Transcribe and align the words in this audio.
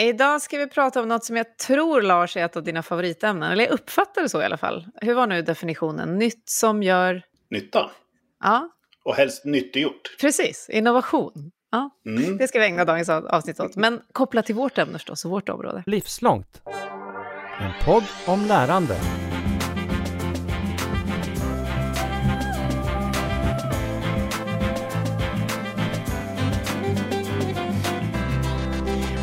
Idag 0.00 0.42
ska 0.42 0.58
vi 0.58 0.66
prata 0.66 1.02
om 1.02 1.08
något 1.08 1.24
som 1.24 1.36
jag 1.36 1.58
tror, 1.58 2.02
Lars, 2.02 2.36
är 2.36 2.44
ett 2.44 2.56
av 2.56 2.62
dina 2.62 2.82
favoritämnen. 2.82 3.52
Eller 3.52 3.64
jag 3.64 3.72
uppfattar 3.72 4.22
det 4.22 4.28
så 4.28 4.42
i 4.42 4.44
alla 4.44 4.56
fall. 4.56 4.86
Hur 4.94 5.14
var 5.14 5.26
nu 5.26 5.42
definitionen? 5.42 6.18
Nytt 6.18 6.42
som 6.44 6.82
gör... 6.82 7.22
Nytta. 7.50 7.90
Ja. 8.40 8.68
Och 9.04 9.14
helst 9.14 9.44
nyttiggjort. 9.44 10.16
Precis, 10.20 10.68
innovation. 10.70 11.50
Ja, 11.70 11.90
mm. 12.06 12.36
Det 12.36 12.48
ska 12.48 12.58
vi 12.58 12.64
ägna 12.64 12.84
dagens 12.84 13.08
avsnitt 13.08 13.60
åt. 13.60 13.76
Men 13.76 14.00
kopplat 14.12 14.46
till 14.46 14.54
vårt 14.54 14.78
ämne 14.78 14.92
förstås 14.92 15.24
och 15.24 15.30
vårt 15.30 15.48
område. 15.48 15.82
Livslångt. 15.86 16.62
En 17.60 17.72
podd 17.84 18.04
om 18.26 18.46
lärande. 18.46 18.96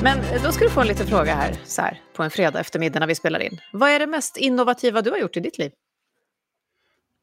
Men 0.03 0.43
då 0.43 0.51
ska 0.51 0.63
du 0.63 0.69
få 0.69 0.81
en 0.81 0.87
liten 0.87 1.07
fråga 1.07 1.35
här, 1.35 1.55
så 1.65 1.81
här 1.81 2.01
på 2.13 2.23
en 2.23 2.31
fredag 2.31 2.59
eftermiddag 2.59 2.99
när 2.99 3.07
vi 3.07 3.15
spelar 3.15 3.39
in. 3.39 3.61
Vad 3.73 3.89
är 3.89 3.99
det 3.99 4.07
mest 4.07 4.37
innovativa 4.37 5.01
du 5.01 5.11
har 5.11 5.17
gjort 5.17 5.37
i 5.37 5.39
ditt 5.39 5.57
liv? 5.57 5.71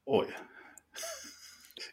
Oj. 0.06 0.26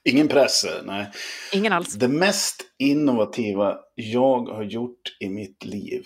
Ingen 0.03 0.27
press, 0.27 0.65
nej. 0.83 1.11
Ingen 1.53 1.73
alls. 1.73 1.93
Det 1.93 2.07
mest 2.07 2.63
innovativa 2.79 3.77
jag 3.95 4.49
har 4.49 4.63
gjort 4.63 5.17
i 5.19 5.29
mitt 5.29 5.65
liv. 5.65 6.05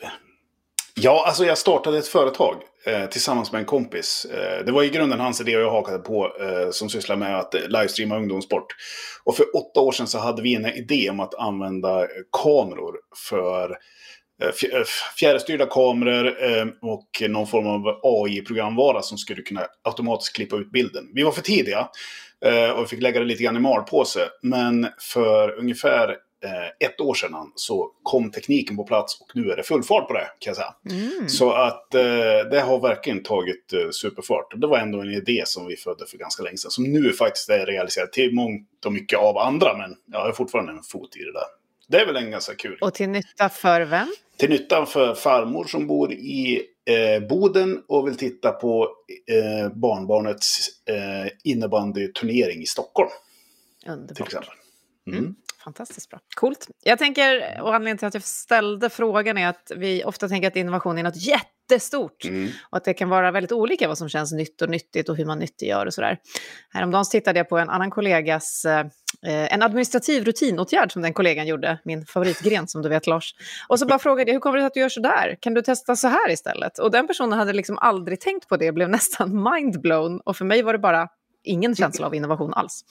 Ja, 0.96 1.26
alltså 1.28 1.46
jag 1.46 1.58
startade 1.58 1.98
ett 1.98 2.08
företag 2.08 2.56
eh, 2.86 3.06
tillsammans 3.06 3.52
med 3.52 3.60
en 3.60 3.66
kompis. 3.66 4.26
Eh, 4.26 4.66
det 4.66 4.72
var 4.72 4.84
i 4.84 4.90
grunden 4.90 5.20
hans 5.20 5.42
idé 5.42 5.56
och 5.56 5.62
jag 5.62 5.72
hakade 5.72 6.00
på 6.00 6.26
eh, 6.26 6.72
som 6.72 6.90
sysslar 6.90 7.16
med 7.16 7.40
att 7.40 7.54
livestreama 7.54 8.18
ungdomssport. 8.18 8.76
Och 9.24 9.36
för 9.36 9.46
åtta 9.56 9.80
år 9.80 9.92
sedan 9.92 10.08
så 10.08 10.20
hade 10.20 10.42
vi 10.42 10.56
en 10.56 10.66
idé 10.66 11.10
om 11.10 11.20
att 11.20 11.36
använda 11.36 12.08
kameror 12.32 12.96
för 13.30 13.70
Eh, 13.70 13.72
eh, 13.72 14.05
fjärrstyrda 15.20 15.66
kameror 15.66 16.44
eh, 16.44 16.66
och 16.82 17.30
någon 17.30 17.48
form 17.48 17.68
av 17.68 18.00
AI-programvara 18.04 19.02
som 19.02 19.18
skulle 19.18 19.42
kunna 19.42 19.62
automatiskt 19.84 20.36
klippa 20.36 20.56
ut 20.56 20.72
bilden. 20.72 21.10
Vi 21.14 21.24
var 21.24 21.32
för 21.32 21.42
tidiga 21.42 21.90
och 22.76 22.84
vi 22.84 22.88
fick 22.88 23.02
lägga 23.02 23.20
det 23.20 23.26
lite 23.26 23.44
grann 23.44 23.56
i 23.56 23.60
malpåse. 23.60 24.30
Men 24.42 24.88
för 25.00 25.60
ungefär 25.60 26.18
ett 26.80 27.02
år 27.02 27.14
sedan 27.14 27.52
så 27.56 27.92
kom 28.04 28.32
tekniken 28.32 28.78
på 28.78 28.84
plats 28.84 29.22
och 29.22 29.28
nu 29.34 29.52
är 29.52 29.56
det 29.56 29.64
full 29.64 29.84
fart 29.84 30.08
på 30.08 30.14
det 30.14 30.28
kan 30.40 30.52
jag 30.52 30.56
säga. 30.56 30.76
Mm. 30.90 31.30
Så 31.30 31.52
att 31.52 31.92
det 32.52 32.64
har 32.66 32.80
verkligen 32.82 33.24
tagit 33.24 33.74
superfart. 33.92 34.62
Det 34.62 34.68
var 34.68 34.78
ändå 34.78 35.02
en 35.02 35.12
idé 35.12 35.44
som 35.46 35.68
vi 35.68 35.76
födde 35.76 36.06
för 36.06 36.18
ganska 36.18 36.44
länge 36.44 36.58
sedan. 36.58 36.72
Som 36.72 36.84
nu 36.84 37.14
faktiskt 37.14 37.50
är 37.50 37.66
realiserad 37.66 38.12
till 38.12 38.36
mångt 38.36 38.86
och 38.86 38.94
mycket 38.94 39.20
av 39.20 39.38
andra. 39.38 39.78
Men 39.78 39.96
jag 40.12 40.20
har 40.20 40.32
fortfarande 40.32 40.72
en 40.72 40.84
fot 40.84 41.16
i 41.16 41.20
det 41.20 41.34
där. 41.34 41.65
Det 41.88 41.98
är 41.98 42.06
väl 42.06 42.16
en 42.16 42.32
ganska 42.32 42.56
kul. 42.56 42.78
Och 42.82 42.94
till 42.94 43.10
nytta 43.10 43.50
för 43.50 43.82
vem? 43.82 44.08
Till 44.38 44.50
nytta 44.50 44.86
för 44.86 45.16
farmor 45.16 45.66
som 45.66 45.88
bor 45.88 46.14
i 46.14 46.62
eh, 46.86 47.28
Boden 47.28 47.84
och 47.88 48.08
vill 48.08 48.18
titta 48.18 48.52
på 48.52 48.90
eh, 49.28 49.70
barnbarnets 49.74 50.68
eh, 50.86 51.32
innebandyturnering 51.44 52.62
i 52.62 52.66
Stockholm. 52.66 53.10
Underbart. 53.88 54.16
Till 54.16 54.26
exempel. 54.26 54.50
Mm. 55.08 55.20
Mm. 55.20 55.36
Fantastiskt 55.66 56.10
bra. 56.10 56.20
Coolt. 56.36 56.68
Jag 56.84 57.00
tänker, 57.00 57.62
och 57.62 57.76
anledningen 57.76 57.98
till 57.98 58.08
att 58.08 58.14
jag 58.14 58.24
ställde 58.24 58.90
frågan 58.90 59.38
är 59.38 59.48
att 59.48 59.72
vi 59.76 60.04
ofta 60.04 60.30
tänker 60.30 60.48
att 60.48 60.56
innovation 60.56 60.98
är 60.98 61.04
något 61.04 61.22
jättestort. 61.22 62.26
Mm. 62.26 62.50
Och 62.70 62.78
att 62.78 62.84
det 62.84 62.94
kan 62.94 63.10
vara 63.10 63.32
väldigt 63.32 63.52
olika 63.52 63.88
vad 63.88 63.98
som 63.98 64.10
känns 64.10 64.32
nytt 64.32 64.62
och 64.62 64.70
nyttigt 64.70 65.10
och 65.10 65.18
hur 65.18 65.26
man 65.26 65.40
nyttiggör 65.40 65.86
och 65.86 65.94
sådär. 65.94 66.18
Häromdagen 66.70 67.06
tittade 67.12 67.40
jag 67.40 67.50
på 67.50 67.58
en 67.58 67.70
annan 67.70 67.92
kollegas 67.92 68.66
eh, 68.66 68.86
en 69.54 69.62
administrativ 69.62 70.26
rutinåtgärd 70.26 70.92
som 70.92 71.02
den 71.02 71.14
kollegan 71.14 71.48
gjorde, 71.48 71.80
min 71.86 72.06
favoritgren 72.06 72.68
som 72.68 72.82
du 72.82 72.90
vet 72.90 73.08
Lars. 73.08 73.36
Och 73.68 73.80
så 73.80 73.86
bara 73.86 74.00
frågade 74.00 74.32
jag, 74.32 74.34
hur 74.34 74.40
kommer 74.40 74.58
det 74.58 74.62
sig 74.62 74.68
att 74.68 74.74
du 74.74 74.80
gör 74.80 74.90
så 74.90 75.00
där? 75.00 75.38
Kan 75.40 75.54
du 75.54 75.62
testa 75.62 75.96
så 75.96 76.08
här 76.08 76.32
istället? 76.32 76.80
Och 76.80 76.92
den 76.92 77.08
personen 77.08 77.40
hade 77.40 77.54
liksom 77.54 77.78
aldrig 77.78 78.20
tänkt 78.20 78.48
på 78.48 78.58
det, 78.58 78.72
blev 78.72 78.90
nästan 78.90 79.44
mindblown. 79.54 80.20
Och 80.20 80.38
för 80.38 80.46
mig 80.46 80.62
var 80.62 80.74
det 80.74 80.80
bara 80.80 81.08
ingen 81.46 81.76
känsla 81.76 82.08
av 82.08 82.16
innovation 82.16 82.54
alls. 82.54 82.86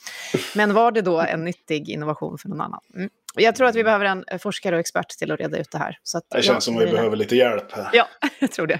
Men 0.55 0.73
var 0.73 0.91
det 0.91 1.01
då 1.01 1.21
en 1.21 1.43
nyttig 1.43 1.89
innovation 1.89 2.37
för 2.37 2.49
någon 2.49 2.61
annan? 2.61 2.79
Mm. 2.95 3.09
Jag 3.35 3.55
tror 3.55 3.67
att 3.67 3.75
vi 3.75 3.83
behöver 3.83 4.05
en 4.05 4.39
forskare 4.39 4.75
och 4.75 4.79
expert 4.79 5.09
till 5.09 5.31
att 5.31 5.39
reda 5.39 5.57
ut 5.57 5.71
det 5.71 5.77
här. 5.77 5.99
Så 6.03 6.21
det 6.31 6.41
känns 6.41 6.63
som 6.63 6.77
att 6.77 6.83
vi 6.83 6.91
behöver 6.91 7.15
lite 7.15 7.35
hjälp. 7.35 7.71
Här. 7.71 7.89
Ja, 7.93 8.07
jag 8.39 8.51
tror 8.51 8.67
det. 8.67 8.79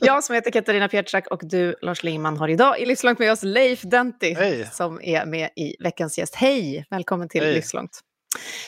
Jag 0.00 0.24
som 0.24 0.34
heter 0.34 0.50
Katarina 0.50 0.88
Pietschak 0.88 1.26
och 1.26 1.40
du, 1.42 1.74
Lars 1.82 2.02
Lingman, 2.02 2.36
har 2.36 2.48
idag 2.48 2.80
i 2.80 2.86
Livslångt 2.86 3.18
med 3.18 3.32
oss 3.32 3.42
Leif 3.42 3.82
Denti 3.82 4.34
Hej. 4.34 4.68
som 4.72 5.00
är 5.02 5.26
med 5.26 5.50
i 5.56 5.76
veckans 5.82 6.18
gäst. 6.18 6.34
Hej, 6.34 6.86
välkommen 6.90 7.28
till 7.28 7.42
Hej. 7.42 7.54
Livslångt. 7.54 8.00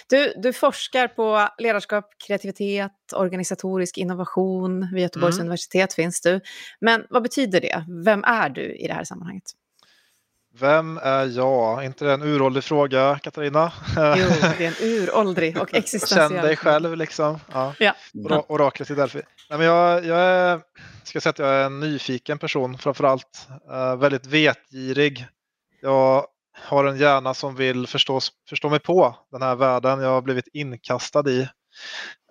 Du, 0.08 0.34
du 0.36 0.52
forskar 0.52 1.08
på 1.08 1.48
ledarskap, 1.58 2.04
kreativitet, 2.26 2.92
organisatorisk 3.14 3.98
innovation. 3.98 4.88
Vid 4.92 5.02
Göteborgs 5.02 5.36
mm. 5.36 5.46
universitet 5.46 5.94
finns 5.94 6.20
du. 6.20 6.40
Men 6.80 7.06
vad 7.10 7.22
betyder 7.22 7.60
det? 7.60 7.84
Vem 8.04 8.24
är 8.24 8.48
du 8.48 8.76
i 8.76 8.86
det 8.86 8.94
här 8.94 9.04
sammanhanget? 9.04 9.44
Vem 10.60 10.98
är 11.02 11.26
jag? 11.26 11.84
inte 11.84 12.04
det 12.04 12.12
en 12.12 12.22
uråldrig 12.22 12.64
fråga, 12.64 13.18
Katarina? 13.22 13.72
Jo, 13.96 14.26
det 14.58 14.64
är 14.64 14.82
en 14.82 14.88
uråldrig 14.88 15.58
och 15.58 15.74
existentiell. 15.74 16.30
Känn 16.30 16.42
dig 16.42 16.56
själv 16.56 16.96
liksom. 16.96 17.40
Ja. 17.52 17.74
ja. 17.78 17.94
oraklet 18.48 18.90
i 18.90 18.94
Delphi. 18.94 19.22
Nej, 19.50 19.58
men 19.58 19.66
jag, 19.66 20.04
jag 20.04 20.18
är, 20.18 20.60
ska 21.02 21.20
säga 21.20 21.30
att 21.30 21.38
jag 21.38 21.48
är 21.48 21.64
en 21.64 21.80
nyfiken 21.80 22.38
person 22.38 22.78
framför 22.78 23.04
allt. 23.04 23.48
Uh, 23.70 23.96
väldigt 23.96 24.26
vetgirig. 24.26 25.26
Jag 25.80 26.26
har 26.62 26.84
en 26.84 26.96
hjärna 26.96 27.34
som 27.34 27.56
vill 27.56 27.86
förstå, 27.86 28.20
förstå 28.48 28.68
mig 28.68 28.80
på 28.80 29.16
den 29.30 29.42
här 29.42 29.56
världen 29.56 30.00
jag 30.00 30.10
har 30.10 30.22
blivit 30.22 30.48
inkastad 30.52 31.30
i. 31.30 31.48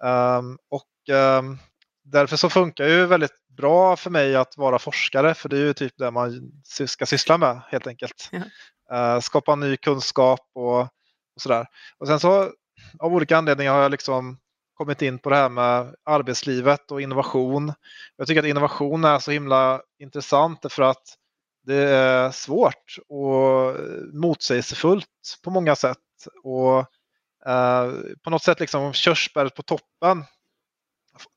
Um, 0.03 0.57
och 0.69 1.15
um, 1.15 1.59
därför 2.03 2.37
så 2.37 2.49
funkar 2.49 2.87
ju 2.87 3.05
väldigt 3.05 3.47
bra 3.57 3.95
för 3.95 4.09
mig 4.09 4.35
att 4.35 4.57
vara 4.57 4.79
forskare 4.79 5.33
för 5.33 5.49
det 5.49 5.57
är 5.57 5.61
ju 5.61 5.73
typ 5.73 5.93
det 5.97 6.11
man 6.11 6.51
ska 6.87 7.05
syssla 7.05 7.37
med 7.37 7.61
helt 7.67 7.87
enkelt. 7.87 8.29
Ja. 8.31 8.43
Uh, 8.93 9.19
skapa 9.19 9.55
ny 9.55 9.77
kunskap 9.77 10.39
och, 10.53 10.81
och 10.81 10.89
sådär. 11.41 11.65
Och 11.97 12.07
sen 12.07 12.19
så 12.19 12.51
av 12.99 13.13
olika 13.13 13.37
anledningar 13.37 13.73
har 13.73 13.81
jag 13.81 13.91
liksom 13.91 14.37
kommit 14.73 15.01
in 15.01 15.19
på 15.19 15.29
det 15.29 15.35
här 15.35 15.49
med 15.49 15.95
arbetslivet 16.03 16.91
och 16.91 17.01
innovation. 17.01 17.73
Jag 18.17 18.27
tycker 18.27 18.39
att 18.39 18.47
innovation 18.47 19.05
är 19.05 19.19
så 19.19 19.31
himla 19.31 19.81
intressant 19.99 20.65
för 20.69 20.83
att 20.83 21.03
det 21.65 21.75
är 21.75 22.31
svårt 22.31 22.97
och 23.09 23.75
motsägelsefullt 24.13 25.39
på 25.43 25.51
många 25.51 25.75
sätt. 25.75 25.97
Och 26.43 26.77
uh, 27.47 27.93
på 28.23 28.29
något 28.29 28.43
sätt 28.43 28.59
liksom 28.59 28.93
körsbäret 28.93 29.55
på 29.55 29.63
toppen. 29.63 30.25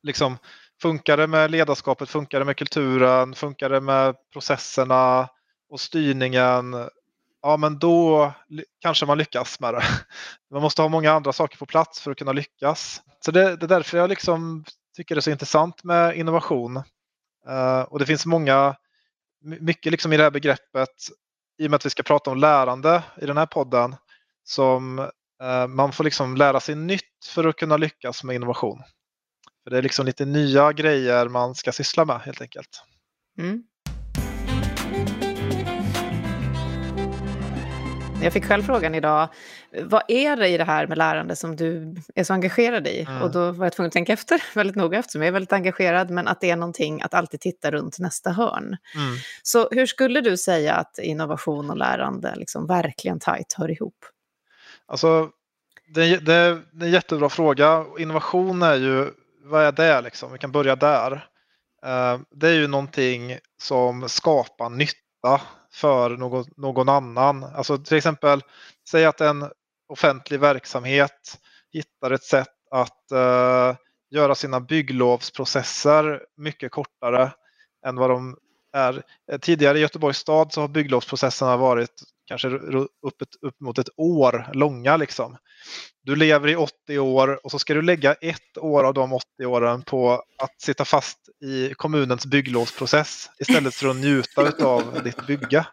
Liksom 0.03 0.39
Funkar 0.83 1.17
det 1.17 1.27
med 1.27 1.51
ledarskapet, 1.51 2.09
funkar 2.09 2.39
det 2.39 2.45
med 2.45 2.57
kulturen, 2.57 3.35
funkar 3.35 3.71
det 3.71 3.81
med 3.81 4.15
processerna 4.33 5.29
och 5.71 5.81
styrningen, 5.81 6.89
ja 7.43 7.57
men 7.57 7.79
då 7.79 8.33
kanske 8.81 9.07
man 9.07 9.19
lyckas 9.19 9.61
med 9.61 9.75
det. 9.75 9.83
Man 10.51 10.63
måste 10.63 10.83
ha 10.83 10.89
många 10.89 11.13
andra 11.13 11.33
saker 11.33 11.59
på 11.59 11.67
plats 11.67 12.01
för 12.01 12.11
att 12.11 12.19
kunna 12.19 12.33
lyckas. 12.33 13.03
Så 13.21 13.31
det, 13.31 13.57
det 13.57 13.67
är 13.67 13.69
därför 13.69 13.99
jag 13.99 14.09
liksom 14.09 14.65
tycker 14.97 15.15
det 15.15 15.19
är 15.19 15.21
så 15.21 15.31
intressant 15.31 15.85
med 15.85 16.17
innovation. 16.17 16.77
Uh, 17.49 17.81
och 17.81 17.99
det 17.99 18.07
finns 18.07 18.27
många, 18.27 18.77
mycket 19.61 19.93
liksom 19.93 20.13
i 20.13 20.17
det 20.17 20.23
här 20.23 20.31
begreppet, 20.31 20.89
i 21.59 21.67
och 21.67 21.71
med 21.71 21.77
att 21.77 21.87
vi 21.87 21.91
ska 21.91 22.03
prata 22.03 22.31
om 22.31 22.39
lärande 22.39 23.03
i 23.23 23.27
den 23.27 23.37
här 23.37 23.47
podden, 23.47 23.97
som 24.45 24.99
uh, 24.99 25.67
man 25.69 25.93
får 25.93 26.05
liksom 26.05 26.37
lära 26.37 26.61
sig 26.61 26.75
nytt 26.75 27.27
för 27.27 27.45
att 27.45 27.57
kunna 27.57 27.77
lyckas 27.77 28.25
med 28.25 28.37
innovation. 28.37 28.83
För 29.67 29.71
det 29.71 29.79
är 29.79 29.83
liksom 29.83 30.07
lite 30.07 30.25
nya 30.25 30.73
grejer 30.73 31.29
man 31.29 31.55
ska 31.55 31.73
syssla 31.73 32.05
med 32.05 32.21
helt 32.21 32.41
enkelt. 32.41 32.83
Mm. 33.39 33.63
Jag 38.23 38.33
fick 38.33 38.45
själv 38.45 38.63
frågan 38.63 38.95
idag, 38.95 39.29
vad 39.83 40.03
är 40.09 40.37
det 40.37 40.49
i 40.49 40.59
det 40.59 40.65
här 40.65 40.87
med 40.87 40.99
lärande 40.99 41.37
som 41.37 41.57
du 41.57 41.97
är 42.15 42.25
så 42.25 42.33
engagerad 42.33 42.87
i? 42.87 43.01
Mm. 43.01 43.23
Och 43.23 43.31
då 43.31 43.53
var 43.53 43.67
jag 43.67 43.73
tvungen 43.73 43.87
att 43.87 43.93
tänka 43.93 44.13
efter 44.13 44.43
väldigt 44.55 44.77
noga 44.77 44.99
eftersom 44.99 45.23
jag 45.23 45.29
är 45.29 45.33
väldigt 45.33 45.53
engagerad, 45.53 46.11
men 46.11 46.29
att 46.29 46.41
det 46.41 46.51
är 46.51 46.57
någonting 46.57 47.03
att 47.03 47.15
alltid 47.15 47.41
titta 47.41 47.71
runt 47.71 47.99
nästa 47.99 48.31
hörn. 48.31 48.77
Mm. 48.95 49.17
Så 49.43 49.69
hur 49.71 49.87
skulle 49.87 50.21
du 50.21 50.37
säga 50.37 50.75
att 50.75 50.99
innovation 50.99 51.71
och 51.71 51.77
lärande 51.77 52.35
liksom 52.37 52.67
verkligen 52.67 53.21
tajt 53.21 53.55
hör 53.59 53.71
ihop? 53.71 53.99
Alltså, 54.87 55.31
det, 55.95 56.17
det, 56.17 56.63
det 56.73 56.85
är 56.85 56.87
en 56.87 56.91
jättebra 56.91 57.29
fråga. 57.29 57.85
Innovation 57.99 58.63
är 58.63 58.77
ju 58.77 59.11
vad 59.47 59.63
är 59.63 59.73
det 59.73 60.01
liksom? 60.01 60.33
Vi 60.33 60.39
kan 60.39 60.53
börja 60.53 60.77
där. 60.77 61.13
Eh, 61.87 62.21
det 62.31 62.49
är 62.49 62.55
ju 62.55 62.67
någonting 62.67 63.39
som 63.63 64.09
skapar 64.09 64.71
nytta 64.71 65.41
för 65.73 66.11
någon, 66.11 66.45
någon 66.57 66.89
annan. 66.89 67.45
Alltså 67.45 67.79
till 67.79 67.97
exempel, 67.97 68.43
säg 68.91 69.05
att 69.05 69.21
en 69.21 69.51
offentlig 69.89 70.41
verksamhet 70.41 71.39
hittar 71.73 72.11
ett 72.11 72.23
sätt 72.23 72.49
att 72.71 73.13
uh, 73.13 73.77
göra 74.11 74.35
sina 74.35 74.61
bygglovsprocesser 74.61 76.23
mycket 76.37 76.73
kortare 76.73 77.33
än 77.87 77.97
vad 77.97 78.11
de 78.11 78.37
är. 78.73 79.03
Eh, 79.33 79.39
tidigare 79.39 79.79
i 79.79 79.81
Göteborgs 79.81 80.19
stad 80.19 80.53
så 80.53 80.61
har 80.61 80.69
bygglovsprocesserna 80.69 81.57
varit 81.57 82.03
kanske 82.27 82.49
upp, 82.49 83.23
ett, 83.23 83.29
upp 83.43 83.61
mot 83.61 83.79
ett 83.79 83.89
år 83.97 84.51
långa. 84.53 84.97
Liksom. 84.97 85.37
Du 86.03 86.17
lever 86.17 86.49
i 86.49 86.57
80 86.57 86.99
år 86.99 87.41
och 87.45 87.51
så 87.51 87.59
ska 87.59 87.75
du 87.75 87.83
lägga 87.83 88.15
ett 88.15 88.59
år 88.59 88.85
av 88.85 88.95
de 88.95 89.13
80 89.13 89.47
åren 89.47 89.83
på 89.83 90.13
att 90.39 90.61
sitta 90.63 90.85
fast 90.85 91.19
i 91.45 91.75
kommunens 91.75 92.27
bygglovsprocess 92.27 93.31
istället 93.39 93.75
för 93.75 93.89
att 93.89 93.97
njuta 93.97 94.65
av 94.65 95.01
ditt 95.05 95.27
bygge. 95.27 95.67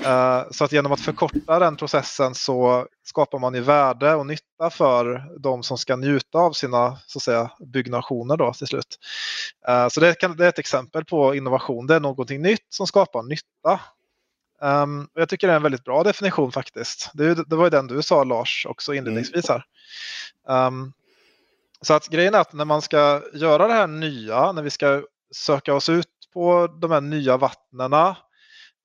Uh, 0.00 0.42
så 0.50 0.64
att 0.64 0.72
genom 0.72 0.92
att 0.92 1.00
förkorta 1.00 1.58
den 1.58 1.76
processen 1.76 2.34
så 2.34 2.86
skapar 3.04 3.38
man 3.38 3.54
ju 3.54 3.60
värde 3.60 4.14
och 4.14 4.26
nytta 4.26 4.70
för 4.70 5.24
de 5.38 5.62
som 5.62 5.78
ska 5.78 5.96
njuta 5.96 6.38
av 6.38 6.52
sina 6.52 6.98
så 7.06 7.18
att 7.18 7.22
säga, 7.22 7.50
byggnationer 7.72 8.36
då 8.36 8.52
till 8.52 8.66
slut. 8.66 8.98
Uh, 9.68 9.88
så 9.88 10.00
det, 10.00 10.14
kan, 10.14 10.36
det 10.36 10.44
är 10.44 10.48
ett 10.48 10.58
exempel 10.58 11.04
på 11.04 11.34
innovation. 11.34 11.86
Det 11.86 11.94
är 11.94 12.00
någonting 12.00 12.42
nytt 12.42 12.66
som 12.68 12.86
skapar 12.86 13.22
nytta 13.22 13.80
Um, 14.62 15.08
jag 15.14 15.28
tycker 15.28 15.46
det 15.46 15.52
är 15.52 15.56
en 15.56 15.62
väldigt 15.62 15.84
bra 15.84 16.02
definition 16.02 16.52
faktiskt. 16.52 17.10
Det, 17.14 17.34
det 17.34 17.56
var 17.56 17.64
ju 17.64 17.70
den 17.70 17.86
du 17.86 18.02
sa 18.02 18.24
Lars 18.24 18.66
också 18.68 18.94
inledningsvis 18.94 19.48
här. 19.48 19.64
Um, 20.48 20.92
så 21.80 21.94
att 21.94 22.08
grejen 22.08 22.34
är 22.34 22.38
att 22.38 22.52
när 22.52 22.64
man 22.64 22.82
ska 22.82 23.22
göra 23.34 23.68
det 23.68 23.74
här 23.74 23.86
nya, 23.86 24.52
när 24.52 24.62
vi 24.62 24.70
ska 24.70 25.02
söka 25.34 25.74
oss 25.74 25.88
ut 25.88 26.08
på 26.32 26.66
de 26.80 26.90
här 26.90 27.00
nya 27.00 27.36
vattnena, 27.36 28.08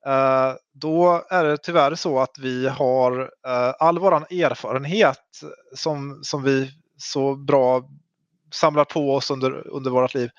uh, 0.08 0.56
då 0.74 1.26
är 1.30 1.44
det 1.44 1.58
tyvärr 1.58 1.96
så 1.96 2.20
att 2.20 2.38
vi 2.40 2.68
har 2.68 3.22
uh, 3.22 3.74
all 3.80 4.00
våran 4.00 4.24
erfarenhet 4.24 5.42
som, 5.76 6.20
som 6.24 6.44
vi 6.44 6.72
så 6.98 7.36
bra 7.36 7.90
samlar 8.54 8.86
på 8.86 9.16
oss 9.16 9.32
under, 9.32 9.68
under 9.68 9.92
vårt 9.92 10.14
liv. 10.14 10.30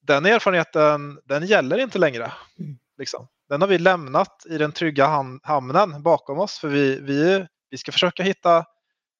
Den 0.00 0.26
erfarenheten, 0.26 1.18
den 1.24 1.46
gäller 1.46 1.78
inte 1.78 1.98
längre. 1.98 2.32
Mm. 2.58 2.78
Liksom 2.98 3.28
den 3.54 3.60
har 3.60 3.68
vi 3.68 3.78
lämnat 3.78 4.46
i 4.50 4.58
den 4.58 4.72
trygga 4.72 5.06
hamnen 5.42 6.02
bakom 6.02 6.38
oss 6.38 6.58
för 6.58 6.68
vi, 6.68 7.00
vi, 7.00 7.46
vi 7.70 7.78
ska 7.78 7.92
försöka 7.92 8.22
hitta 8.22 8.64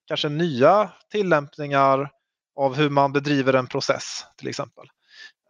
kanske 0.06 0.28
nya 0.28 0.90
tillämpningar 1.10 2.10
av 2.56 2.74
hur 2.74 2.90
man 2.90 3.12
bedriver 3.12 3.52
en 3.52 3.66
process 3.66 4.24
till 4.36 4.48
exempel. 4.48 4.86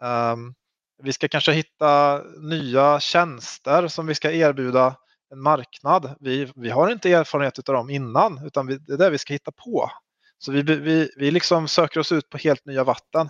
Um, 0.01 0.55
vi 1.03 1.13
ska 1.13 1.29
kanske 1.29 1.53
hitta 1.53 2.23
nya 2.41 3.01
tjänster 3.01 3.89
som 3.89 4.07
vi 4.07 4.15
ska 4.15 4.33
erbjuda 4.33 4.97
en 5.33 5.41
marknad. 5.41 6.15
Vi, 6.21 6.53
vi 6.57 6.71
har 6.71 6.91
inte 6.91 7.13
erfarenhet 7.13 7.69
av 7.69 7.75
dem 7.75 7.91
innan 7.91 8.47
utan 8.47 8.67
vi, 8.67 8.79
det 8.79 8.93
är 8.93 8.99
det 8.99 9.11
vi 9.11 9.19
ska 9.19 9.33
hitta 9.33 9.53
på. 9.53 9.91
Så 10.39 10.53
vi, 10.53 10.63
vi, 10.63 11.11
vi 11.17 11.31
liksom 11.31 11.69
söker 11.69 12.01
oss 12.01 12.13
ut 12.13 12.29
på 12.29 12.39
helt 12.39 12.67
nya 12.67 12.85
vatten. 12.85 13.29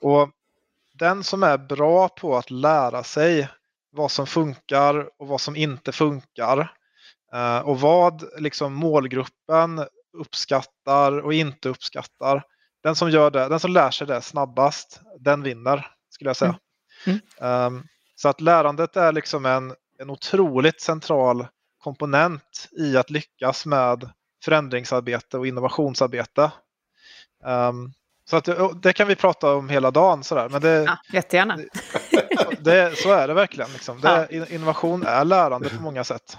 Och 0.00 0.30
den 0.94 1.24
som 1.24 1.42
är 1.42 1.58
bra 1.58 2.08
på 2.08 2.36
att 2.36 2.50
lära 2.50 3.02
sig 3.02 3.48
vad 3.92 4.10
som 4.10 4.26
funkar 4.26 5.08
och 5.18 5.28
vad 5.28 5.40
som 5.40 5.56
inte 5.56 5.92
funkar. 5.92 6.72
Eh, 7.34 7.58
och 7.58 7.80
vad 7.80 8.24
liksom 8.38 8.74
målgruppen 8.74 9.86
uppskattar 10.18 11.18
och 11.18 11.34
inte 11.34 11.68
uppskattar. 11.68 12.44
Den 12.82 12.96
som 12.96 13.10
gör 13.10 13.30
det, 13.30 13.48
den 13.48 13.60
som 13.60 13.72
lär 13.72 13.90
sig 13.90 14.06
det 14.06 14.20
snabbast, 14.20 15.00
den 15.20 15.42
vinner 15.42 15.86
skulle 16.10 16.30
jag 16.30 16.36
säga. 16.36 16.58
Mm. 17.06 17.20
Mm. 17.40 17.86
Så 18.14 18.28
att 18.28 18.40
lärandet 18.40 18.96
är 18.96 19.12
liksom 19.12 19.46
en, 19.46 19.74
en 19.98 20.10
otroligt 20.10 20.80
central 20.80 21.46
komponent 21.78 22.68
i 22.72 22.96
att 22.96 23.10
lyckas 23.10 23.66
med 23.66 24.10
förändringsarbete 24.44 25.38
och 25.38 25.46
innovationsarbete. 25.46 26.52
Um, 27.44 27.92
så 28.32 28.36
att, 28.36 28.82
det 28.82 28.92
kan 28.92 29.08
vi 29.08 29.16
prata 29.16 29.54
om 29.54 29.68
hela 29.68 29.90
dagen. 29.90 30.24
Sådär. 30.24 30.48
Men 30.48 30.60
det, 30.60 30.68
ja, 30.68 30.98
jättegärna. 31.12 31.58
Det, 32.58 32.98
så 32.98 33.12
är 33.12 33.28
det 33.28 33.34
verkligen. 33.34 33.72
Liksom. 33.72 34.00
Det, 34.00 34.28
ja. 34.30 34.46
Innovation 34.48 35.06
är 35.06 35.24
lärande 35.24 35.68
på 35.68 35.82
många 35.82 36.04
sätt. 36.04 36.38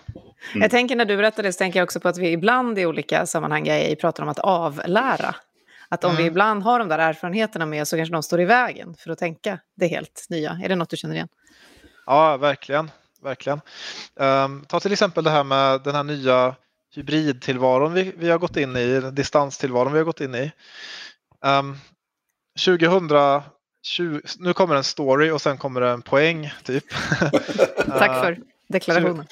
Mm. 0.52 0.62
Jag 0.62 0.72
tänker 0.72 0.96
när 0.96 1.06
du 1.06 1.18
berättade 1.18 1.54
så 1.54 1.58
tänker 1.58 1.80
jag 1.80 1.84
också 1.84 2.00
på 2.00 2.08
att 2.08 2.18
vi 2.18 2.32
ibland 2.32 2.80
i 2.80 2.86
olika 2.86 3.26
sammanhang 3.26 3.96
pratar 4.02 4.24
om 4.24 4.30
att 4.30 4.40
avlära. 4.40 5.36
Att 5.90 6.04
om 6.04 6.10
mm. 6.10 6.22
vi 6.22 6.28
ibland 6.28 6.64
har 6.64 6.80
de 6.80 6.88
där 6.88 7.00
erfarenheterna 7.00 7.66
med 7.66 7.88
så 7.88 7.98
kanske 7.98 8.14
de 8.14 8.24
står 8.24 8.42
i 8.42 8.46
vägen 8.46 8.96
för 9.00 9.12
att 9.12 9.20
tänka 9.20 9.60
det 9.76 9.88
helt 9.88 10.26
nya. 10.30 10.60
Är 10.64 10.70
det 10.70 10.76
något 10.76 10.90
du 10.90 10.98
känner 10.98 11.16
igen? 11.16 11.28
Ja, 12.06 12.38
verkligen. 12.38 12.92
verkligen. 13.24 13.62
Um, 14.16 14.66
ta 14.66 14.80
till 14.80 14.94
exempel 14.94 15.24
det 15.24 15.30
här 15.30 15.44
med 15.44 15.82
den 15.82 15.96
här 15.96 16.04
nya 16.04 16.56
hybridtillvaron 16.96 17.94
vi, 17.94 18.14
vi 18.18 18.30
har 18.30 18.38
gått 18.38 18.58
in 18.58 18.78
i, 18.78 19.02
distanstillvaron 19.12 19.92
vi 19.92 19.98
har 19.98 20.06
gått 20.06 20.22
in 20.22 20.36
i. 20.36 20.52
Um, 21.46 21.76
2020, 22.66 24.22
nu 24.40 24.54
kommer 24.54 24.76
en 24.76 24.84
story 24.84 25.32
och 25.32 25.42
sen 25.42 25.58
kommer 25.58 25.82
det 25.82 25.90
en 25.90 26.02
poäng 26.02 26.54
typ. 26.64 26.84
Tack 27.88 28.22
för 28.22 28.40
deklarationen. 28.68 29.28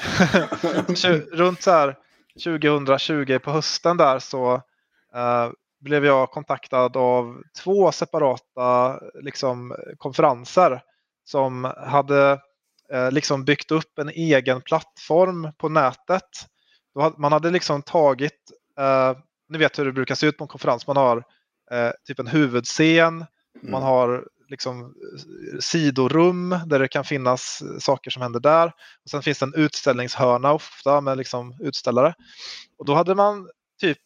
runt 1.31 1.61
så 1.61 1.71
här 1.71 1.97
2020 2.43 3.39
på 3.39 3.51
hösten 3.51 3.97
där 3.97 4.19
så 4.19 4.53
uh, 5.15 5.51
blev 5.79 6.05
jag 6.05 6.31
kontaktad 6.31 6.97
av 6.97 7.41
två 7.63 7.91
separata 7.91 8.99
liksom, 9.21 9.75
konferenser 9.97 10.81
som 11.23 11.73
hade 11.77 12.39
uh, 12.93 13.11
liksom 13.11 13.45
byggt 13.45 13.71
upp 13.71 13.99
en 13.99 14.09
egen 14.09 14.61
plattform 14.61 15.51
på 15.57 15.69
nätet. 15.69 16.29
Man 17.17 17.31
hade 17.31 17.51
liksom 17.51 17.81
tagit, 17.81 18.51
uh, 18.79 19.19
ni 19.49 19.57
vet 19.57 19.79
hur 19.79 19.85
det 19.85 19.91
brukar 19.91 20.15
se 20.15 20.27
ut 20.27 20.37
på 20.37 20.43
en 20.43 20.47
konferens, 20.47 20.87
man 20.87 20.97
har 20.97 21.23
eh, 21.71 21.91
typ 22.07 22.19
en 22.19 22.27
huvudscen. 22.27 23.25
Mm. 23.61 23.71
Man 23.71 23.83
har 23.83 24.27
liksom 24.47 24.81
eh, 24.81 25.59
sidorum 25.59 26.55
där 26.65 26.79
det 26.79 26.87
kan 26.87 27.03
finnas 27.03 27.63
saker 27.79 28.11
som 28.11 28.21
händer 28.21 28.39
där. 28.39 28.67
Och 29.03 29.09
Sen 29.09 29.21
finns 29.21 29.39
det 29.39 29.45
en 29.45 29.55
utställningshörna 29.55 30.53
ofta 30.53 31.01
med 31.01 31.17
liksom 31.17 31.55
utställare. 31.59 32.13
Och 32.77 32.85
då 32.85 32.93
hade 32.93 33.15
man 33.15 33.49
typ 33.81 33.97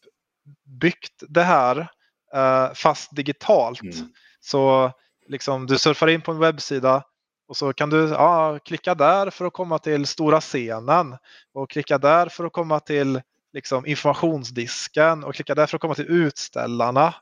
byggt 0.82 1.24
det 1.30 1.44
här 1.44 1.88
eh, 2.34 2.74
fast 2.74 3.16
digitalt. 3.16 3.82
Mm. 3.82 4.10
Så 4.40 4.92
liksom, 5.28 5.68
du 5.68 5.78
surfar 5.78 6.08
in 6.08 6.22
på 6.22 6.32
en 6.32 6.40
webbsida 6.40 7.04
och 7.48 7.58
så 7.58 7.74
kan 7.74 7.90
du 7.90 8.10
ja, 8.10 8.60
klicka 8.66 8.96
där 8.96 9.30
för 9.30 9.46
att 9.46 9.54
komma 9.54 9.80
till 9.80 10.06
stora 10.06 10.42
scenen 10.42 11.18
och 11.54 11.70
klicka 11.70 11.98
där 11.98 12.30
för 12.30 12.46
att 12.46 12.54
komma 12.54 12.80
till 12.80 13.22
liksom, 13.54 13.86
informationsdisken 13.86 15.24
och 15.24 15.36
klicka 15.36 15.56
där 15.56 15.68
för 15.68 15.78
att 15.78 15.82
komma 15.82 15.96
till 15.96 16.10
utställarna. 16.10 17.14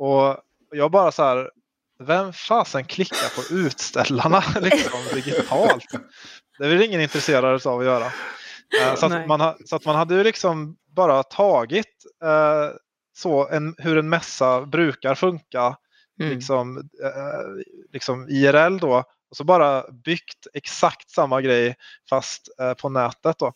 Och 0.00 0.36
jag 0.70 0.90
bara 0.90 1.12
så 1.12 1.22
här, 1.22 1.50
vem 1.98 2.32
fasen 2.32 2.84
klickar 2.84 3.36
på 3.36 3.54
utställarna 3.54 4.44
liksom, 4.60 5.00
digitalt? 5.14 5.84
Det 6.58 6.64
är 6.64 6.68
väl 6.68 6.82
ingen 6.82 7.00
intresserad 7.00 7.66
av 7.66 7.78
att 7.80 7.84
göra. 7.84 8.04
Uh, 8.04 8.94
så, 8.96 9.06
att 9.06 9.26
man, 9.26 9.54
så 9.64 9.76
att 9.76 9.84
man 9.84 9.96
hade 9.96 10.14
ju 10.14 10.24
liksom 10.24 10.76
bara 10.96 11.22
tagit 11.22 12.04
uh, 12.24 12.76
så 13.16 13.48
en, 13.48 13.74
hur 13.78 13.98
en 13.98 14.08
mässa 14.08 14.66
brukar 14.66 15.14
funka 15.14 15.76
mm. 16.20 16.32
liksom, 16.32 16.76
uh, 16.78 17.62
liksom 17.92 18.28
IRL 18.28 18.78
då 18.78 19.04
och 19.30 19.36
så 19.36 19.44
bara 19.44 19.84
byggt 19.90 20.46
exakt 20.54 21.10
samma 21.10 21.40
grej 21.40 21.76
fast 22.10 22.48
på 22.78 22.88
nätet. 22.88 23.38
Då. 23.38 23.52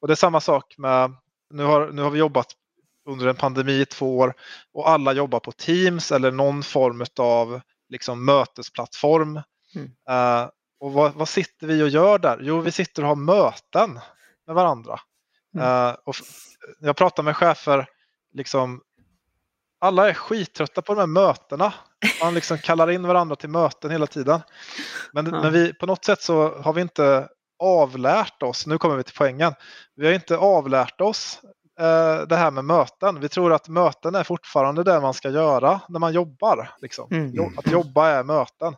Och 0.00 0.08
det 0.08 0.14
är 0.14 0.16
samma 0.16 0.40
sak 0.40 0.74
med, 0.78 1.14
nu 1.50 1.62
har, 1.64 1.92
nu 1.92 2.02
har 2.02 2.10
vi 2.10 2.18
jobbat 2.18 2.54
under 3.08 3.26
en 3.26 3.36
pandemi 3.36 3.80
i 3.80 3.86
två 3.86 4.18
år 4.18 4.34
och 4.72 4.88
alla 4.88 5.12
jobbar 5.12 5.40
på 5.40 5.52
Teams 5.52 6.12
eller 6.12 6.32
någon 6.32 6.62
form 6.62 7.04
av 7.18 7.60
liksom, 7.88 8.24
mötesplattform. 8.24 9.42
Mm. 9.74 9.86
Uh, 10.10 10.48
och 10.80 10.92
vad, 10.92 11.14
vad, 11.14 11.28
sitter 11.28 11.66
vi 11.66 11.82
och 11.82 11.88
gör 11.88 12.18
där? 12.18 12.38
Jo, 12.42 12.60
vi 12.60 12.72
sitter 12.72 13.02
och 13.02 13.08
har 13.08 13.16
möten 13.16 14.00
med 14.46 14.54
varandra. 14.54 15.00
Mm. 15.54 15.66
Uh, 15.66 15.96
och 16.04 16.14
jag 16.80 16.96
pratar 16.96 17.22
med 17.22 17.36
chefer, 17.36 17.86
liksom, 18.34 18.80
alla 19.80 20.08
är 20.08 20.14
skittrötta 20.14 20.82
på 20.82 20.94
de 20.94 21.00
här 21.00 21.06
mötena. 21.06 21.74
Man 22.22 22.34
liksom 22.34 22.58
kallar 22.58 22.90
in 22.90 23.06
varandra 23.06 23.36
till 23.36 23.48
möten 23.48 23.90
hela 23.90 24.06
tiden. 24.06 24.40
Men, 25.12 25.26
mm. 25.26 25.40
men 25.40 25.52
vi, 25.52 25.74
på 25.74 25.86
något 25.86 26.04
sätt 26.04 26.22
så 26.22 26.58
har 26.58 26.72
vi 26.72 26.80
inte 26.80 27.28
avlärt 27.58 28.42
oss, 28.42 28.66
nu 28.66 28.78
kommer 28.78 28.96
vi 28.96 29.02
till 29.02 29.14
poängen, 29.18 29.54
vi 29.96 30.06
har 30.06 30.14
inte 30.14 30.36
avlärt 30.36 31.00
oss 31.00 31.40
det 32.28 32.36
här 32.36 32.50
med 32.50 32.64
möten. 32.64 33.20
Vi 33.20 33.28
tror 33.28 33.52
att 33.52 33.68
möten 33.68 34.14
är 34.14 34.24
fortfarande 34.24 34.82
det 34.82 35.00
man 35.00 35.14
ska 35.14 35.30
göra 35.30 35.80
när 35.88 35.98
man 35.98 36.12
jobbar. 36.12 36.70
Liksom. 36.80 37.08
Mm. 37.10 37.58
Att 37.58 37.70
jobba 37.70 38.08
är 38.08 38.24
möten. 38.24 38.76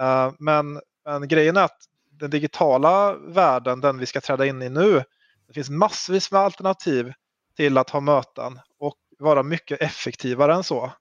Eh, 0.00 0.32
men, 0.38 0.80
men 1.04 1.28
grejen 1.28 1.56
är 1.56 1.62
att 1.62 1.78
den 2.10 2.30
digitala 2.30 3.14
världen, 3.14 3.80
den 3.80 3.98
vi 3.98 4.06
ska 4.06 4.20
träda 4.20 4.46
in 4.46 4.62
i 4.62 4.68
nu, 4.68 5.04
det 5.46 5.52
finns 5.52 5.70
massvis 5.70 6.32
med 6.32 6.40
alternativ 6.40 7.12
till 7.56 7.78
att 7.78 7.90
ha 7.90 8.00
möten 8.00 8.58
och 8.78 8.96
vara 9.18 9.42
mycket 9.42 9.82
effektivare 9.82 10.54
än 10.54 10.64
så. 10.64 10.92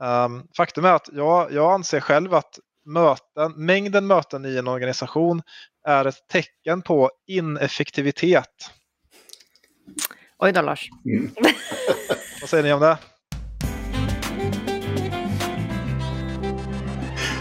Um, 0.00 0.48
faktum 0.56 0.84
är 0.84 0.92
att 0.92 1.08
jag, 1.12 1.52
jag 1.52 1.72
anser 1.72 2.00
själv 2.00 2.34
att 2.34 2.58
möten, 2.84 3.52
mängden 3.56 4.06
möten 4.06 4.44
i 4.44 4.56
en 4.56 4.68
organisation 4.68 5.42
är 5.84 6.04
ett 6.04 6.28
tecken 6.28 6.82
på 6.82 7.10
ineffektivitet. 7.26 8.70
Oj 10.38 10.52
då 10.52 10.62
Lars. 10.62 10.88
Mm. 11.04 11.30
Vad 12.40 12.50
säger 12.50 12.64
ni 12.64 12.72
om 12.72 12.80
det? 12.80 12.98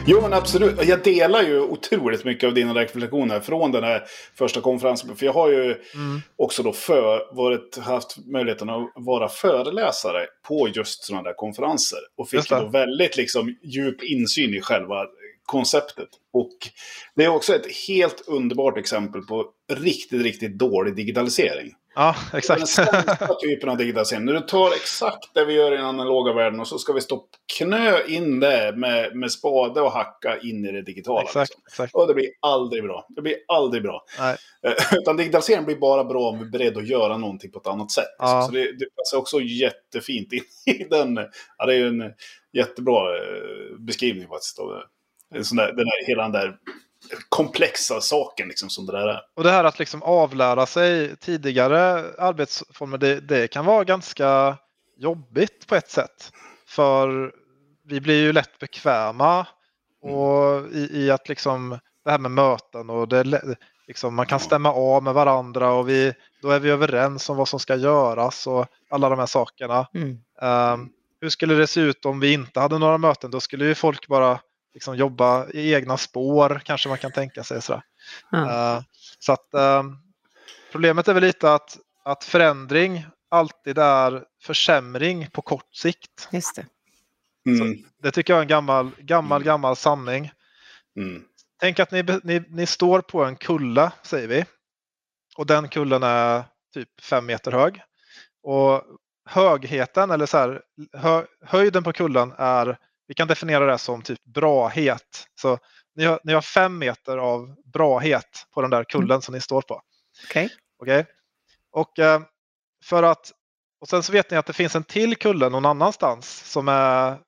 Jo, 0.07 0.21
men 0.21 0.33
absolut. 0.33 0.87
Jag 0.87 1.03
delar 1.03 1.43
ju 1.43 1.59
otroligt 1.59 2.25
mycket 2.25 2.47
av 2.47 2.53
dina 2.53 2.73
reflektioner 2.73 3.39
från 3.39 3.71
den 3.71 3.83
här 3.83 4.03
första 4.37 4.61
konferensen. 4.61 5.15
För 5.15 5.25
jag 5.25 5.33
har 5.33 5.49
ju 5.49 5.63
mm. 5.63 6.21
också 6.35 6.63
då 6.63 6.73
för, 6.73 7.35
varit, 7.35 7.77
haft 7.77 8.17
möjligheten 8.25 8.69
att 8.69 8.91
vara 8.95 9.29
föreläsare 9.29 10.25
på 10.47 10.67
just 10.67 11.03
sådana 11.03 11.23
där 11.23 11.33
konferenser. 11.33 11.99
Och 12.17 12.29
fick 12.29 12.49
då 12.49 12.67
väldigt 12.67 13.17
liksom, 13.17 13.55
djup 13.63 14.03
insyn 14.03 14.53
i 14.53 14.61
själva 14.61 15.05
konceptet. 15.45 16.09
Och 16.33 16.57
det 17.15 17.23
är 17.23 17.29
också 17.29 17.55
ett 17.55 17.75
helt 17.87 18.23
underbart 18.27 18.77
exempel 18.77 19.21
på 19.21 19.45
riktigt, 19.73 20.21
riktigt 20.21 20.57
dålig 20.57 20.95
digitalisering. 20.95 21.71
Ja, 21.95 22.15
exakt. 22.33 22.75
Den 23.19 23.37
typen 23.41 23.69
av 23.69 23.77
digitalisering. 23.77 24.25
När 24.25 24.33
du 24.33 24.39
tar 24.39 24.75
exakt 24.75 25.33
det 25.33 25.45
vi 25.45 25.53
gör 25.53 25.73
i 25.73 25.77
den 25.77 25.85
analoga 25.85 26.33
världen 26.33 26.59
och 26.59 26.67
så 26.67 26.77
ska 26.77 26.93
vi 26.93 27.01
stå 27.01 27.23
knö 27.57 28.03
in 28.07 28.39
det 28.39 28.73
med, 28.77 29.15
med 29.15 29.31
spade 29.31 29.81
och 29.81 29.91
hacka 29.91 30.39
in 30.39 30.65
i 30.65 30.71
det 30.71 30.81
digitala. 30.81 31.21
Exakt, 31.21 31.49
liksom. 31.49 31.63
exakt. 31.67 31.95
Och 31.95 32.07
det 32.07 32.13
blir 32.13 32.29
aldrig 32.39 32.83
bra. 32.83 33.07
Det 33.09 33.21
blir 33.21 33.35
aldrig 33.47 33.83
bra. 33.83 34.05
Nej. 34.19 34.37
Eh, 34.67 34.73
utan 34.97 35.17
digitalisering 35.17 35.65
blir 35.65 35.75
bara 35.75 36.03
bra 36.03 36.29
om 36.29 36.39
vi 36.39 36.45
är 36.45 36.49
beredda 36.49 36.79
att 36.79 36.87
göra 36.87 37.17
någonting 37.17 37.51
på 37.51 37.59
ett 37.59 37.67
annat 37.67 37.91
sätt. 37.91 38.15
Liksom. 38.19 38.37
Ja. 38.37 38.45
Så 38.45 38.51
det, 38.51 38.79
det 38.79 38.85
passar 38.95 39.17
också 39.17 39.41
jättefint 39.41 40.33
in 40.33 40.43
i 40.75 40.83
den. 40.89 41.15
Ja, 41.57 41.65
det 41.65 41.73
är 41.73 41.77
ju 41.77 41.87
en 41.87 42.13
jättebra 42.53 43.17
eh, 43.17 43.77
beskrivning 43.79 44.27
faktiskt. 44.27 44.59
Av 44.59 44.67
där, 45.29 45.73
den 45.73 45.87
här, 45.87 46.07
hela 46.07 46.23
den 46.23 46.31
där 46.31 46.57
komplexa 47.29 48.01
saken 48.01 48.47
liksom, 48.47 48.69
som 48.69 48.85
det 48.85 48.91
där 48.91 49.07
är. 49.07 49.21
Och 49.35 49.43
det 49.43 49.51
här 49.51 49.63
att 49.63 49.79
liksom 49.79 50.03
avlära 50.03 50.65
sig 50.65 51.15
tidigare 51.15 52.03
arbetsformer, 52.17 52.97
det, 52.97 53.19
det 53.19 53.47
kan 53.47 53.65
vara 53.65 53.83
ganska 53.83 54.57
jobbigt 54.97 55.67
på 55.67 55.75
ett 55.75 55.89
sätt. 55.89 56.31
För 56.67 57.31
vi 57.83 58.01
blir 58.01 58.21
ju 58.21 58.33
lätt 58.33 58.59
bekväma 58.59 59.47
och 60.01 60.71
i, 60.71 60.89
i 60.91 61.11
att 61.11 61.29
liksom 61.29 61.79
det 62.05 62.11
här 62.11 62.19
med 62.19 62.31
möten 62.31 62.89
och 62.89 63.07
det, 63.07 63.41
liksom, 63.87 64.15
man 64.15 64.25
kan 64.25 64.39
stämma 64.39 64.73
av 64.73 65.03
med 65.03 65.13
varandra 65.13 65.71
och 65.71 65.89
vi, 65.89 66.13
då 66.41 66.49
är 66.49 66.59
vi 66.59 66.69
överens 66.69 67.29
om 67.29 67.37
vad 67.37 67.47
som 67.47 67.59
ska 67.59 67.75
göras 67.75 68.47
och 68.47 68.65
alla 68.89 69.09
de 69.09 69.19
här 69.19 69.25
sakerna. 69.25 69.87
Mm. 69.93 70.09
Um, 70.41 70.89
hur 71.21 71.29
skulle 71.29 71.53
det 71.53 71.67
se 71.67 71.81
ut 71.81 72.05
om 72.05 72.19
vi 72.19 72.33
inte 72.33 72.59
hade 72.59 72.79
några 72.79 72.97
möten? 72.97 73.31
Då 73.31 73.39
skulle 73.39 73.65
ju 73.65 73.75
folk 73.75 74.07
bara 74.07 74.39
liksom 74.75 74.95
jobba 74.95 75.49
i 75.49 75.73
egna 75.73 75.97
spår 75.97 76.61
kanske 76.65 76.89
man 76.89 76.97
kan 76.97 77.11
tänka 77.11 77.43
sig. 77.43 77.61
Sådär. 77.61 77.83
Mm. 78.33 78.45
Uh, 78.49 78.81
så 79.19 79.33
att 79.33 79.49
uh, 79.55 79.83
problemet 80.71 81.07
är 81.07 81.13
väl 81.13 81.23
lite 81.23 81.53
att, 81.53 81.77
att 82.03 82.23
förändring 82.23 83.05
alltid 83.29 83.77
är 83.77 84.23
försämring 84.41 85.27
på 85.31 85.41
kort 85.41 85.75
sikt. 85.75 86.29
Just 86.31 86.55
det. 86.55 86.65
Mm. 87.49 87.77
det 88.01 88.11
tycker 88.11 88.33
jag 88.33 88.37
är 88.37 88.41
en 88.41 88.47
gammal, 88.47 88.91
gammal, 88.97 89.41
mm. 89.41 89.45
gammal 89.45 89.75
sanning. 89.75 90.31
Mm. 90.97 91.23
Tänk 91.59 91.79
att 91.79 91.91
ni, 91.91 92.03
ni, 92.23 92.43
ni 92.49 92.65
står 92.65 93.01
på 93.01 93.23
en 93.23 93.35
kulle, 93.35 93.91
säger 94.03 94.27
vi. 94.27 94.45
Och 95.37 95.45
den 95.45 95.67
kullen 95.67 96.03
är 96.03 96.43
typ 96.73 97.01
fem 97.01 97.25
meter 97.25 97.51
hög. 97.51 97.81
Och 98.43 98.83
högheten, 99.25 100.11
eller 100.11 100.25
så 100.25 100.37
här, 100.37 100.61
hö, 100.93 101.25
höjden 101.41 101.83
på 101.83 101.93
kullen 101.93 102.33
är 102.37 102.77
vi 103.07 103.13
kan 103.13 103.27
definiera 103.27 103.65
det 103.65 103.77
som 103.77 104.01
typ 104.01 104.23
brahet. 104.23 105.27
Så 105.41 105.57
ni 105.95 106.05
har, 106.05 106.19
ni 106.23 106.33
har 106.33 106.41
fem 106.41 106.77
meter 106.77 107.17
av 107.17 107.55
brahet 107.73 108.45
på 108.53 108.61
den 108.61 108.71
där 108.71 108.83
kullen 108.83 109.11
mm. 109.11 109.21
som 109.21 109.33
ni 109.33 109.41
står 109.41 109.61
på. 109.61 109.81
Okej. 110.29 110.49
Okay. 110.79 110.99
okay. 110.99 111.11
Och 111.71 111.99
eh, 111.99 112.21
för 112.85 113.03
att 113.03 113.31
och 113.81 113.89
sen 113.89 114.03
så 114.03 114.11
vet 114.11 114.31
ni 114.31 114.37
att 114.37 114.45
det 114.45 114.53
finns 114.53 114.75
en 114.75 114.83
till 114.83 115.15
kulle 115.15 115.49
någon 115.49 115.65
annanstans 115.65 116.51
som 116.51 116.67
är 116.67 117.19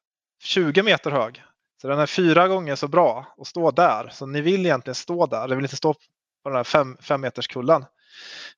20 0.43 0.83
meter 0.83 1.11
hög. 1.11 1.43
Så 1.81 1.87
den 1.87 1.99
är 1.99 2.05
fyra 2.05 2.47
gånger 2.47 2.75
så 2.75 2.87
bra 2.87 3.35
att 3.37 3.47
stå 3.47 3.71
där. 3.71 4.09
Så 4.13 4.25
ni 4.25 4.41
vill 4.41 4.65
egentligen 4.65 4.95
stå 4.95 5.25
där. 5.25 5.47
Ni 5.47 5.55
vill 5.55 5.65
inte 5.65 5.77
stå 5.77 5.93
på 6.43 6.49
den 6.49 6.55
här 6.55 6.63
fem, 6.63 6.97
fem 7.01 7.21
meters 7.21 7.47
kullen. 7.47 7.85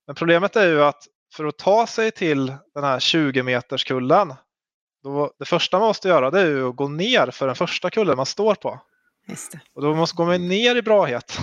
Men 0.08 0.16
problemet 0.16 0.56
är 0.56 0.68
ju 0.68 0.84
att 0.84 1.04
för 1.36 1.46
att 1.46 1.58
ta 1.58 1.88
sig 1.88 2.12
till 2.12 2.54
den 2.74 2.84
här 2.84 3.00
20 3.00 3.44
meters 3.44 3.84
kullen 3.84 4.34
då, 5.04 5.32
det 5.40 5.46
första 5.46 5.80
man 5.80 5.88
måste 5.88 6.08
göra 6.08 6.32
det 6.32 6.42
är 6.42 6.46
ju 6.46 6.70
att 6.70 6.76
gå 6.76 6.88
ner 6.88 7.32
för 7.32 7.48
den 7.48 7.56
första 7.56 7.90
kullen 7.90 8.18
man 8.18 8.26
står 8.26 8.56
på. 8.56 8.80
Och 9.74 9.82
då 9.82 9.96
måste 9.96 10.22
man 10.22 10.28
gå 10.28 10.38
ner 10.38 10.76
i 10.76 10.82
brahet. 10.82 11.40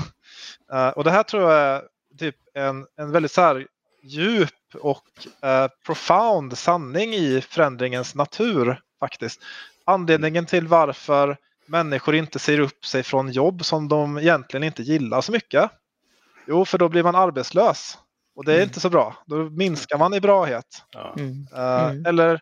Uh, 0.72 0.88
och 0.88 1.04
det 1.04 1.10
här 1.10 1.22
tror 1.22 1.42
jag 1.42 1.60
är 1.60 1.82
typ 2.18 2.36
en, 2.54 2.86
en 2.96 3.10
väldigt 3.10 3.32
så 3.32 3.40
här 3.40 3.66
djup 4.02 4.50
och 4.80 5.04
uh, 5.44 5.68
profound 5.86 6.58
sanning 6.58 7.14
i 7.14 7.40
förändringens 7.40 8.14
natur 8.14 8.80
faktiskt. 9.00 9.40
Anledningen 9.84 10.46
till 10.46 10.68
varför 10.68 11.36
människor 11.66 12.14
inte 12.14 12.38
ser 12.38 12.60
upp 12.60 12.86
sig 12.86 13.02
från 13.02 13.32
jobb 13.32 13.64
som 13.64 13.88
de 13.88 14.18
egentligen 14.18 14.64
inte 14.64 14.82
gillar 14.82 15.20
så 15.20 15.32
mycket. 15.32 15.70
Jo, 16.46 16.64
för 16.64 16.78
då 16.78 16.88
blir 16.88 17.02
man 17.02 17.14
arbetslös. 17.14 17.98
Och 18.36 18.44
det 18.44 18.52
är 18.52 18.56
mm. 18.56 18.68
inte 18.68 18.80
så 18.80 18.90
bra. 18.90 19.16
Då 19.26 19.36
minskar 19.36 19.98
man 19.98 20.14
i 20.14 20.20
brahet. 20.20 20.82
Mm. 21.16 21.46
Uh, 21.54 21.84
mm. 21.84 22.06
Eller 22.06 22.40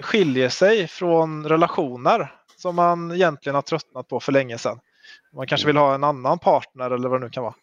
skiljer 0.00 0.48
sig 0.48 0.88
från 0.88 1.48
relationer 1.48 2.34
som 2.56 2.76
man 2.76 3.12
egentligen 3.12 3.54
har 3.54 3.62
tröttnat 3.62 4.08
på 4.08 4.20
för 4.20 4.32
länge 4.32 4.58
sedan. 4.58 4.80
Man 5.32 5.46
kanske 5.46 5.66
vill 5.66 5.76
ha 5.76 5.94
en 5.94 6.04
annan 6.04 6.38
partner 6.38 6.90
eller 6.90 7.08
vad 7.08 7.20
det 7.20 7.24
nu 7.24 7.30
kan 7.30 7.42
vara. 7.42 7.54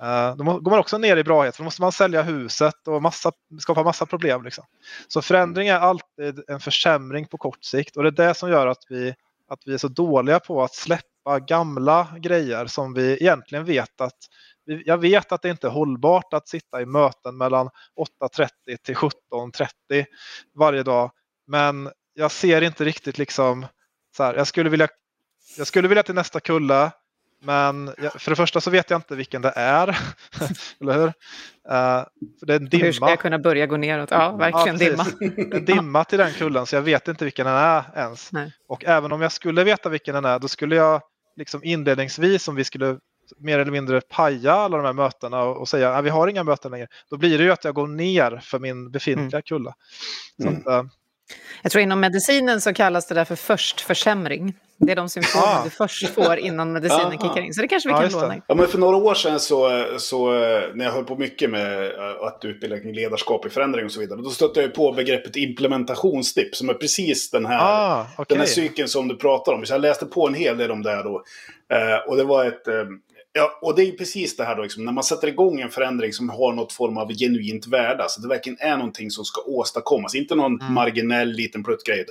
Eh, 0.00 0.36
då 0.36 0.44
går 0.44 0.70
man 0.70 0.80
också 0.80 0.98
ner 0.98 1.16
i 1.16 1.24
brahet, 1.24 1.56
för 1.56 1.62
då 1.62 1.64
måste 1.64 1.82
man 1.82 1.92
sälja 1.92 2.22
huset 2.22 2.88
och 2.88 3.02
massa, 3.02 3.32
skapa 3.60 3.82
massa 3.82 4.06
problem. 4.06 4.44
Liksom. 4.44 4.64
Så 5.08 5.22
förändring 5.22 5.68
är 5.68 5.78
alltid 5.78 6.44
en 6.48 6.60
försämring 6.60 7.26
på 7.26 7.38
kort 7.38 7.64
sikt 7.64 7.96
och 7.96 8.02
det 8.02 8.08
är 8.08 8.28
det 8.28 8.34
som 8.34 8.50
gör 8.50 8.66
att 8.66 8.84
vi, 8.88 9.14
att 9.48 9.58
vi 9.66 9.74
är 9.74 9.78
så 9.78 9.88
dåliga 9.88 10.40
på 10.40 10.62
att 10.62 10.74
släppa 10.74 11.38
gamla 11.46 12.08
grejer 12.18 12.66
som 12.66 12.94
vi 12.94 13.12
egentligen 13.12 13.64
vet 13.64 14.00
att 14.00 14.18
jag 14.66 14.98
vet 14.98 15.32
att 15.32 15.42
det 15.42 15.50
inte 15.50 15.66
är 15.66 15.70
hållbart 15.70 16.34
att 16.34 16.48
sitta 16.48 16.82
i 16.82 16.86
möten 16.86 17.36
mellan 17.36 17.70
8.30 18.22 18.48
till 18.82 18.94
17.30 18.94 20.04
varje 20.54 20.82
dag 20.82 21.10
men 21.46 21.90
jag 22.14 22.30
ser 22.30 22.62
inte 22.62 22.84
riktigt 22.84 23.18
liksom 23.18 23.66
så 24.16 24.22
här, 24.22 24.34
jag 24.34 24.46
skulle 24.46 24.70
vilja 24.70 24.88
jag 25.56 25.66
skulle 25.66 25.88
vilja 25.88 26.02
till 26.02 26.14
nästa 26.14 26.40
kulla 26.40 26.92
men 27.44 27.86
för 28.18 28.30
det 28.30 28.36
första 28.36 28.60
så 28.60 28.70
vet 28.70 28.90
jag 28.90 28.98
inte 28.98 29.16
vilken 29.16 29.42
det 29.42 29.52
är. 29.56 29.88
Eller 30.80 30.94
hur? 30.94 31.06
Uh, 31.06 31.12
för 32.38 32.46
det 32.46 32.52
är 32.52 32.56
en 32.56 32.68
dimma. 32.68 32.84
Hur 32.84 32.92
ska 32.92 33.10
jag 33.10 33.20
kunna 33.20 33.38
börja 33.38 33.66
gå 33.66 33.76
neråt? 33.76 34.10
Ja, 34.10 34.36
verkligen 34.36 34.78
ja, 34.78 34.90
dimma. 34.90 35.06
en 35.56 35.64
dimma 35.64 36.04
till 36.04 36.18
den 36.18 36.32
kullen 36.32 36.66
så 36.66 36.76
jag 36.76 36.82
vet 36.82 37.08
inte 37.08 37.24
vilken 37.24 37.46
den 37.46 37.54
är 37.54 37.84
ens. 37.96 38.32
Nej. 38.32 38.52
Och 38.68 38.84
även 38.84 39.12
om 39.12 39.20
jag 39.20 39.32
skulle 39.32 39.64
veta 39.64 39.88
vilken 39.88 40.14
den 40.14 40.24
är 40.24 40.38
då 40.38 40.48
skulle 40.48 40.76
jag 40.76 41.02
liksom 41.36 41.64
inledningsvis 41.64 42.48
om 42.48 42.54
vi 42.54 42.64
skulle 42.64 42.98
mer 43.38 43.58
eller 43.58 43.72
mindre 43.72 44.00
paja 44.00 44.52
alla 44.52 44.76
de 44.76 44.86
här 44.86 44.92
mötena 44.92 45.42
och, 45.42 45.56
och 45.56 45.68
säga 45.68 45.94
att 45.94 46.04
vi 46.04 46.10
har 46.10 46.28
inga 46.28 46.44
möten 46.44 46.70
längre. 46.70 46.86
Då 47.10 47.16
blir 47.16 47.38
det 47.38 47.44
ju 47.44 47.50
att 47.50 47.64
jag 47.64 47.74
går 47.74 47.86
ner 47.86 48.40
för 48.42 48.58
min 48.58 48.90
befintliga 48.90 49.38
mm. 49.38 49.42
kulla. 49.42 49.74
Så 50.42 50.48
mm. 50.48 50.62
att, 50.66 50.84
uh, 50.84 50.90
jag 51.62 51.72
tror 51.72 51.82
inom 51.82 52.00
medicinen 52.00 52.60
så 52.60 52.74
kallas 52.74 53.06
det 53.06 53.14
där 53.14 53.24
för 53.24 53.36
förstförsämring. 53.36 54.54
Det 54.78 54.92
är 54.92 54.96
de 54.96 55.08
symptom 55.08 55.42
ah. 55.44 55.64
du 55.64 55.70
först 55.70 56.08
får 56.08 56.36
innan 56.36 56.72
medicinen 56.72 57.10
kickar 57.10 57.40
in. 57.40 57.54
Så 57.54 57.60
det 57.60 57.68
kanske 57.68 57.88
vi 57.88 57.94
kan 57.94 58.20
låna. 58.20 58.36
Ja, 58.46 58.54
men 58.54 58.68
för 58.68 58.78
några 58.78 58.96
år 58.96 59.14
sedan 59.14 59.40
så, 59.40 59.86
så 59.98 60.30
när 60.74 60.84
jag 60.84 60.92
höll 60.92 61.04
på 61.04 61.16
mycket 61.16 61.50
med 61.50 61.92
att 62.20 62.44
utbilda 62.44 62.80
kring 62.80 62.94
ledarskap 62.94 63.46
i 63.46 63.50
förändring 63.50 63.84
och 63.84 63.92
så 63.92 64.00
vidare. 64.00 64.22
Då 64.22 64.30
stötte 64.30 64.60
jag 64.60 64.74
på 64.74 64.92
begreppet 64.92 65.36
implementationsdipp 65.36 66.56
som 66.56 66.68
är 66.68 66.74
precis 66.74 67.30
den 67.30 67.46
här, 67.46 67.58
ah, 67.60 68.06
okay. 68.12 68.24
den 68.28 68.38
här 68.38 68.46
cykeln 68.46 68.88
som 68.88 69.08
du 69.08 69.16
pratar 69.16 69.52
om. 69.52 69.66
Så 69.66 69.74
jag 69.74 69.80
läste 69.80 70.06
på 70.06 70.26
en 70.26 70.34
hel 70.34 70.56
del 70.56 70.70
om 70.70 70.82
det 70.82 70.90
här 70.90 71.04
då. 71.04 71.22
Eh, 71.72 72.08
och 72.08 72.16
det 72.16 72.24
var 72.24 72.44
ett, 72.44 72.68
eh, 72.68 72.74
Ja, 73.36 73.58
och 73.62 73.76
det 73.76 73.82
är 73.82 73.86
ju 73.86 73.92
precis 73.92 74.36
det 74.36 74.44
här 74.44 74.56
då, 74.56 74.62
liksom, 74.62 74.84
när 74.84 74.92
man 74.92 75.04
sätter 75.04 75.28
igång 75.28 75.60
en 75.60 75.70
förändring 75.70 76.12
som 76.12 76.28
har 76.28 76.52
något 76.52 76.72
form 76.72 76.98
av 76.98 77.12
genuint 77.12 77.66
värde, 77.66 78.02
alltså 78.02 78.20
det 78.20 78.28
verkligen 78.28 78.58
är 78.60 78.76
någonting 78.76 79.10
som 79.10 79.24
ska 79.24 79.40
åstadkommas, 79.42 80.14
inte 80.14 80.34
någon 80.34 80.60
mm. 80.60 80.72
marginell 80.72 81.32
liten 81.32 81.64
pluttgrej. 81.64 82.04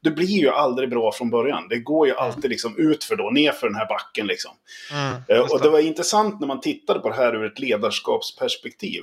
Det 0.00 0.10
blir 0.10 0.26
ju 0.26 0.48
aldrig 0.48 0.90
bra 0.90 1.12
från 1.12 1.30
början. 1.30 1.68
Det 1.68 1.78
går 1.78 2.06
ju 2.06 2.12
mm. 2.12 2.24
alltid 2.24 2.50
liksom 2.50 2.76
utför 2.76 3.16
då, 3.16 3.30
nerför 3.30 3.66
den 3.66 3.76
här 3.76 3.88
backen 3.88 4.26
liksom. 4.26 4.50
Mm, 4.92 5.22
eh, 5.28 5.52
och 5.52 5.60
det 5.62 5.70
var 5.70 5.78
intressant 5.78 6.40
när 6.40 6.46
man 6.46 6.60
tittade 6.60 7.00
på 7.00 7.08
det 7.08 7.16
här 7.16 7.34
ur 7.34 7.46
ett 7.46 7.58
ledarskapsperspektiv. 7.58 9.02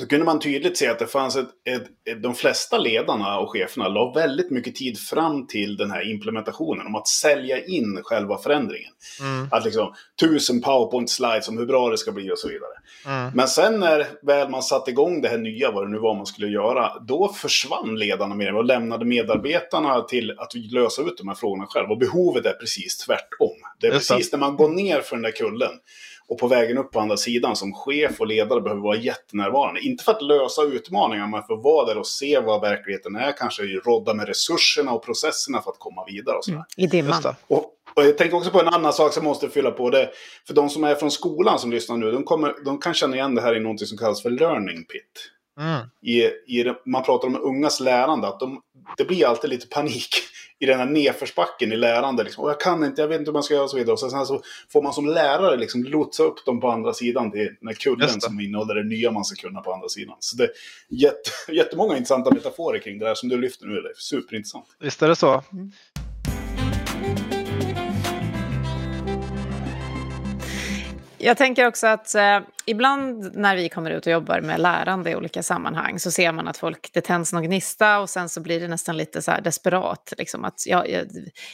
Då 0.00 0.06
kunde 0.06 0.24
man 0.24 0.40
tydligt 0.40 0.78
se 0.78 0.88
att 0.88 0.98
det 0.98 1.06
fanns 1.06 1.36
ett, 1.36 1.48
ett, 1.64 1.82
ett, 2.10 2.22
de 2.22 2.34
flesta 2.34 2.78
ledarna 2.78 3.38
och 3.38 3.52
cheferna 3.52 3.88
la 3.88 4.12
väldigt 4.12 4.50
mycket 4.50 4.74
tid 4.74 4.98
fram 4.98 5.46
till 5.46 5.76
den 5.76 5.90
här 5.90 6.10
implementationen, 6.10 6.86
om 6.86 6.94
att 6.94 7.08
sälja 7.08 7.64
in 7.64 8.00
själva 8.02 8.38
förändringen. 8.38 8.92
Mm. 9.20 9.48
Att 9.50 9.64
liksom, 9.64 9.94
tusen 10.20 10.60
powerpoint 10.60 11.10
slides 11.10 11.48
om 11.48 11.58
hur 11.58 11.66
bra 11.66 11.90
det 11.90 11.98
ska 11.98 12.12
bli 12.12 12.32
och 12.32 12.38
så 12.38 12.48
vidare. 12.48 12.70
Mm. 13.06 13.32
Men 13.34 13.48
sen 13.48 13.80
när 13.80 14.06
väl 14.22 14.48
man 14.48 14.62
satte 14.62 14.90
igång 14.90 15.20
det 15.20 15.28
här 15.28 15.38
nya, 15.38 15.70
vad 15.70 15.84
det 15.84 15.90
nu 15.90 15.98
var 15.98 16.14
man 16.14 16.26
skulle 16.26 16.48
göra, 16.48 16.98
då 17.00 17.32
försvann 17.32 17.98
ledarna 17.98 18.34
med 18.34 18.46
det 18.46 18.58
och 18.58 18.64
lämnade 18.64 19.04
medarbetarna 19.04 20.00
till 20.00 20.30
att 20.30 20.54
lösa 20.54 21.02
ut 21.02 21.18
de 21.18 21.28
här 21.28 21.34
frågorna 21.34 21.66
själv. 21.66 21.90
Och 21.90 21.98
behovet 21.98 22.46
är 22.46 22.52
precis 22.52 22.98
tvärtom. 22.98 23.56
Det 23.80 23.86
är 23.86 23.92
Just 23.92 24.10
precis 24.10 24.32
när 24.32 24.38
man 24.38 24.56
går 24.56 24.68
ner 24.68 25.00
för 25.00 25.16
den 25.16 25.22
där 25.22 25.30
kullen 25.30 25.72
och 26.28 26.38
på 26.38 26.46
vägen 26.46 26.78
upp 26.78 26.92
på 26.92 27.00
andra 27.00 27.16
sidan 27.16 27.56
som 27.56 27.72
chef 27.72 28.20
och 28.20 28.26
ledare 28.26 28.60
behöver 28.60 28.82
vara 28.82 28.96
jättenärvarande. 28.96 29.80
Inte 29.80 30.04
för 30.04 30.12
att 30.12 30.22
lösa 30.22 30.62
utmaningar, 30.62 31.26
men 31.26 31.42
för 31.42 31.54
att 31.54 31.62
vara 31.62 31.86
där 31.86 31.98
och 31.98 32.06
se 32.06 32.40
vad 32.40 32.60
verkligheten 32.60 33.16
är. 33.16 33.32
Kanske 33.32 33.62
rodda 33.62 34.14
med 34.14 34.26
resurserna 34.28 34.92
och 34.92 35.04
processerna 35.04 35.62
för 35.62 35.70
att 35.70 35.78
komma 35.78 36.04
vidare. 36.06 36.36
Och 36.36 36.44
Mm, 36.48 36.62
I 36.76 36.86
dimman. 36.86 37.22
Och, 37.46 37.72
Och 37.94 38.04
jag 38.04 38.18
tänker 38.18 38.36
också 38.36 38.50
på 38.50 38.60
en 38.60 38.68
annan 38.68 38.92
sak 38.92 39.12
som 39.12 39.24
måste 39.24 39.48
fylla 39.48 39.70
på 39.70 39.90
det. 39.90 40.10
För 40.46 40.54
de 40.54 40.70
som 40.70 40.84
är 40.84 40.94
från 40.94 41.10
skolan 41.10 41.58
som 41.58 41.70
lyssnar 41.70 41.96
nu, 41.96 42.12
de, 42.12 42.24
kommer, 42.24 42.54
de 42.64 42.78
kan 42.80 42.94
känna 42.94 43.16
igen 43.16 43.34
det 43.34 43.42
här 43.42 43.56
i 43.56 43.60
något 43.60 43.88
som 43.88 43.98
kallas 43.98 44.22
för 44.22 44.30
learning 44.30 44.84
pit. 44.84 45.32
Mm. 45.60 45.86
I, 46.02 46.22
i, 46.60 46.74
man 46.84 47.02
pratar 47.02 47.28
om 47.28 47.36
ungas 47.42 47.80
lärande, 47.80 48.28
att 48.28 48.40
de, 48.40 48.62
det 48.96 49.04
blir 49.04 49.26
alltid 49.26 49.50
lite 49.50 49.66
panik 49.66 50.08
i 50.58 50.66
den 50.66 50.78
här 50.78 50.86
nedförsbacken 50.86 51.72
i 51.72 51.76
lärande. 51.76 52.24
Liksom. 52.24 52.44
Och 52.44 52.50
jag 52.50 52.60
kan 52.60 52.84
inte, 52.84 53.00
jag 53.00 53.08
vet 53.08 53.18
inte 53.18 53.28
hur 53.28 53.32
man 53.32 53.42
ska 53.42 53.54
göra 53.54 53.64
och 53.64 53.70
så 53.70 53.76
vidare. 53.76 53.92
Och 53.92 54.00
sen 54.00 54.26
så 54.26 54.42
får 54.72 54.82
man 54.82 54.92
som 54.92 55.06
lärare 55.06 55.56
liksom 55.56 55.84
lotsa 55.84 56.22
upp 56.22 56.44
dem 56.44 56.60
på 56.60 56.70
andra 56.70 56.92
sidan 56.92 57.30
till 57.30 57.56
den 57.60 57.68
här 57.68 57.74
kullen 57.74 58.20
som 58.20 58.40
innehåller 58.40 58.74
det 58.74 58.84
nya 58.84 59.10
man 59.10 59.24
ska 59.24 59.48
kunna 59.48 59.60
på 59.60 59.72
andra 59.72 59.88
sidan. 59.88 60.16
Så 60.20 60.36
det 60.36 60.44
är 60.44 60.50
jätte, 60.88 61.30
jättemånga 61.52 61.96
intressanta 61.96 62.30
metaforer 62.30 62.78
kring 62.78 62.98
det 62.98 63.04
där 63.04 63.14
som 63.14 63.28
du 63.28 63.40
lyfter 63.40 63.66
nu, 63.66 63.80
Leif. 63.80 63.98
Superintressant. 63.98 64.66
Visst 64.80 65.02
är 65.02 65.08
det 65.08 65.16
så. 65.16 65.42
Mm. 65.52 65.72
Jag 71.18 71.36
tänker 71.36 71.66
också 71.66 71.86
att 71.86 72.14
eh, 72.14 72.40
ibland 72.66 73.36
när 73.36 73.56
vi 73.56 73.68
kommer 73.68 73.90
ut 73.90 74.06
och 74.06 74.12
jobbar 74.12 74.40
med 74.40 74.60
lärande 74.60 75.10
i 75.10 75.16
olika 75.16 75.42
sammanhang 75.42 75.98
så 75.98 76.10
ser 76.10 76.32
man 76.32 76.48
att 76.48 76.56
folk, 76.56 76.90
det 76.92 77.00
tänds 77.00 77.32
någon 77.32 77.42
gnista 77.42 78.00
och 78.00 78.10
sen 78.10 78.28
så 78.28 78.40
blir 78.40 78.60
det 78.60 78.68
nästan 78.68 78.96
lite 78.96 79.22
så 79.22 79.32
desperat. 79.44 80.12
Liksom 80.18 80.44
att 80.44 80.66
jag, 80.66 80.90
jag, 80.90 81.06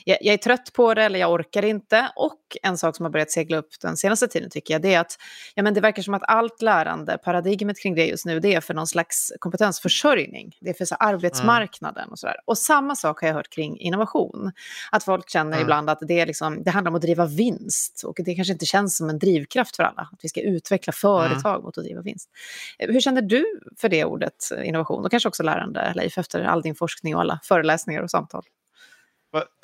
jag, 0.04 0.26
är 0.26 0.36
trött 0.36 0.72
på 0.72 0.94
det 0.94 1.02
eller 1.02 1.18
jag 1.18 1.32
orkar 1.32 1.64
inte. 1.64 2.12
Och 2.16 2.38
en 2.62 2.78
sak 2.78 2.96
som 2.96 3.04
har 3.04 3.10
börjat 3.10 3.30
segla 3.30 3.56
upp 3.56 3.80
den 3.80 3.96
senaste 3.96 4.28
tiden 4.28 4.50
tycker 4.50 4.74
jag 4.74 4.82
det 4.82 4.94
är 4.94 5.00
att 5.00 5.18
ja, 5.54 5.62
men 5.62 5.74
det 5.74 5.80
verkar 5.80 6.02
som 6.02 6.14
att 6.14 6.22
allt 6.28 6.62
lärande, 6.62 7.18
paradigmet 7.18 7.82
kring 7.82 7.94
det 7.94 8.06
just 8.06 8.26
nu, 8.26 8.40
det 8.40 8.54
är 8.54 8.60
för 8.60 8.74
någon 8.74 8.86
slags 8.86 9.32
kompetensförsörjning. 9.38 10.56
Det 10.60 10.70
är 10.70 10.74
för 10.74 10.84
så 10.84 10.94
arbetsmarknaden 10.94 12.08
och 12.08 12.18
sådär. 12.18 12.36
Och 12.44 12.58
samma 12.58 12.96
sak 12.96 13.20
har 13.20 13.28
jag 13.28 13.34
hört 13.34 13.50
kring 13.50 13.78
innovation. 13.78 14.52
Att 14.92 15.04
folk 15.04 15.30
känner 15.30 15.52
mm. 15.52 15.62
ibland 15.62 15.90
att 15.90 15.98
det, 16.00 16.20
är 16.20 16.26
liksom, 16.26 16.62
det 16.62 16.70
handlar 16.70 16.90
om 16.90 16.96
att 16.96 17.02
driva 17.02 17.26
vinst 17.26 18.02
och 18.04 18.16
det 18.24 18.34
kanske 18.34 18.52
inte 18.52 18.66
känns 18.66 18.96
som 18.96 19.08
en 19.08 19.18
drivkraft 19.18 19.76
för 19.76 19.82
alla. 19.82 20.08
Att 20.12 20.18
vi 20.22 20.28
ska 20.28 20.40
utveckla 20.40 20.92
företag 21.02 21.54
mm. 21.54 21.62
mot 21.62 21.78
att 21.78 21.84
driva 21.84 22.02
vinst. 22.02 22.30
Hur 22.78 23.00
känner 23.00 23.22
du 23.22 23.60
för 23.76 23.88
det 23.88 24.04
ordet 24.04 24.48
innovation 24.64 25.04
och 25.04 25.10
kanske 25.10 25.28
också 25.28 25.42
lärande, 25.42 25.92
Leif, 25.96 26.18
efter 26.18 26.44
all 26.44 26.62
din 26.62 26.74
forskning 26.74 27.14
och 27.14 27.20
alla 27.20 27.40
föreläsningar 27.42 28.02
och 28.02 28.10
samtal? 28.10 28.42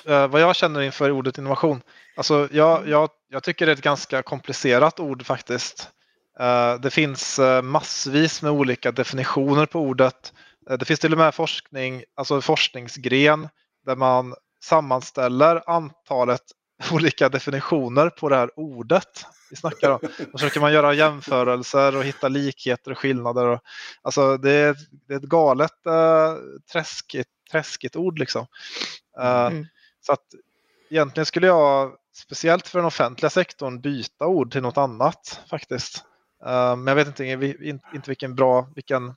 Eh, 0.06 0.28
vad 0.28 0.40
jag 0.40 0.56
känner 0.56 0.82
inför 0.82 1.10
ordet 1.10 1.38
innovation? 1.38 1.82
Alltså 2.16 2.48
jag, 2.52 2.88
jag, 2.88 3.10
jag 3.28 3.42
tycker 3.42 3.66
det 3.66 3.72
är 3.72 3.76
ett 3.76 3.82
ganska 3.82 4.22
komplicerat 4.22 5.00
ord 5.00 5.26
faktiskt. 5.26 5.90
Eh, 6.40 6.74
det 6.74 6.90
finns 6.90 7.38
eh, 7.38 7.62
massvis 7.62 8.42
med 8.42 8.52
olika 8.52 8.92
definitioner 8.92 9.66
på 9.66 9.80
ordet. 9.80 10.32
Det 10.78 10.84
finns 10.84 11.00
till 11.00 11.12
och 11.12 11.18
med 11.18 11.34
forskning, 11.34 12.04
alltså 12.16 12.40
forskningsgren 12.40 13.48
där 13.86 13.96
man 13.96 14.34
sammanställer 14.64 15.62
antalet 15.66 16.42
olika 16.92 17.28
definitioner 17.28 18.10
på 18.10 18.28
det 18.28 18.36
här 18.36 18.50
ordet 18.58 19.26
vi 19.50 19.56
snackar 19.56 19.90
om. 19.90 19.98
Och 20.02 20.10
så 20.16 20.38
försöker 20.38 20.60
man 20.60 20.72
göra 20.72 20.94
jämförelser 20.94 21.96
och 21.96 22.04
hitta 22.04 22.28
likheter 22.28 22.90
och 22.90 22.98
skillnader. 22.98 23.46
Och, 23.46 23.60
alltså 24.02 24.36
det 24.36 24.50
är, 24.50 24.76
det 25.08 25.14
är 25.14 25.18
ett 25.18 25.22
galet 25.22 25.86
äh, 25.86 26.34
träskigt, 26.72 27.30
träskigt 27.50 27.96
ord 27.96 28.18
liksom. 28.18 28.46
Uh, 29.20 29.46
mm. 29.46 29.66
Så 30.06 30.12
att 30.12 30.24
egentligen 30.90 31.26
skulle 31.26 31.46
jag, 31.46 31.92
speciellt 32.16 32.68
för 32.68 32.78
den 32.78 32.86
offentliga 32.86 33.30
sektorn, 33.30 33.80
byta 33.80 34.26
ord 34.26 34.52
till 34.52 34.62
något 34.62 34.78
annat 34.78 35.40
faktiskt. 35.50 36.04
Uh, 36.46 36.76
men 36.76 36.86
jag 36.86 36.94
vet 36.94 37.20
inte, 37.20 37.24
inte 37.94 38.10
vilken 38.10 38.34
bra, 38.34 38.68
vilken, 38.74 39.14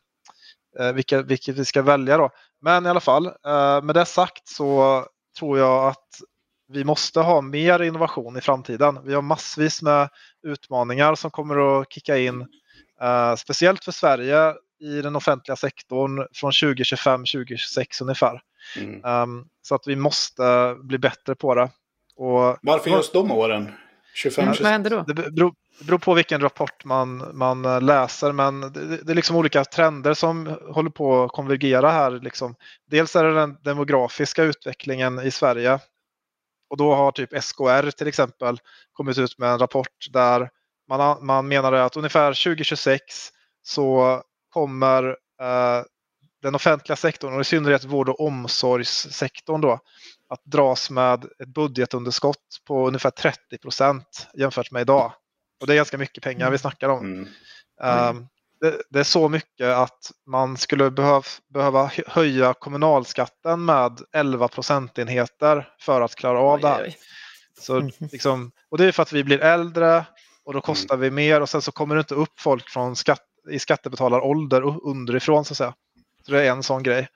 vilka, 0.94 1.22
vilket 1.22 1.56
vi 1.56 1.66
ska 1.66 1.82
välja 1.82 2.18
då. 2.18 2.30
Men 2.62 2.86
i 2.86 2.90
alla 2.90 3.00
fall, 3.00 3.32
med 3.84 3.96
det 3.96 4.06
sagt 4.06 4.48
så 4.48 5.06
tror 5.40 5.58
jag 5.58 5.88
att 5.88 6.08
vi 6.74 6.84
måste 6.84 7.20
ha 7.20 7.42
mer 7.42 7.82
innovation 7.82 8.38
i 8.38 8.42
framtiden. 8.42 9.00
Vi 9.06 9.14
har 9.14 9.22
massvis 9.22 9.82
med 9.82 10.10
utmaningar 10.44 11.16
som 11.16 11.32
kommer 11.32 11.82
att 11.82 11.94
kicka 11.94 12.18
in, 12.18 12.42
eh, 13.02 13.36
speciellt 13.36 13.84
för 13.84 13.92
Sverige 13.92 14.54
i 14.82 15.02
den 15.02 15.16
offentliga 15.16 15.56
sektorn 15.56 16.28
från 16.34 16.52
2025-2026 16.52 18.02
ungefär. 18.02 18.42
Mm. 18.78 19.06
Um, 19.06 19.48
så 19.62 19.76
att 19.76 19.88
vi 19.88 19.96
måste 19.96 20.76
bli 20.84 20.98
bättre 20.98 21.36
på 21.36 21.56
det. 21.56 21.70
Och, 22.16 22.58
Varför 22.62 22.90
just 22.90 23.14
de 23.14 23.32
åren? 23.32 23.72
25 24.14 24.44
mm, 24.44 24.56
Vad 24.62 24.72
händer 24.72 24.90
då? 24.90 25.04
Det 25.08 25.14
beror, 25.14 25.54
det 25.80 25.86
beror 25.86 26.00
på 26.00 26.14
vilken 26.14 26.42
rapport 26.42 26.86
man, 26.86 27.32
man 27.34 27.66
eh, 27.66 27.82
läser, 27.82 28.32
men 28.32 28.62
det, 28.62 29.04
det, 29.04 29.12
är 29.12 29.16
liksom 29.16 29.36
olika 29.36 29.66
trender 29.66 30.14
som 30.14 30.58
håller 30.70 30.90
på 30.90 31.24
att 31.24 31.32
konvergera 31.32 31.92
här. 31.92 32.12
Liksom. 32.12 32.56
Dels 32.90 33.16
är 33.16 33.24
det 33.24 33.34
den 33.34 33.58
demografiska 33.62 34.44
utvecklingen 34.44 35.20
i 35.20 35.32
Sverige 35.32 35.80
och 36.72 36.78
då 36.78 36.96
har 36.96 37.12
typ 37.12 37.44
SKR 37.44 37.92
till 37.92 38.08
exempel 38.08 38.60
kommit 38.94 39.18
ut 39.18 39.38
med 39.38 39.50
en 39.50 39.60
rapport 39.60 40.08
där 40.12 40.50
man, 40.88 41.26
man 41.26 41.48
menade 41.48 41.84
att 41.84 41.98
ungefär 41.98 42.44
2026 42.44 43.04
så 43.62 44.22
kommer 44.50 45.04
eh, 45.42 45.84
den 46.42 46.56
offentliga 46.56 46.96
sektorn 46.96 47.34
och 47.34 47.42
i 47.42 47.44
synnerhet 47.44 47.84
vård 47.84 48.10
och 48.10 48.20
omsorgssektorn 48.20 49.62
då 49.62 49.80
att 50.30 50.44
dras 50.44 50.90
med 50.90 51.26
ett 51.26 51.48
budgetunderskott 51.48 52.62
på 52.68 52.88
ungefär 52.88 53.12
30 53.12 53.58
procent 53.62 54.28
jämfört 54.34 54.72
med 54.72 54.82
idag. 54.82 55.14
Och 55.62 55.68
det 55.68 55.74
är 55.74 55.78
ganska 55.78 55.98
mycket 55.98 56.24
pengar 56.24 56.46
vi 56.46 56.48
mm. 56.48 56.60
snackar 56.60 56.90
om. 56.90 57.06
Mm. 57.06 58.10
Um, 58.18 58.28
det, 58.62 58.82
det, 58.90 59.00
är 59.00 59.04
så 59.04 59.30
mycket 59.30 59.68
att 59.68 60.12
man 60.28 60.58
skulle 60.58 60.92
behöv, 60.92 61.26
behöva 61.54 61.92
höja 62.08 62.54
kommunalskatten 62.54 63.66
med 63.66 64.00
11 64.14 64.48
procentenheter 64.48 65.70
för 65.80 66.02
att 66.02 66.16
klara 66.16 66.40
av 66.40 66.56
oj, 66.56 66.62
det 66.62 66.68
här. 66.68 66.96
Så, 67.60 67.78
mm. 67.78 67.92
liksom, 68.00 68.52
och 68.70 68.78
det 68.78 68.86
är 68.86 68.92
för 68.92 69.04
att 69.04 69.14
vi 69.14 69.24
blir 69.24 69.40
äldre 69.40 70.06
och 70.44 70.54
då 70.54 70.58
mm. 70.58 70.62
kostar 70.62 70.96
mm. 70.96 71.02
vi 71.04 71.12
mer 71.12 71.42
och 71.42 71.50
sen 71.50 71.62
så 71.62 71.72
kommer 71.72 71.96
det 71.96 72.00
inte 72.00 72.16
upp 72.16 72.40
folk 72.40 72.70
från 72.70 72.96
skatt, 72.96 73.26
i 73.50 73.60
skattebetalarålder 73.60 74.88
underifrån 74.88 75.46
så 75.46 75.54
att 75.54 75.58
säga. 75.58 75.74
Så 76.26 76.32
det 76.32 76.48
är 76.48 76.52
en 76.52 76.64
sån 76.64 76.84
grej. 76.84 77.08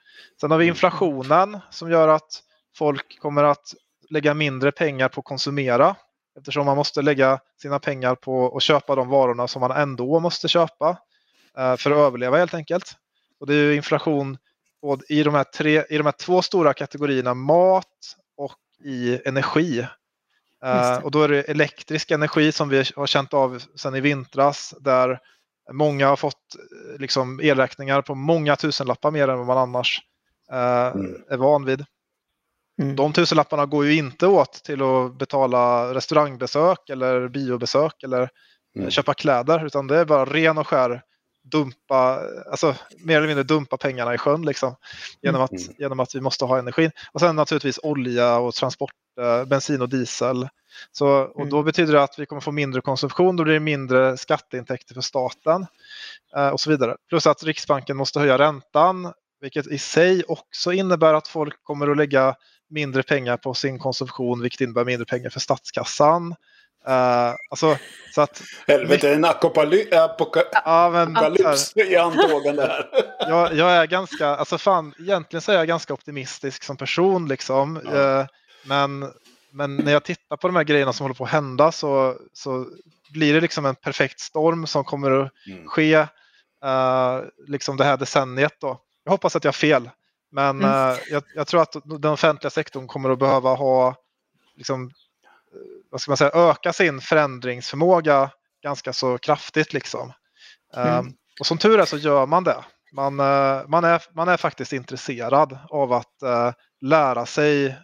Sen 0.41 0.51
har 0.51 0.57
vi 0.57 0.65
mm. 0.65 0.73
inflationen 0.73 1.59
som 1.69 1.91
gör 1.91 2.07
att 2.07 2.41
folk 2.77 3.19
kommer 3.19 3.43
att 3.43 3.73
lägga 4.09 4.33
mindre 4.33 4.71
pengar 4.71 5.09
på 5.09 5.19
att 5.19 5.25
konsumera 5.25 5.95
eftersom 6.37 6.65
man 6.65 6.77
måste 6.77 7.01
lägga 7.01 7.39
sina 7.61 7.79
pengar 7.79 8.15
på 8.15 8.57
att 8.57 8.63
köpa 8.63 8.95
de 8.95 9.09
varorna 9.09 9.47
som 9.47 9.59
man 9.59 9.71
ändå 9.71 10.19
måste 10.19 10.47
köpa. 10.47 10.97
Eh, 11.57 11.75
för 11.75 11.91
att 11.91 11.97
överleva 11.97 12.37
helt 12.37 12.53
enkelt. 12.53 12.95
Och 13.39 13.47
det 13.47 13.53
är 13.53 13.63
ju 13.63 13.75
inflation 13.75 14.37
i 15.09 15.23
de, 15.23 15.33
här 15.33 15.43
tre, 15.43 15.83
i 15.89 15.97
de 15.97 16.05
här 16.05 16.11
två 16.11 16.41
stora 16.41 16.73
kategorierna 16.73 17.33
mat 17.33 18.15
och 18.37 18.85
i 18.85 19.21
energi. 19.25 19.87
Uh, 20.65 21.03
och 21.03 21.11
då 21.11 21.23
är 21.23 21.27
det 21.27 21.41
elektrisk 21.41 22.11
energi 22.11 22.51
som 22.51 22.69
vi 22.69 22.83
har 22.95 23.07
känt 23.07 23.33
av 23.33 23.63
sedan 23.75 23.95
i 23.95 24.01
vintras 24.01 24.73
där 24.79 25.19
många 25.71 26.07
har 26.07 26.15
fått 26.15 26.55
eh, 26.55 26.99
liksom, 26.99 27.39
elräkningar 27.39 28.01
på 28.01 28.15
många 28.15 28.55
tusenlappar 28.55 29.11
mer 29.11 29.27
än 29.27 29.37
vad 29.37 29.47
man 29.47 29.57
annars 29.57 30.01
mm. 30.51 31.23
är 31.29 31.37
van 31.37 31.65
vid. 31.65 31.85
Mm. 32.81 32.95
De 32.95 33.13
tusenlapparna 33.13 33.65
går 33.65 33.85
ju 33.85 33.95
inte 33.95 34.27
åt 34.27 34.53
till 34.53 34.81
att 34.81 35.17
betala 35.17 35.93
restaurangbesök 35.93 36.89
eller 36.89 37.27
biobesök 37.27 38.03
eller 38.03 38.29
mm. 38.75 38.91
köpa 38.91 39.13
kläder 39.13 39.65
utan 39.65 39.87
det 39.87 39.97
är 39.97 40.05
bara 40.05 40.25
ren 40.25 40.57
och 40.57 40.67
skär 40.67 41.01
dumpa, 41.51 42.21
alltså 42.51 42.75
mer 42.97 43.17
eller 43.17 43.27
mindre 43.27 43.43
dumpa 43.43 43.77
pengarna 43.77 44.13
i 44.13 44.17
sjön 44.17 44.45
liksom. 44.45 44.75
Genom 45.21 45.41
att, 45.41 45.51
mm. 45.51 45.73
genom 45.77 45.99
att 45.99 46.15
vi 46.15 46.21
måste 46.21 46.45
ha 46.45 46.59
energin. 46.59 46.91
Och 47.11 47.19
sen 47.19 47.35
naturligtvis 47.35 47.79
olja 47.83 48.37
och 48.37 48.53
transport, 48.53 48.91
eh, 49.21 49.45
bensin 49.45 49.81
och 49.81 49.89
diesel. 49.89 50.47
Så, 50.91 51.07
och 51.07 51.39
mm. 51.39 51.49
då 51.49 51.63
betyder 51.63 51.93
det 51.93 52.03
att 52.03 52.19
vi 52.19 52.25
kommer 52.25 52.41
få 52.41 52.51
mindre 52.51 52.81
konsumtion, 52.81 53.35
då 53.35 53.43
blir 53.43 53.53
det 53.53 53.59
mindre 53.59 54.17
skatteintäkter 54.17 54.93
för 54.93 55.01
staten 55.01 55.65
eh, 56.35 56.49
och 56.49 56.59
så 56.59 56.69
vidare. 56.69 56.95
Plus 57.09 57.27
att 57.27 57.43
Riksbanken 57.43 57.97
måste 57.97 58.19
höja 58.19 58.37
räntan, 58.37 59.13
vilket 59.41 59.67
i 59.67 59.77
sig 59.77 60.23
också 60.27 60.73
innebär 60.73 61.13
att 61.13 61.27
folk 61.27 61.63
kommer 61.63 61.87
att 61.87 61.97
lägga 61.97 62.35
mindre 62.69 63.03
pengar 63.03 63.37
på 63.37 63.53
sin 63.53 63.79
konsumtion, 63.79 64.41
vilket 64.41 64.61
innebär 64.61 64.85
mindre 64.85 65.05
pengar 65.05 65.29
för 65.29 65.39
statskassan. 65.39 66.35
Uh, 66.87 67.35
alltså, 67.49 67.77
så 68.15 68.21
att, 68.21 68.41
Helvete, 68.67 69.13
en 69.13 69.25
apokalyps 69.25 69.87
ja, 71.75 71.83
i 71.83 71.95
antågande 71.95 72.61
här. 72.61 72.89
jag, 73.19 73.53
jag, 73.53 73.71
är 73.71 73.85
ganska, 73.85 74.27
alltså 74.27 74.57
fan, 74.57 74.93
egentligen 74.99 75.41
så 75.41 75.51
är 75.51 75.55
jag 75.55 75.67
ganska 75.67 75.93
optimistisk 75.93 76.63
som 76.63 76.77
person 76.77 77.27
liksom. 77.27 77.81
Ja. 77.85 78.19
Uh, 78.19 78.25
men, 78.65 79.11
men 79.51 79.75
när 79.75 79.91
jag 79.91 80.03
tittar 80.03 80.37
på 80.37 80.47
de 80.47 80.55
här 80.55 80.63
grejerna 80.63 80.93
som 80.93 81.03
håller 81.03 81.15
på 81.15 81.23
att 81.23 81.29
hända 81.29 81.71
så, 81.71 82.17
så 82.33 82.67
blir 83.09 83.33
det 83.33 83.41
liksom 83.41 83.65
en 83.65 83.75
perfekt 83.75 84.19
storm 84.19 84.67
som 84.67 84.83
kommer 84.83 85.11
att 85.11 85.31
mm. 85.47 85.67
ske 85.67 85.97
uh, 85.97 87.21
liksom 87.47 87.77
det 87.77 87.83
här 87.83 87.97
decenniet 87.97 88.55
då. 88.61 88.79
Jag 89.03 89.11
hoppas 89.11 89.35
att 89.35 89.43
jag 89.43 89.49
har 89.49 89.53
fel. 89.53 89.89
Men 90.31 90.63
mm. 90.63 90.97
jag, 91.11 91.23
jag, 91.35 91.47
tror 91.47 91.61
att 91.61 91.75
den 91.83 92.11
offentliga 92.11 92.49
sektorn 92.49 92.87
kommer 92.87 93.09
att 93.09 93.19
behöva 93.19 93.53
ha 93.53 93.95
liksom, 94.55 94.91
vad 95.95 96.01
ska 96.01 96.11
man 96.11 96.17
säga, 96.17 96.31
öka 96.33 96.73
sin 96.73 97.01
förändringsförmåga 97.01 98.31
ganska 98.63 98.93
så 98.93 99.17
kraftigt. 99.17 99.73
Liksom. 99.73 100.13
Mm. 100.75 100.99
Um, 100.99 101.13
och 101.39 101.45
som 101.45 101.57
tur 101.57 101.79
är 101.79 101.85
så 101.85 101.97
gör 101.97 102.25
man 102.25 102.43
det. 102.43 102.63
Man, 102.91 103.19
uh, 103.19 103.67
man, 103.67 103.83
är, 103.83 104.01
man 104.15 104.27
är 104.27 104.37
faktiskt 104.37 104.73
intresserad 104.73 105.57
av 105.69 105.93
att 105.93 106.13
uh, 106.23 106.51
lära 106.81 107.25
sig 107.25 107.75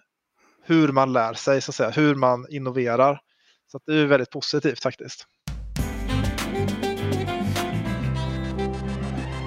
hur 0.63 0.87
man 0.91 1.13
lär 1.13 1.33
sig, 1.33 1.61
så 1.61 1.71
att 1.71 1.75
säga, 1.75 1.89
hur 1.89 2.15
man 2.15 2.45
innoverar. 2.49 3.21
Så 3.71 3.79
det 3.85 3.93
är 3.93 4.05
väldigt 4.05 4.31
positivt 4.31 4.83
faktiskt. 4.83 5.25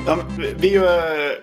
Ja, 0.07 0.19
vi, 0.39 0.69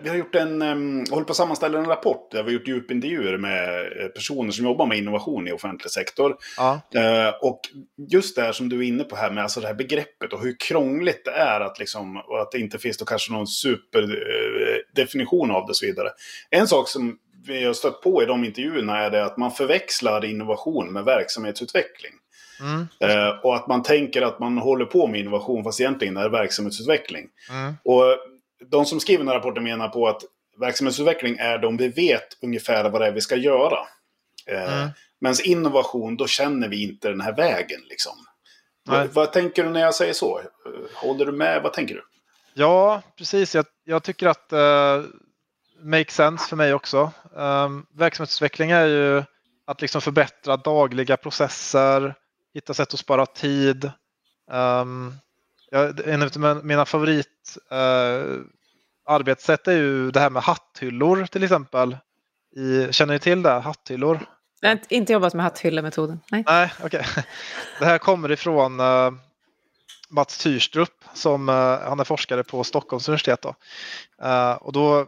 vi, 0.01 0.09
har 0.09 0.15
gjort 0.15 0.35
en, 0.35 0.61
um, 0.61 1.05
håller 1.09 1.25
på 1.25 1.31
att 1.31 1.37
sammanställa 1.37 1.79
en 1.79 1.85
rapport 1.85 2.31
där 2.31 2.43
vi 2.43 2.49
har 2.49 2.59
gjort 2.59 2.67
djupintervjuer 2.67 3.37
med 3.37 3.79
eh, 3.79 4.07
personer 4.07 4.51
som 4.51 4.65
jobbar 4.65 4.85
med 4.85 4.97
innovation 4.97 5.47
i 5.47 5.51
offentlig 5.51 5.91
sektor. 5.91 6.35
Ja. 6.57 6.81
Uh, 6.95 7.29
och 7.41 7.59
just 8.11 8.35
det 8.35 8.41
här 8.41 8.51
som 8.51 8.69
du 8.69 8.79
är 8.79 8.83
inne 8.83 9.03
på 9.03 9.15
här 9.15 9.31
med 9.31 9.43
alltså 9.43 9.61
det 9.61 9.67
här 9.67 9.73
begreppet 9.73 10.33
och 10.33 10.41
hur 10.41 10.55
krångligt 10.59 11.25
det 11.25 11.31
är 11.31 11.61
att, 11.61 11.79
liksom, 11.79 12.17
och 12.17 12.41
att 12.41 12.51
det 12.51 12.59
inte 12.59 12.79
finns 12.79 12.97
då 12.97 13.05
kanske 13.05 13.33
någon 13.33 13.47
superdefinition 13.47 15.51
av 15.51 15.65
det 15.65 15.69
och 15.69 15.77
så 15.77 15.85
vidare. 15.85 16.09
En 16.49 16.67
sak 16.67 16.89
som 16.89 17.17
vi 17.47 17.65
har 17.65 17.73
stött 17.73 18.01
på 18.01 18.23
i 18.23 18.25
de 18.25 18.45
intervjuerna 18.45 18.97
är 18.97 19.09
det 19.09 19.25
att 19.25 19.37
man 19.37 19.51
förväxlar 19.51 20.25
innovation 20.25 20.93
med 20.93 21.05
verksamhetsutveckling. 21.05 22.11
Mm. 22.61 22.87
Och 23.43 23.55
att 23.55 23.67
man 23.67 23.83
tänker 23.83 24.21
att 24.21 24.39
man 24.39 24.57
håller 24.57 24.85
på 24.85 25.07
med 25.07 25.19
innovation 25.19 25.63
fast 25.63 25.81
egentligen 25.81 26.17
är 26.17 26.23
det 26.23 26.29
verksamhetsutveckling. 26.29 27.27
Mm. 27.51 27.73
Och 27.83 28.17
de 28.71 28.85
som 28.85 28.99
skriver 28.99 29.19
den 29.19 29.27
här 29.27 29.35
rapporten 29.35 29.63
menar 29.63 29.87
på 29.87 30.07
att 30.07 30.21
verksamhetsutveckling 30.59 31.37
är 31.37 31.57
de 31.57 31.77
vi 31.77 31.87
vet 31.87 32.37
ungefär 32.41 32.89
vad 32.89 33.01
det 33.01 33.07
är 33.07 33.11
vi 33.11 33.21
ska 33.21 33.35
göra. 33.35 33.79
Eh, 34.47 34.77
mm. 34.77 34.89
Medan 35.19 35.35
innovation, 35.43 36.17
då 36.17 36.27
känner 36.27 36.67
vi 36.67 36.83
inte 36.83 37.09
den 37.09 37.21
här 37.21 37.35
vägen. 37.35 37.81
Liksom. 37.89 38.13
Vad, 38.83 39.07
vad, 39.13 39.33
tänker 39.33 39.63
du 39.63 39.69
när 39.69 39.81
jag 39.81 39.95
säger 39.95 40.13
så? 40.13 40.41
Håller 40.95 41.25
du 41.25 41.31
med? 41.31 41.63
Vad 41.63 41.73
tänker 41.73 41.95
du? 41.95 42.03
Ja, 42.53 43.01
precis. 43.17 43.55
Jag, 43.55 43.65
jag 43.83 44.03
tycker 44.03 44.27
att 44.27 44.49
det 44.49 44.95
uh, 44.97 45.05
makes 45.83 46.15
sense 46.15 46.49
för 46.49 46.55
mig 46.55 46.73
också. 46.73 47.11
Um, 47.33 47.85
verksamhetsutveckling 47.93 48.71
är 48.71 48.85
ju 48.85 49.23
att 49.65 49.81
liksom 49.81 50.01
förbättra 50.01 50.57
dagliga 50.57 51.17
processer, 51.17 52.15
hitta 52.53 52.73
sätt 52.73 52.93
att 52.93 52.99
spara 52.99 53.25
tid. 53.25 53.91
Um, 54.51 55.13
en 56.05 56.23
av 56.23 56.65
mina 56.65 56.85
favorit 56.85 57.57
uh, 57.71 58.41
arbetssätt 59.05 59.67
är 59.67 59.71
ju 59.77 60.11
det 60.11 60.19
här 60.19 60.29
med 60.29 60.43
hatthyllor 60.43 61.25
till 61.25 61.43
exempel. 61.43 61.97
I, 62.55 62.93
känner 62.93 63.13
ni 63.13 63.19
till 63.19 63.43
det? 63.43 63.49
Hatthyllor? 63.49 64.19
Jag 64.61 64.69
har 64.69 64.79
inte 64.89 65.13
jobbat 65.13 65.33
med 65.33 65.43
hatthyllemetoden. 65.43 66.19
Nej, 66.31 66.43
Nej 66.47 66.73
okej. 66.83 66.99
Okay. 66.99 67.23
Det 67.79 67.85
här 67.85 67.97
kommer 67.97 68.31
ifrån 68.31 68.79
uh, 68.79 69.11
Mats 70.09 70.37
Tyrstrup 70.37 71.03
som 71.13 71.49
uh, 71.49 71.79
han 71.79 71.99
är 71.99 72.03
forskare 72.03 72.43
på 72.43 72.63
Stockholms 72.63 73.07
universitet. 73.07 73.41
Då. 73.41 73.55
Uh, 74.23 74.51
och 74.51 74.73
då, 74.73 75.07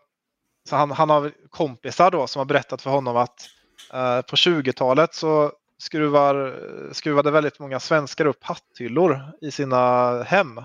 så 0.70 0.76
han, 0.76 0.92
han 0.92 1.10
har 1.10 1.32
kompisar 1.50 2.12
då 2.12 2.28
som 2.28 2.40
har 2.40 2.46
berättat 2.46 2.82
för 2.82 2.90
honom 2.90 3.18
att 3.18 3.50
på 4.30 4.36
20-talet 4.36 5.14
så 5.14 5.52
skruvar, 5.78 6.60
skruvade 6.92 7.32
väldigt 7.32 7.60
många 7.60 7.80
svenskar 7.80 8.26
upp 8.26 8.44
hatthyllor 8.44 9.20
i 9.42 9.52
sina 9.52 10.24
hem. 10.24 10.62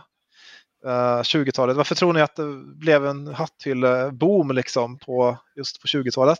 20-talet. 0.84 1.76
Varför 1.76 1.94
tror 1.94 2.12
ni 2.12 2.20
att 2.20 2.36
det 2.36 2.44
blev 2.64 3.06
en 3.06 3.34
hatthylleboom 3.34 4.50
liksom 4.50 4.98
på, 4.98 5.38
just 5.56 5.80
på 5.80 5.86
20-talet? 5.86 6.38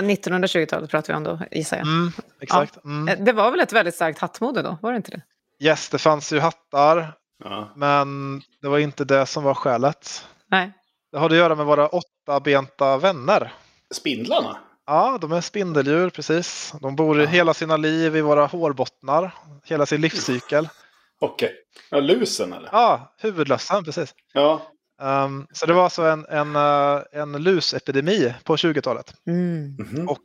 1920-talet 0.00 0.90
pratar 0.90 1.12
vi 1.12 1.16
om 1.16 1.24
då, 1.24 1.40
gissar 1.50 1.76
jag. 1.76 1.86
Mm, 1.86 2.12
exakt. 2.40 2.78
Ja. 2.84 2.90
Mm. 2.90 3.08
Eh, 3.08 3.24
det 3.24 3.32
var 3.32 3.50
väl 3.50 3.60
ett 3.60 3.72
väldigt 3.72 3.94
starkt 3.94 4.18
hattmode 4.18 4.62
då, 4.62 4.78
var 4.82 4.90
det 4.90 4.96
inte 4.96 5.10
det? 5.10 5.22
Yes, 5.66 5.88
det 5.88 5.98
fanns 5.98 6.32
ju 6.32 6.38
hattar, 6.38 7.12
ja. 7.44 7.72
men 7.76 8.38
det 8.62 8.68
var 8.68 8.78
inte 8.78 9.04
det 9.04 9.26
som 9.26 9.44
var 9.44 9.54
skälet. 9.54 10.26
Nej. 10.50 10.72
Det 11.12 11.18
hade 11.18 11.34
att 11.34 11.38
göra 11.38 11.54
med 11.54 11.66
våra 11.66 11.88
åttabenta 11.88 12.96
vänner. 12.96 13.52
Spindlarna? 13.94 14.58
Ja, 14.88 15.18
de 15.20 15.32
är 15.32 15.40
spindeldjur, 15.40 16.10
precis. 16.10 16.74
De 16.80 16.96
bor 16.96 17.20
ja. 17.20 17.26
hela 17.26 17.54
sina 17.54 17.76
liv 17.76 18.16
i 18.16 18.20
våra 18.20 18.46
hårbottnar, 18.46 19.34
hela 19.64 19.86
sin 19.86 20.00
livscykel. 20.00 20.68
Okej. 21.20 21.46
Okay. 21.46 21.56
Ja, 21.90 22.00
lusen 22.00 22.52
eller? 22.52 22.68
Ja, 22.72 23.14
huvudlössen, 23.18 23.84
precis. 23.84 24.14
Ja. 24.32 24.62
Um, 25.02 25.46
så 25.52 25.66
det 25.66 25.72
var 25.72 25.84
alltså 25.84 26.02
en, 26.02 26.26
en, 26.26 26.56
uh, 26.56 27.02
en 27.12 27.32
lusepidemi 27.32 28.34
på 28.44 28.56
20-talet. 28.56 29.14
Mm. 29.26 29.76
Mm-hmm. 29.76 30.06
Och 30.06 30.18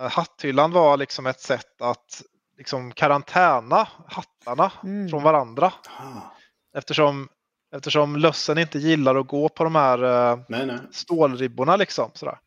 uh, 0.00 0.10
hatthyllan 0.10 0.72
var 0.72 0.96
liksom 0.96 1.26
ett 1.26 1.40
sätt 1.40 1.82
att 1.82 2.22
liksom 2.58 2.92
karantäna 2.92 3.88
hattarna 4.06 4.72
mm. 4.84 5.08
från 5.08 5.22
varandra. 5.22 5.72
Ah. 5.98 6.34
Eftersom, 6.78 7.28
eftersom 7.76 8.16
lössen 8.16 8.58
inte 8.58 8.78
gillar 8.78 9.14
att 9.14 9.28
gå 9.28 9.48
på 9.48 9.64
de 9.64 9.74
här 9.74 10.04
uh, 10.04 10.40
nej, 10.48 10.66
nej. 10.66 10.78
stålribborna. 10.92 11.76
Liksom, 11.76 12.10
sådär. 12.14 12.38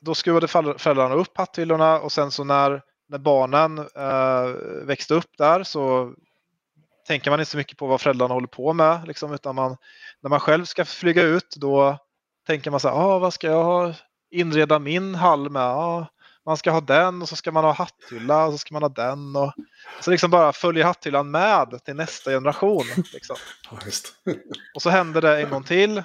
Då 0.00 0.14
skruvade 0.14 0.48
föräldrarna 0.48 1.14
upp 1.14 1.38
hatthyllorna 1.38 2.00
och 2.00 2.12
sen 2.12 2.30
så 2.30 2.44
när, 2.44 2.82
när 3.08 3.18
barnen 3.18 3.78
uh, 3.78 4.86
växte 4.86 5.14
upp 5.14 5.30
där 5.38 5.62
så 5.62 6.14
tänker 7.06 7.30
man 7.30 7.40
inte 7.40 7.50
så 7.50 7.56
mycket 7.56 7.78
på 7.78 7.86
vad 7.86 8.00
föräldrarna 8.00 8.34
håller 8.34 8.46
på 8.46 8.72
med. 8.72 9.06
Liksom, 9.06 9.32
utan 9.32 9.54
man, 9.54 9.76
när 10.20 10.30
man 10.30 10.40
själv 10.40 10.64
ska 10.64 10.84
flyga 10.84 11.22
ut 11.22 11.54
då 11.56 11.98
tänker 12.46 12.70
man 12.70 12.80
så 12.80 12.88
här, 12.88 12.96
ah, 12.96 13.18
vad 13.18 13.34
ska 13.34 13.46
jag 13.46 13.94
inreda 14.30 14.78
min 14.78 15.14
hall 15.14 15.50
med? 15.50 15.62
Ah, 15.62 16.06
man 16.46 16.56
ska 16.56 16.70
ha 16.70 16.80
den 16.80 17.22
och 17.22 17.28
så 17.28 17.36
ska 17.36 17.52
man 17.52 17.64
ha 17.64 17.72
hatthylla 17.72 18.46
och 18.46 18.52
så 18.52 18.58
ska 18.58 18.74
man 18.74 18.82
ha 18.82 18.88
den. 18.88 19.36
Och, 19.36 19.52
så 20.00 20.10
liksom 20.10 20.30
bara 20.30 20.52
följer 20.52 20.84
hatthyllan 20.84 21.30
med 21.30 21.84
till 21.84 21.96
nästa 21.96 22.30
generation. 22.30 22.84
Liksom. 23.12 23.36
och 24.74 24.82
så 24.82 24.90
händer 24.90 25.20
det 25.20 25.42
en 25.42 25.50
gång 25.50 25.64
till. 25.64 26.02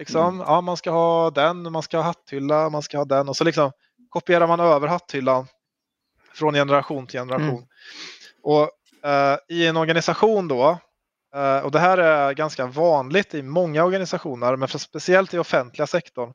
Liksom, 0.00 0.34
mm. 0.34 0.46
ja, 0.46 0.60
man 0.60 0.76
ska 0.76 0.90
ha 0.90 1.30
den, 1.30 1.72
man 1.72 1.82
ska 1.82 1.96
ha 1.96 2.04
hatthylla, 2.04 2.70
man 2.70 2.82
ska 2.82 2.98
ha 2.98 3.04
den. 3.04 3.28
Och 3.28 3.36
så 3.36 3.44
liksom 3.44 3.72
kopierar 4.08 4.46
man 4.46 4.60
över 4.60 4.88
hatthyllan 4.88 5.46
från 6.34 6.54
generation 6.54 7.06
till 7.06 7.20
generation. 7.20 7.48
Mm. 7.48 7.64
Och 8.42 8.62
uh, 9.06 9.56
i 9.56 9.66
en 9.66 9.76
organisation 9.76 10.48
då, 10.48 10.78
uh, 11.36 11.58
och 11.64 11.70
det 11.70 11.78
här 11.78 11.98
är 11.98 12.32
ganska 12.32 12.66
vanligt 12.66 13.34
i 13.34 13.42
många 13.42 13.84
organisationer, 13.84 14.56
men 14.56 14.68
speciellt 14.68 15.34
i 15.34 15.38
offentliga 15.38 15.86
sektorn, 15.86 16.32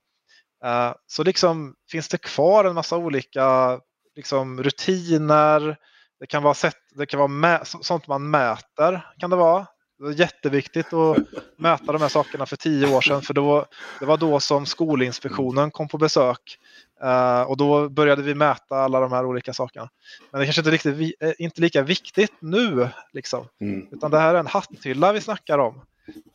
uh, 0.66 0.94
så 1.08 1.24
liksom 1.24 1.76
finns 1.92 2.08
det 2.08 2.18
kvar 2.18 2.66
en 2.66 2.76
massa 2.76 2.98
olika 2.98 3.80
liksom, 4.16 4.64
rutiner, 4.64 5.78
det 6.20 6.28
kan 6.28 6.44
vara, 6.44 6.54
sätt, 6.54 6.78
det 6.96 7.06
kan 7.06 7.20
vara 7.20 7.66
sånt 7.66 8.08
man 8.08 8.30
mäter, 8.30 9.14
kan 9.20 9.30
det 9.30 9.36
vara. 9.36 9.68
Det 9.98 10.04
var 10.04 10.12
jätteviktigt 10.12 10.94
att 10.94 11.18
mäta 11.58 11.92
de 11.92 12.02
här 12.02 12.10
sakerna 12.10 12.46
för 12.46 12.56
tio 12.56 12.96
år 12.96 13.02
sedan 13.02 13.22
för 13.22 13.34
då, 13.34 13.66
det 14.00 14.06
var 14.06 14.18
då 14.18 14.40
som 14.40 14.66
Skolinspektionen 14.66 15.72
kom 15.72 15.88
på 15.88 15.98
besök 15.98 16.58
Uh, 17.04 17.42
och 17.42 17.58
då 17.58 17.90
började 17.90 18.22
vi 18.22 18.36
mäta 18.36 18.76
alla 18.76 19.00
de 19.00 19.12
här 19.12 19.26
olika 19.26 19.54
sakerna. 19.54 19.90
Men 20.32 20.40
det 20.40 20.44
är 20.44 20.46
kanske 20.46 20.62
inte, 20.62 20.72
riktigt, 20.72 21.16
eh, 21.22 21.32
inte 21.40 21.62
lika 21.62 21.82
viktigt 21.82 22.34
nu. 22.40 22.90
Liksom. 23.14 23.48
Mm. 23.62 23.88
Utan 23.92 24.12
det 24.12 24.20
här 24.20 24.36
är 24.36 24.40
en 24.40 24.48
hatthylla 24.48 25.14
vi 25.14 25.22
snackar 25.22 25.60
om. 25.60 25.82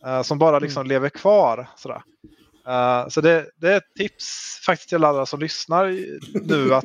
Uh, 0.06 0.22
som 0.22 0.38
bara 0.38 0.58
liksom 0.58 0.80
mm. 0.80 0.88
lever 0.88 1.08
kvar. 1.08 1.68
Sådär. 1.76 2.02
Uh, 2.68 3.08
så 3.08 3.20
det, 3.20 3.50
det, 3.56 3.72
är 3.72 3.76
ett 3.76 3.94
tips 3.98 4.60
faktiskt 4.66 4.88
till 4.88 5.04
alla 5.04 5.26
som 5.26 5.40
lyssnar 5.40 5.86
nu. 6.48 6.74
att 6.74 6.84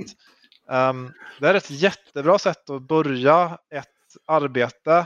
um, 0.90 1.14
Det 1.40 1.50
är 1.50 1.54
ett 1.54 1.72
jättebra 1.72 2.40
sätt 2.40 2.70
att 2.70 2.82
börja 2.82 3.58
ett 3.72 3.88
arbete 4.26 5.06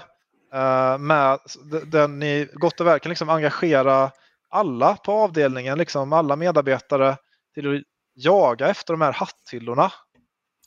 med 1.00 1.40
där 1.86 2.08
ni 2.08 2.48
gott 2.54 2.80
och 2.80 2.88
väl 2.88 3.00
kan 3.00 3.10
liksom 3.10 3.30
engagera 3.30 4.12
alla 4.50 4.96
på 4.96 5.12
avdelningen, 5.12 5.78
liksom 5.78 6.14
alla 6.14 6.36
medarbetare 6.36 7.18
till 7.54 7.76
att 7.76 7.84
jaga 8.16 8.68
efter 8.68 8.94
de 8.94 9.02
här 9.02 9.14
hatthyllorna. 9.14 9.92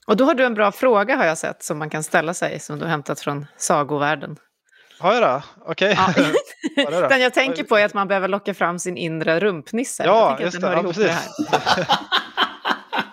Och 0.07 0.17
då 0.17 0.25
har 0.25 0.35
du 0.35 0.45
en 0.45 0.55
bra 0.55 0.73
fråga 0.73 1.17
har 1.17 1.25
jag 1.25 1.39
sett 1.39 1.63
som 1.63 1.79
man 1.79 1.91
kan 1.91 2.03
ställa 2.03 2.35
sig 2.35 2.61
som 2.61 2.79
du 2.79 2.85
har 2.85 2.91
hämtat 2.91 3.21
från 3.21 3.47
sagovärlden. 3.57 4.37
Har 4.99 5.15
jag 5.15 5.23
det? 5.23 5.43
Okej. 5.61 5.99
Okay. 6.11 6.33
Ja. 6.77 7.01
den 7.09 7.21
jag 7.21 7.35
tänker 7.35 7.65
på 7.65 7.77
är 7.77 7.85
att 7.85 7.95
man 7.95 8.09
behöver 8.09 8.29
locka 8.29 8.55
fram 8.55 8.79
sin 8.79 8.97
inre 8.97 9.41
rumpnisse. 9.41 10.05
Ja, 10.05 10.39
just 10.41 10.61
det. 10.61 10.73
Ja, 10.73 10.83
precis. 10.83 11.07
det 11.51 11.87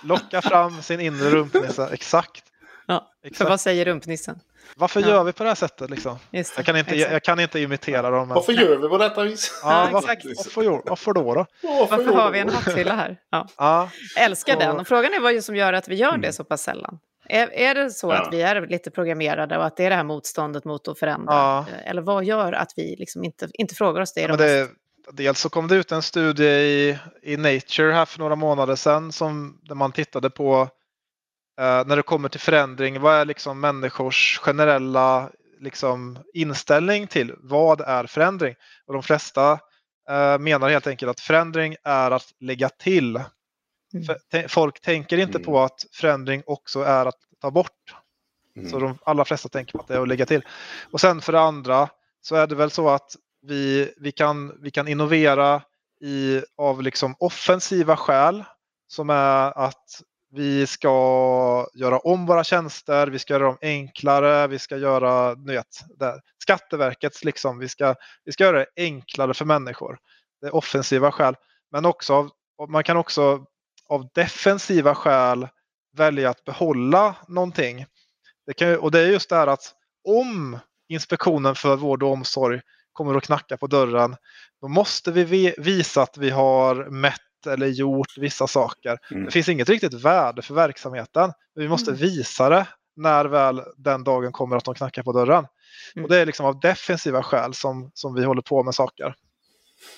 locka 0.08 0.41
fram 0.41 0.82
sin 0.82 0.99
inre 0.99 1.29
rumpnisse, 1.29 1.89
exakt. 1.91 2.43
Ja, 2.86 3.12
exakt. 3.23 3.38
för 3.38 3.49
vad 3.49 3.62
säger 3.62 3.86
rumpnissen? 3.86 4.39
Varför 4.75 5.01
ja. 5.01 5.08
gör 5.08 5.23
vi 5.23 5.34
på 5.34 5.43
det 5.43 5.49
här 5.49 5.55
sättet? 5.55 5.89
Liksom? 5.89 6.17
Det, 6.32 6.53
jag, 6.58 6.65
kan 6.65 6.77
inte, 6.77 6.95
jag 6.95 7.23
kan 7.23 7.39
inte 7.39 7.60
imitera 7.60 8.10
dem. 8.10 8.29
Varför 8.29 8.53
gör 8.53 8.77
vi 8.77 8.89
på 8.89 8.97
detta 8.97 9.23
vis? 9.23 9.62
Ja, 9.63 9.89
varför, 9.91 10.08
varför, 10.08 10.82
varför 10.89 11.13
då? 11.13 11.34
då? 11.34 11.45
Varför, 11.63 11.97
varför 11.97 12.13
har 12.13 12.32
vi 12.32 12.39
en 12.39 12.49
hatthylla 12.49 12.95
här? 12.95 13.17
Ja. 13.32 13.47
ja. 13.58 13.89
Älskar 14.19 14.55
och... 14.55 14.62
den. 14.62 14.79
Och 14.79 14.88
frågan 14.88 15.13
är 15.13 15.19
vad 15.19 15.43
som 15.43 15.55
gör 15.55 15.73
att 15.73 15.88
vi 15.88 15.95
gör 15.95 16.12
det 16.12 16.15
mm. 16.15 16.34
så 16.34 16.43
pass 16.43 16.62
sällan. 16.62 16.99
Är, 17.29 17.53
är 17.53 17.75
det 17.75 17.91
så 17.91 18.08
ja. 18.08 18.21
att 18.21 18.34
vi 18.34 18.41
är 18.41 18.67
lite 18.67 18.91
programmerade 18.91 19.58
och 19.58 19.65
att 19.65 19.77
det 19.77 19.86
är 19.86 19.89
det 19.89 19.95
här 19.95 20.03
motståndet 20.03 20.65
mot 20.65 20.88
att 20.88 20.99
förändra? 20.99 21.34
Ja. 21.34 21.65
Eller 21.86 22.01
vad 22.01 22.23
gör 22.23 22.53
att 22.53 22.73
vi 22.75 22.95
liksom 22.99 23.23
inte, 23.23 23.47
inte 23.53 23.75
frågar 23.75 24.01
oss 24.01 24.13
det? 24.13 24.21
Ja, 24.21 24.36
det 24.36 24.69
dels 25.12 25.39
så 25.39 25.49
kom 25.49 25.67
det 25.67 25.75
ut 25.75 25.91
en 25.91 26.01
studie 26.01 26.43
i, 26.43 26.97
i 27.23 27.38
Nature 27.38 27.91
här 27.91 28.05
för 28.05 28.19
några 28.19 28.36
månader 28.36 28.75
sedan 28.75 29.12
som, 29.12 29.60
där 29.63 29.75
man 29.75 29.91
tittade 29.91 30.29
på 30.29 30.62
eh, 30.62 30.67
när 31.59 31.95
det 31.95 32.03
kommer 32.03 32.29
till 32.29 32.39
förändring, 32.39 33.01
vad 33.01 33.15
är 33.15 33.25
liksom 33.25 33.59
människors 33.59 34.39
generella 34.39 35.29
liksom, 35.59 36.19
inställning 36.33 37.07
till 37.07 37.35
vad 37.37 37.81
är 37.81 38.05
förändring? 38.05 38.55
Och 38.85 38.93
de 38.93 39.03
flesta 39.03 39.51
eh, 40.09 40.39
menar 40.39 40.69
helt 40.69 40.87
enkelt 40.87 41.09
att 41.09 41.19
förändring 41.19 41.75
är 41.83 42.11
att 42.11 42.33
lägga 42.39 42.69
till. 42.69 43.21
Mm. 43.93 44.49
Folk 44.49 44.81
tänker 44.81 45.17
inte 45.17 45.39
på 45.39 45.51
mm. 45.51 45.63
att 45.63 45.85
förändring 45.91 46.43
också 46.45 46.81
är 46.81 47.05
att 47.05 47.19
ta 47.41 47.51
bort. 47.51 47.95
Mm. 48.57 48.69
Så 48.69 48.79
de 48.79 48.97
allra 49.03 49.25
flesta 49.25 49.49
tänker 49.49 49.71
på 49.71 49.79
att 49.79 49.87
det 49.87 49.93
är 49.93 50.01
att 50.01 50.07
lägga 50.07 50.25
till. 50.25 50.45
Och 50.91 51.01
sen 51.01 51.21
för 51.21 51.33
det 51.33 51.39
andra 51.39 51.89
så 52.21 52.35
är 52.35 52.47
det 52.47 52.55
väl 52.55 52.71
så 52.71 52.89
att 52.89 53.15
vi, 53.41 53.93
vi, 53.97 54.11
kan, 54.11 54.57
vi 54.61 54.71
kan 54.71 54.87
innovera 54.87 55.61
i, 56.01 56.41
av 56.57 56.81
liksom 56.81 57.15
offensiva 57.19 57.97
skäl 57.97 58.43
som 58.87 59.09
är 59.09 59.57
att 59.57 60.01
vi 60.31 60.67
ska 60.67 61.67
göra 61.73 61.99
om 61.99 62.25
våra 62.25 62.43
tjänster, 62.43 63.07
vi 63.07 63.19
ska 63.19 63.33
göra 63.33 63.43
dem 63.43 63.57
enklare, 63.61 64.47
vi 64.47 64.59
ska 64.59 64.77
göra 64.77 65.33
ni 65.33 65.53
vet, 65.53 65.83
där, 65.99 66.21
Skatteverkets, 66.41 67.23
liksom, 67.23 67.59
vi, 67.59 67.69
ska, 67.69 67.95
vi 68.25 68.31
ska 68.31 68.43
göra 68.43 68.57
det 68.57 68.67
enklare 68.75 69.33
för 69.33 69.45
människor. 69.45 69.97
Det 70.41 70.47
är 70.47 70.55
offensiva 70.55 71.11
skäl. 71.11 71.35
Men 71.71 71.85
också 71.85 72.13
av, 72.13 72.31
man 72.69 72.83
kan 72.83 72.97
också 72.97 73.45
av 73.89 74.07
defensiva 74.13 74.95
skäl 74.95 75.47
välja 75.97 76.29
att 76.29 76.43
behålla 76.43 77.15
någonting. 77.27 77.85
Det 78.45 78.53
kan, 78.53 78.79
och 78.79 78.91
det 78.91 78.99
är 78.99 79.07
just 79.07 79.29
det 79.29 79.35
här 79.35 79.47
att 79.47 79.73
om 80.07 80.59
Inspektionen 80.91 81.55
för 81.55 81.75
vård 81.75 82.03
och 82.03 82.11
omsorg 82.11 82.61
kommer 82.93 83.15
att 83.15 83.23
knacka 83.23 83.57
på 83.57 83.67
dörren, 83.67 84.15
då 84.61 84.67
måste 84.67 85.11
vi 85.11 85.53
visa 85.57 86.01
att 86.01 86.17
vi 86.17 86.29
har 86.29 86.75
mätt 86.75 87.21
eller 87.47 87.67
gjort 87.67 88.17
vissa 88.17 88.47
saker. 88.47 88.97
Mm. 89.12 89.25
Det 89.25 89.32
finns 89.32 89.49
inget 89.49 89.69
riktigt 89.69 89.93
värde 89.93 90.41
för 90.41 90.54
verksamheten. 90.54 91.34
Men 91.56 91.63
vi 91.63 91.69
måste 91.69 91.91
mm. 91.91 92.02
visa 92.02 92.49
det 92.49 92.67
när 92.95 93.25
väl 93.25 93.62
den 93.78 94.04
dagen 94.04 94.32
kommer 94.32 94.58
att 94.58 94.65
de 94.65 94.75
knackar 94.75 95.04
på 95.04 95.12
dörren. 95.12 95.45
Mm. 95.95 96.04
Och 96.04 96.10
Det 96.10 96.17
är 96.17 96.25
liksom 96.25 96.45
av 96.45 96.60
defensiva 96.60 97.23
skäl 97.23 97.54
som, 97.54 97.91
som 97.93 98.13
vi 98.13 98.23
håller 98.23 98.41
på 98.41 98.63
med 98.63 98.75
saker. 98.75 99.15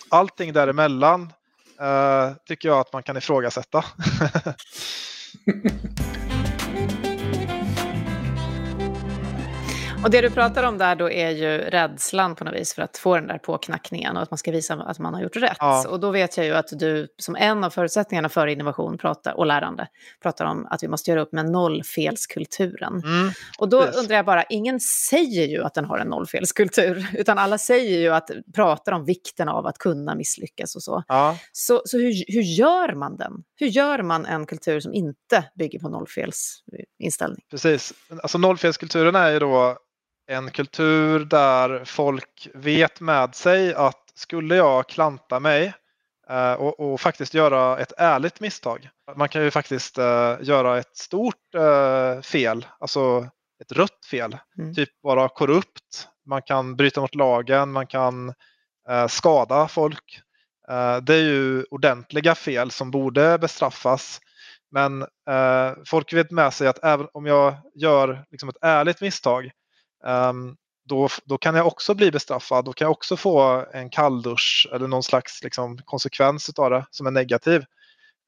Allting 0.10 0.54
däremellan 0.54 1.34
eh, 1.80 2.32
tycker 2.46 2.70
jag 2.70 2.80
att 2.80 2.94
man 2.94 3.04
kan 3.04 3.18
ifrågasätta. 3.18 3.86
Och 10.04 10.10
det 10.10 10.22
du 10.22 10.30
pratar 10.30 10.64
om 10.64 10.78
där 10.78 10.96
då 10.96 11.10
är 11.10 11.30
ju 11.30 11.58
rädslan 11.58 12.36
på 12.36 12.44
något 12.44 12.54
vis 12.54 12.74
för 12.74 12.82
att 12.82 12.98
få 12.98 13.16
den 13.16 13.28
där 13.28 13.38
påknackningen 13.38 14.18
och 14.18 14.24
att 14.24 14.32
man 14.32 14.38
ska 14.38 14.52
visa 14.52 14.74
att 14.74 15.00
man 15.00 15.14
har 15.14 15.22
gjort 15.22 15.36
rätt. 15.36 15.58
Ja. 15.60 15.88
Och 15.90 16.00
då 16.00 16.12
vet 16.12 16.38
jag 16.38 16.46
ju 16.46 16.54
att 16.54 16.68
du 16.72 17.08
som 17.18 17.36
en 17.36 17.64
av 17.64 17.70
förutsättningarna 17.70 18.30
för 18.30 18.48
innovation 18.48 18.98
pratar, 18.98 19.34
och 19.34 19.46
lärande 19.46 19.88
pratar 20.22 20.46
om 20.46 20.68
att 20.70 20.84
vi 20.84 20.88
måste 20.88 21.12
göra 21.12 21.22
upp 21.22 21.32
med 21.32 21.52
nollfelskulturen. 21.52 23.02
Mm. 23.04 23.32
Och 23.58 23.70
då 23.70 23.84
yes. 23.84 23.96
undrar 23.96 24.16
jag 24.16 24.26
bara, 24.26 24.44
ingen 24.44 24.80
säger 24.80 25.48
ju 25.48 25.64
att 25.64 25.74
den 25.74 25.86
har 25.86 25.98
en 25.98 26.08
nollfelskultur, 26.08 27.08
utan 27.14 27.38
alla 27.38 27.58
säger 27.58 28.00
ju 28.00 28.10
att, 28.10 28.30
pratar 28.56 28.92
om 28.92 29.06
vikten 29.06 29.50
av 29.50 29.68
att 29.68 29.78
kunna 29.78 30.16
misslyckas 30.16 30.76
och 30.76 30.84
så. 30.84 31.04
Ja. 31.08 31.38
Så, 31.52 31.82
så 31.86 31.98
hur, 31.98 32.24
hur 32.28 32.42
gör 32.42 32.96
man 32.96 33.18
den? 33.18 33.34
Hur 33.56 33.68
gör 33.68 34.02
man 34.02 34.26
en 34.26 34.46
kultur 34.46 34.80
som 34.80 34.94
inte 34.94 35.44
bygger 35.56 35.80
på 35.80 35.90
nollfelsinställning? 35.90 37.44
Precis, 37.52 37.94
alltså 38.24 38.38
nollfelskulturen 38.38 39.16
är 39.16 39.32
ju 39.32 39.40
då 39.40 39.78
en 40.32 40.52
kultur 40.52 41.26
där 41.26 41.86
folk 41.86 42.48
vet 42.54 43.00
med 43.00 43.36
sig 43.36 43.74
att 43.74 44.12
skulle 44.15 44.56
jag 44.56 44.88
klanta 44.88 45.39
mig 45.39 45.74
eh, 46.30 46.54
och, 46.54 46.80
och, 46.80 47.02
faktiskt 47.02 47.34
göra 47.34 47.78
ett 47.78 47.94
ärligt 47.98 48.39
misstag. 48.39 48.89
Man 49.15 49.30
kan 49.30 49.44
ju 49.44 49.52
faktiskt 49.52 49.98
uh, 49.98 50.38
göra 50.41 50.78
ett 50.78 50.98
stort 50.98 51.56
uh, 51.56 52.22
fel, 52.22 52.67
alltså 52.80 53.30
ett 53.62 53.72
rött 53.72 54.06
fel. 54.12 54.38
Mm. 54.58 54.74
Typ 54.74 54.89
vara 55.02 55.30
korrupt, 55.30 56.08
man 56.26 56.41
kan 56.41 56.76
bryta 56.76 57.02
mot 57.02 57.15
lagen, 57.15 57.72
man 57.72 57.88
kan 57.88 58.30
uh, 58.89 59.08
skada 59.08 59.67
folk. 59.67 60.22
det 61.02 61.13
är 61.13 61.24
ju 61.24 61.63
ordentliga 61.63 62.36
fel 62.36 62.72
som 62.72 62.91
borde 62.91 63.38
bestraffas. 63.38 64.22
Men 64.72 65.06
folk 65.86 66.13
vet 66.13 66.32
med 66.32 66.54
sig 66.54 66.67
att 66.67 66.84
även 66.84 67.08
om 67.13 67.26
jag 67.26 67.56
gör 67.76 68.26
liksom 68.32 68.50
ett 68.50 68.58
ärligt 68.62 69.02
misstag 69.02 69.52
då, 70.90 71.10
då 71.26 71.38
kan 71.38 71.56
jag 71.56 71.68
också 71.68 71.94
bli 71.94 72.12
bestraffad. 72.12 72.66
Då 72.66 72.74
kan 72.74 72.86
jag 72.86 72.92
också 72.92 73.18
få 73.18 73.66
en 73.74 73.90
kalldusch 73.90 74.70
eller 74.74 74.88
någon 74.88 75.04
slags 75.04 75.44
liksom, 75.44 75.78
konsekvens 75.86 76.50
av 76.50 76.70
det 76.70 76.86
som 76.92 77.08
är 77.08 77.12
negativ. 77.12 77.66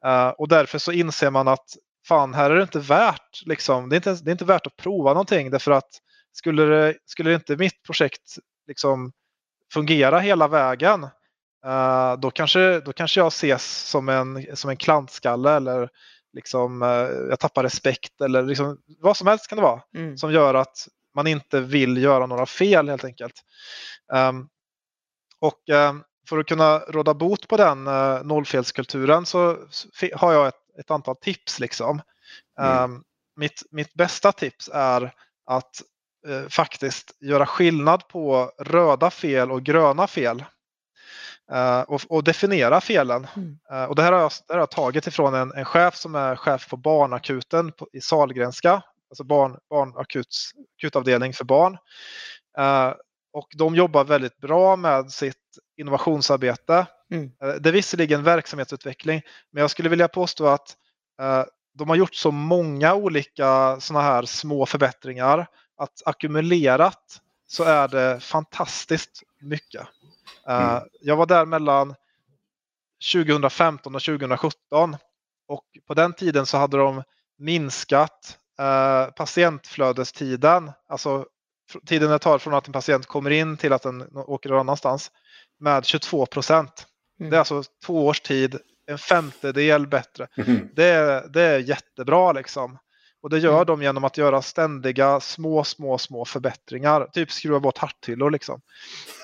Uh, 0.05 0.27
och 0.27 0.47
därför 0.47 0.79
så 0.79 0.91
inser 0.91 1.29
man 1.29 1.47
att 1.47 1.65
fan, 2.07 2.33
här 2.33 2.51
är 2.51 2.55
det 2.55 2.61
inte 2.61 2.79
värt, 2.79 3.45
liksom, 3.45 3.89
det, 3.89 3.95
är 3.95 3.97
inte, 3.97 4.23
det 4.23 4.29
är 4.29 4.31
inte 4.31 4.45
värt 4.45 4.67
att 4.67 4.75
prova 4.75 5.09
någonting 5.09 5.51
därför 5.51 5.71
att 5.71 5.89
skulle, 6.33 6.63
det, 6.65 6.95
skulle 7.05 7.33
inte 7.33 7.57
mitt 7.57 7.83
projekt 7.83 8.37
liksom, 8.67 9.11
fungera 9.73 10.19
hela 10.19 10.47
vägen 10.47 11.03
uh, 11.65 12.19
då, 12.19 12.31
kanske, 12.31 12.79
då 12.79 12.93
kanske 12.93 13.19
jag 13.19 13.27
ses 13.27 13.89
som 13.89 14.09
en, 14.09 14.55
som 14.55 14.69
en 14.69 14.77
klantskalle 14.77 15.51
eller 15.51 15.89
liksom, 16.33 16.81
uh, 16.81 16.89
jag 17.29 17.39
tappar 17.39 17.63
respekt 17.63 18.21
eller 18.21 18.43
liksom, 18.43 18.77
vad 18.99 19.17
som 19.17 19.27
helst 19.27 19.47
kan 19.47 19.55
det 19.55 19.61
vara 19.61 19.81
mm. 19.95 20.17
som 20.17 20.31
gör 20.31 20.53
att 20.53 20.87
man 21.15 21.27
inte 21.27 21.59
vill 21.59 21.97
göra 21.97 22.25
några 22.25 22.45
fel 22.45 22.89
helt 22.89 23.03
enkelt. 23.03 23.33
Um, 24.13 24.49
och 25.39 25.69
um, 25.69 26.03
för 26.29 26.37
att 26.37 26.47
kunna 26.47 26.79
råda 26.79 27.13
bot 27.13 27.47
på 27.47 27.57
den 27.57 27.87
uh, 27.87 28.23
nollfelskulturen 28.23 29.25
så 29.25 29.57
har 30.15 30.33
jag 30.33 30.47
ett, 30.47 30.79
ett 30.79 30.91
antal 30.91 31.15
tips. 31.15 31.59
Liksom. 31.59 32.01
Mm. 32.59 32.83
Um, 32.83 33.03
mitt, 33.35 33.63
mitt 33.71 33.93
bästa 33.93 34.31
tips 34.31 34.69
är 34.73 35.13
att 35.45 35.81
uh, 36.27 36.47
faktiskt 36.47 37.11
göra 37.19 37.45
skillnad 37.45 38.07
på 38.07 38.51
röda 38.59 39.09
fel 39.09 39.51
och 39.51 39.63
gröna 39.63 40.07
fel. 40.07 40.45
Uh, 41.51 41.81
och, 41.81 42.01
och, 42.09 42.23
definiera 42.23 42.81
felen. 42.81 43.27
Mm. 43.35 43.57
Uh, 43.73 43.83
och 43.83 43.95
det 43.95 44.03
här 44.03 44.11
har 44.11 44.19
jag, 44.19 44.31
det 44.47 44.53
här 44.53 44.55
har 44.55 44.61
jag 44.61 44.71
tagit 44.71 45.07
ifrån 45.07 45.33
en, 45.33 45.51
en 45.51 45.65
chef 45.65 45.95
som 45.95 46.15
är 46.15 46.35
chef 46.35 46.69
på 46.69 46.77
barnakuten 46.77 47.71
på, 47.71 47.87
i 47.93 48.01
Salgrenska 48.01 48.81
alltså 49.13 49.23
barn, 49.23 49.57
barnakutavdelning 49.69 51.33
för 51.33 51.45
barn. 51.45 51.77
Uh, 52.59 52.93
och 53.33 53.47
de 53.55 53.75
jobbar 53.75 54.03
väldigt 54.03 54.37
bra 54.37 54.75
med 54.75 55.11
sitt 55.11 55.35
innovationsarbete. 55.77 56.85
Mm. 57.11 57.31
Uh, 57.43 57.53
det 57.53 57.69
är 57.69 57.73
visserligen 57.73 58.23
verksamhetsutveckling, 58.23 59.21
men 59.51 59.61
jag 59.61 59.71
skulle 59.71 59.89
vilja 59.89 60.07
påstå 60.07 60.47
att 60.47 60.75
uh, 61.21 61.43
de 61.73 61.89
har 61.89 61.95
gjort 61.95 62.15
så 62.15 62.31
många 62.31 62.93
olika 62.95 63.79
sådana 63.79 64.05
här 64.05 64.23
små 64.25 64.65
förbättringar 64.65 65.47
att 65.77 66.01
ackumulerat 66.05 67.21
så 67.47 67.63
är 67.63 67.87
det 67.87 68.19
fantastiskt 68.19 69.23
mycket. 69.41 69.87
Mm. 70.47 70.81
Jag 71.01 71.15
var 71.15 71.25
där 71.25 71.45
mellan 71.45 71.95
2015 73.13 73.95
och 73.95 74.01
2017 74.01 74.97
och 75.47 75.65
på 75.87 75.93
den 75.93 76.13
tiden 76.13 76.45
så 76.45 76.57
hade 76.57 76.77
de 76.77 77.03
minskat 77.37 78.37
eh, 78.59 79.11
patientflödestiden, 79.11 80.71
alltså 80.89 81.25
tiden 81.85 82.11
det 82.11 82.19
tar 82.19 82.37
från 82.37 82.53
att 82.53 82.67
en 82.67 82.73
patient 82.73 83.05
kommer 83.05 83.29
in 83.29 83.57
till 83.57 83.73
att 83.73 83.81
den 83.81 84.07
åker 84.15 84.49
någon 84.49 84.59
annanstans, 84.59 85.11
med 85.59 85.85
22 85.85 86.25
procent. 86.25 86.87
Mm. 87.19 87.29
Det 87.29 87.37
är 87.37 87.39
alltså 87.39 87.63
två 87.85 88.07
års 88.07 88.21
tid, 88.21 88.57
en 88.87 88.97
femtedel 88.97 89.87
bättre. 89.87 90.27
Mm. 90.37 90.69
Det, 90.73 91.25
det 91.33 91.41
är 91.41 91.59
jättebra 91.59 92.31
liksom. 92.31 92.77
Och 93.21 93.29
det 93.29 93.39
gör 93.39 93.53
mm. 93.53 93.65
de 93.65 93.81
genom 93.81 94.03
att 94.03 94.17
göra 94.17 94.41
ständiga 94.41 95.19
små, 95.19 95.63
små, 95.63 95.97
små 95.97 96.25
förbättringar. 96.25 97.09
Typ 97.13 97.31
skruva 97.31 97.59
bort 97.59 97.77
hatthyllor 97.77 98.31
liksom. 98.31 98.61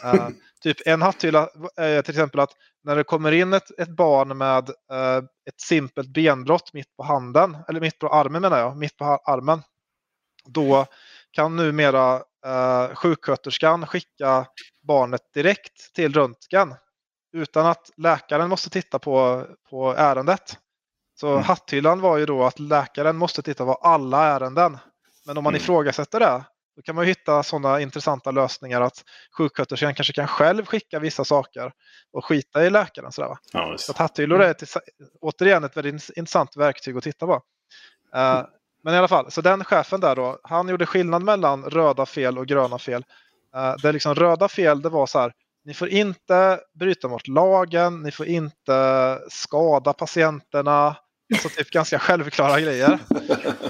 Uh, 0.06 0.30
typ 0.64 0.78
en 0.88 1.02
hatthylla 1.02 1.50
är 1.76 2.02
till 2.02 2.14
exempel 2.14 2.40
att 2.40 2.52
när 2.84 2.96
det 2.96 3.04
kommer 3.04 3.32
in 3.32 3.54
ett, 3.54 3.80
ett 3.80 3.90
barn 3.90 4.38
med 4.38 4.70
uh, 4.70 5.18
ett 5.50 5.62
simpelt 5.62 6.14
benbrott 6.14 6.74
mitt 6.74 6.96
på 6.98 7.04
handen, 7.04 7.58
eller 7.68 7.82
mitt 7.82 8.00
på 8.00 8.10
armen 8.10 8.42
menar 8.42 8.60
jag, 8.60 8.78
mitt 8.78 8.98
på 8.98 9.06
armen. 9.06 9.62
Då 10.46 10.86
kan 11.32 11.56
numera 11.56 12.16
uh, 12.18 12.96
sjuksköterskan 12.96 13.88
skicka 13.88 14.46
barnet 14.88 15.22
direkt 15.34 15.94
till 15.96 16.14
röntgen 16.14 16.76
utan 17.34 17.66
att 17.66 17.92
läkaren 17.98 18.50
måste 18.50 18.70
titta 18.70 19.00
på, 19.00 19.46
på 19.70 19.96
ärendet. 19.98 20.58
Så 21.20 21.32
mm. 21.32 21.44
hatthyllan 21.44 22.02
var 22.02 22.18
ju 22.18 22.26
då 22.26 22.44
att 22.44 22.60
läkaren 22.60 23.18
måste 23.18 23.42
titta 23.42 23.66
på 23.66 23.74
alla 23.74 24.24
ärenden. 24.24 24.78
Men 25.26 25.38
om 25.38 25.44
man 25.44 25.54
mm. 25.54 25.62
ifrågasätter 25.62 26.20
det, 26.20 26.44
då 26.80 26.84
kan 26.84 26.96
man 26.96 27.06
hitta 27.06 27.44
sådana 27.44 27.82
intressanta 27.82 28.32
lösningar 28.32 28.82
att 28.82 29.04
sjuksköterskan 29.38 29.96
kanske 29.96 30.14
kan 30.14 30.28
själv 30.28 30.66
skicka 30.66 31.00
vissa 31.00 31.26
saker 31.26 31.72
och 32.14 32.26
skita 32.26 32.66
i 32.66 32.70
läkaren. 32.70 33.12
Sådär, 33.12 33.38
ja, 33.54 33.76
så 33.78 33.92
att 33.92 33.98
hatthyllor 33.98 34.42
är 34.42 34.52
ett, 34.52 34.64
återigen 35.22 35.64
ett 35.64 35.78
väldigt 35.78 36.10
intressant 36.16 36.58
verktyg 36.58 36.98
att 36.98 37.04
titta 37.04 37.26
på. 37.26 37.34
Uh, 38.16 38.46
men 38.84 38.94
i 38.94 38.98
alla 38.98 39.08
fall, 39.08 39.32
så 39.32 39.42
den 39.42 39.64
chefen 39.64 40.00
där 40.00 40.16
då, 40.16 40.40
han 40.44 40.70
gjorde 40.70 40.86
skillnad 40.86 41.24
mellan 41.24 41.64
röda 41.64 42.06
fel 42.06 42.38
och 42.38 42.48
gröna 42.48 42.80
fel. 42.80 43.04
Uh, 43.56 43.76
det 43.84 43.92
liksom 43.92 44.16
röda 44.16 44.48
fel, 44.48 44.82
det 44.82 44.90
var 44.90 45.06
så 45.06 45.20
här, 45.20 45.34
ni 45.66 45.74
får 45.74 45.90
inte 45.90 46.60
bryta 46.80 47.08
mot 47.08 47.28
lagen, 47.28 48.02
ni 48.02 48.12
får 48.12 48.26
inte 48.26 49.20
skada 49.30 49.94
patienterna, 49.94 50.96
Alltså 51.34 51.50
typ 51.50 51.70
ganska 51.70 52.00
självklara 52.00 52.60
grejer. 52.60 52.92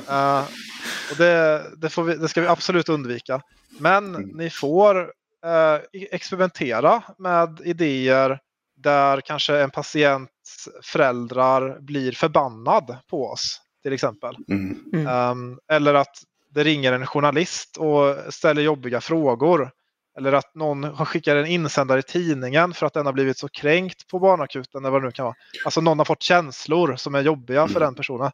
Uh, 0.09 0.43
och 1.11 1.17
det, 1.17 1.63
det, 1.77 1.97
vi, 1.97 2.15
det, 2.15 2.27
ska 2.27 2.41
vi 2.41 2.47
absolut 2.47 2.89
undvika. 2.89 3.41
Men 3.79 4.15
mm. 4.15 4.29
ni 4.29 4.49
får 4.49 5.01
uh, 5.45 5.79
experimentera 6.11 7.03
med 7.17 7.61
idéer 7.65 8.39
där 8.77 9.21
kanske 9.21 9.59
en 9.59 9.71
patients 9.71 10.69
föräldrar 10.83 11.79
blir 11.79 12.11
förbannad 12.11 12.97
på 13.09 13.25
oss. 13.25 13.61
till 13.83 13.93
exempel. 13.93 14.35
Mm. 14.49 15.07
Um, 15.07 15.59
eller 15.71 15.93
att 15.93 16.15
det 16.49 16.63
ringer 16.63 16.93
en 16.93 17.05
journalist 17.05 17.77
och 17.77 18.33
ställer 18.33 18.61
jobbiga 18.61 19.01
frågor. 19.01 19.71
Eller 20.19 20.33
att 20.33 20.55
någon 20.55 21.05
skickar 21.05 21.35
en 21.35 21.45
insändare 21.45 21.99
i 21.99 22.03
tidningen 22.03 22.73
för 22.73 22.85
att 22.85 22.93
den 22.93 23.05
har 23.05 23.13
blivit 23.13 23.37
så 23.37 23.49
kränkt 23.49 24.07
på 24.07 24.19
barnakuten. 24.19 24.85
Eller 24.85 24.91
vad 24.91 25.01
det 25.01 25.05
nu 25.05 25.11
kan 25.11 25.25
vara. 25.25 25.35
Alltså 25.65 25.81
någon 25.81 25.97
har 25.97 26.05
fått 26.05 26.23
känslor 26.23 26.95
som 26.95 27.15
är 27.15 27.21
jobbiga 27.21 27.67
för 27.67 27.75
mm. 27.75 27.83
den 27.83 27.95
personen. 27.95 28.31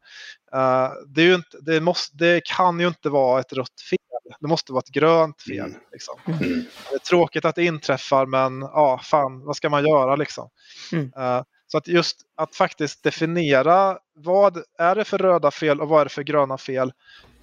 Uh, 0.55 0.89
det, 1.07 1.21
är 1.21 1.35
inte, 1.35 1.57
det, 1.61 1.81
måste, 1.81 2.17
det, 2.17 2.41
kan 2.45 2.79
ju 2.79 2.87
inte 2.87 3.09
vara 3.09 3.39
ett 3.39 3.53
rött 3.53 3.81
fel. 3.89 3.97
Det 4.39 4.47
måste 4.47 4.71
vara 4.71 4.79
ett 4.79 4.93
grönt 4.93 5.41
fel. 5.41 5.65
Mm. 5.65 5.79
Liksom. 5.91 6.19
Mm. 6.27 6.65
Det 6.89 6.95
är 6.95 6.99
tråkigt 6.99 7.45
att 7.45 7.55
det 7.55 7.65
inträffar 7.65 8.25
men 8.25 8.61
ja, 8.61 8.99
fan, 9.03 9.45
vad 9.45 9.55
ska 9.55 9.69
man 9.69 9.85
göra 9.85 10.15
liksom? 10.15 10.49
Mm. 10.91 11.05
Uh, 11.05 11.43
så 11.67 11.77
att 11.77 11.87
just 11.87 12.21
att 12.37 12.55
faktiskt 12.55 13.03
definiera 13.03 13.97
vad 14.15 14.63
är 14.77 14.95
det 14.95 15.03
för 15.03 15.17
röda 15.17 15.51
fel 15.51 15.81
och 15.81 15.89
vad 15.89 16.01
är 16.01 16.05
det 16.05 16.09
för 16.09 16.23
gröna 16.23 16.57
fel. 16.57 16.91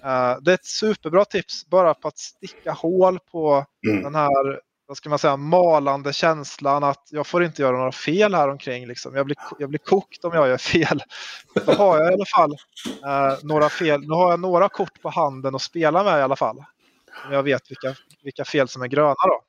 Uh, 0.05 0.41
det 0.41 0.51
är 0.51 0.55
ett 0.55 0.65
superbra 0.65 1.25
tips 1.25 1.65
bara 1.65 1.93
på 1.93 2.07
att 2.07 2.17
sticka 2.17 2.71
hål 2.71 3.19
på 3.31 3.65
mm. 3.87 4.03
den 4.03 4.15
här 4.15 4.59
vad 4.87 4.97
ska 4.97 5.09
man 5.09 5.19
säga, 5.19 5.37
malande 5.37 6.13
känslan 6.13 6.83
att 6.83 7.07
jag 7.11 7.27
får 7.27 7.43
inte 7.43 7.61
göra 7.61 7.77
några 7.77 7.91
fel 7.91 8.35
här 8.35 8.49
omkring. 8.49 8.87
Liksom. 8.87 9.15
Jag, 9.15 9.25
blir, 9.25 9.37
jag 9.59 9.69
blir 9.69 9.79
kokt 9.79 10.25
om 10.25 10.31
jag 10.33 10.47
gör 10.47 10.57
fel. 10.57 11.03
Då 11.65 11.71
har 11.71 11.97
jag 11.97 12.11
i 12.11 12.13
alla 12.13 12.25
fall 12.25 12.51
uh, 12.51 13.37
några 13.43 13.69
fel. 13.69 14.01
Nu 14.01 14.13
har 14.13 14.29
jag 14.29 14.39
några 14.39 14.69
kort 14.69 15.01
på 15.01 15.09
handen 15.09 15.55
att 15.55 15.61
spela 15.61 16.03
med 16.03 16.19
i 16.19 16.21
alla 16.21 16.35
fall. 16.35 16.63
Jag 17.31 17.43
vet 17.43 17.71
vilka, 17.71 17.95
vilka 18.23 18.45
fel 18.45 18.67
som 18.67 18.81
är 18.81 18.87
gröna 18.87 19.15
då. 19.27 19.41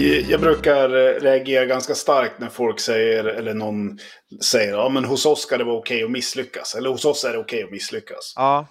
Jag 0.00 0.40
brukar 0.40 0.90
eh, 0.90 1.20
reagera 1.20 1.64
ganska 1.66 1.94
starkt 1.94 2.38
när 2.38 2.48
folk 2.48 2.80
säger, 2.80 3.24
eller 3.24 3.54
någon 3.54 3.98
säger, 4.44 4.72
ja 4.72 4.88
men 4.88 5.04
hos 5.04 5.26
oss 5.26 5.42
ska 5.42 5.58
det 5.58 5.64
vara 5.64 5.76
okej 5.76 5.96
okay 5.96 6.04
att 6.04 6.10
misslyckas. 6.10 6.74
Eller 6.74 6.90
hos 6.90 7.04
oss 7.04 7.24
är 7.24 7.32
det 7.32 7.38
okej 7.38 7.56
okay 7.56 7.64
att 7.64 7.70
misslyckas. 7.70 8.32
Ja. 8.36 8.66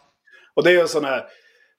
Och 0.53 0.63
det 0.63 0.69
är 0.69 0.81
ju 0.81 0.87
sån 0.87 1.05
här, 1.05 1.25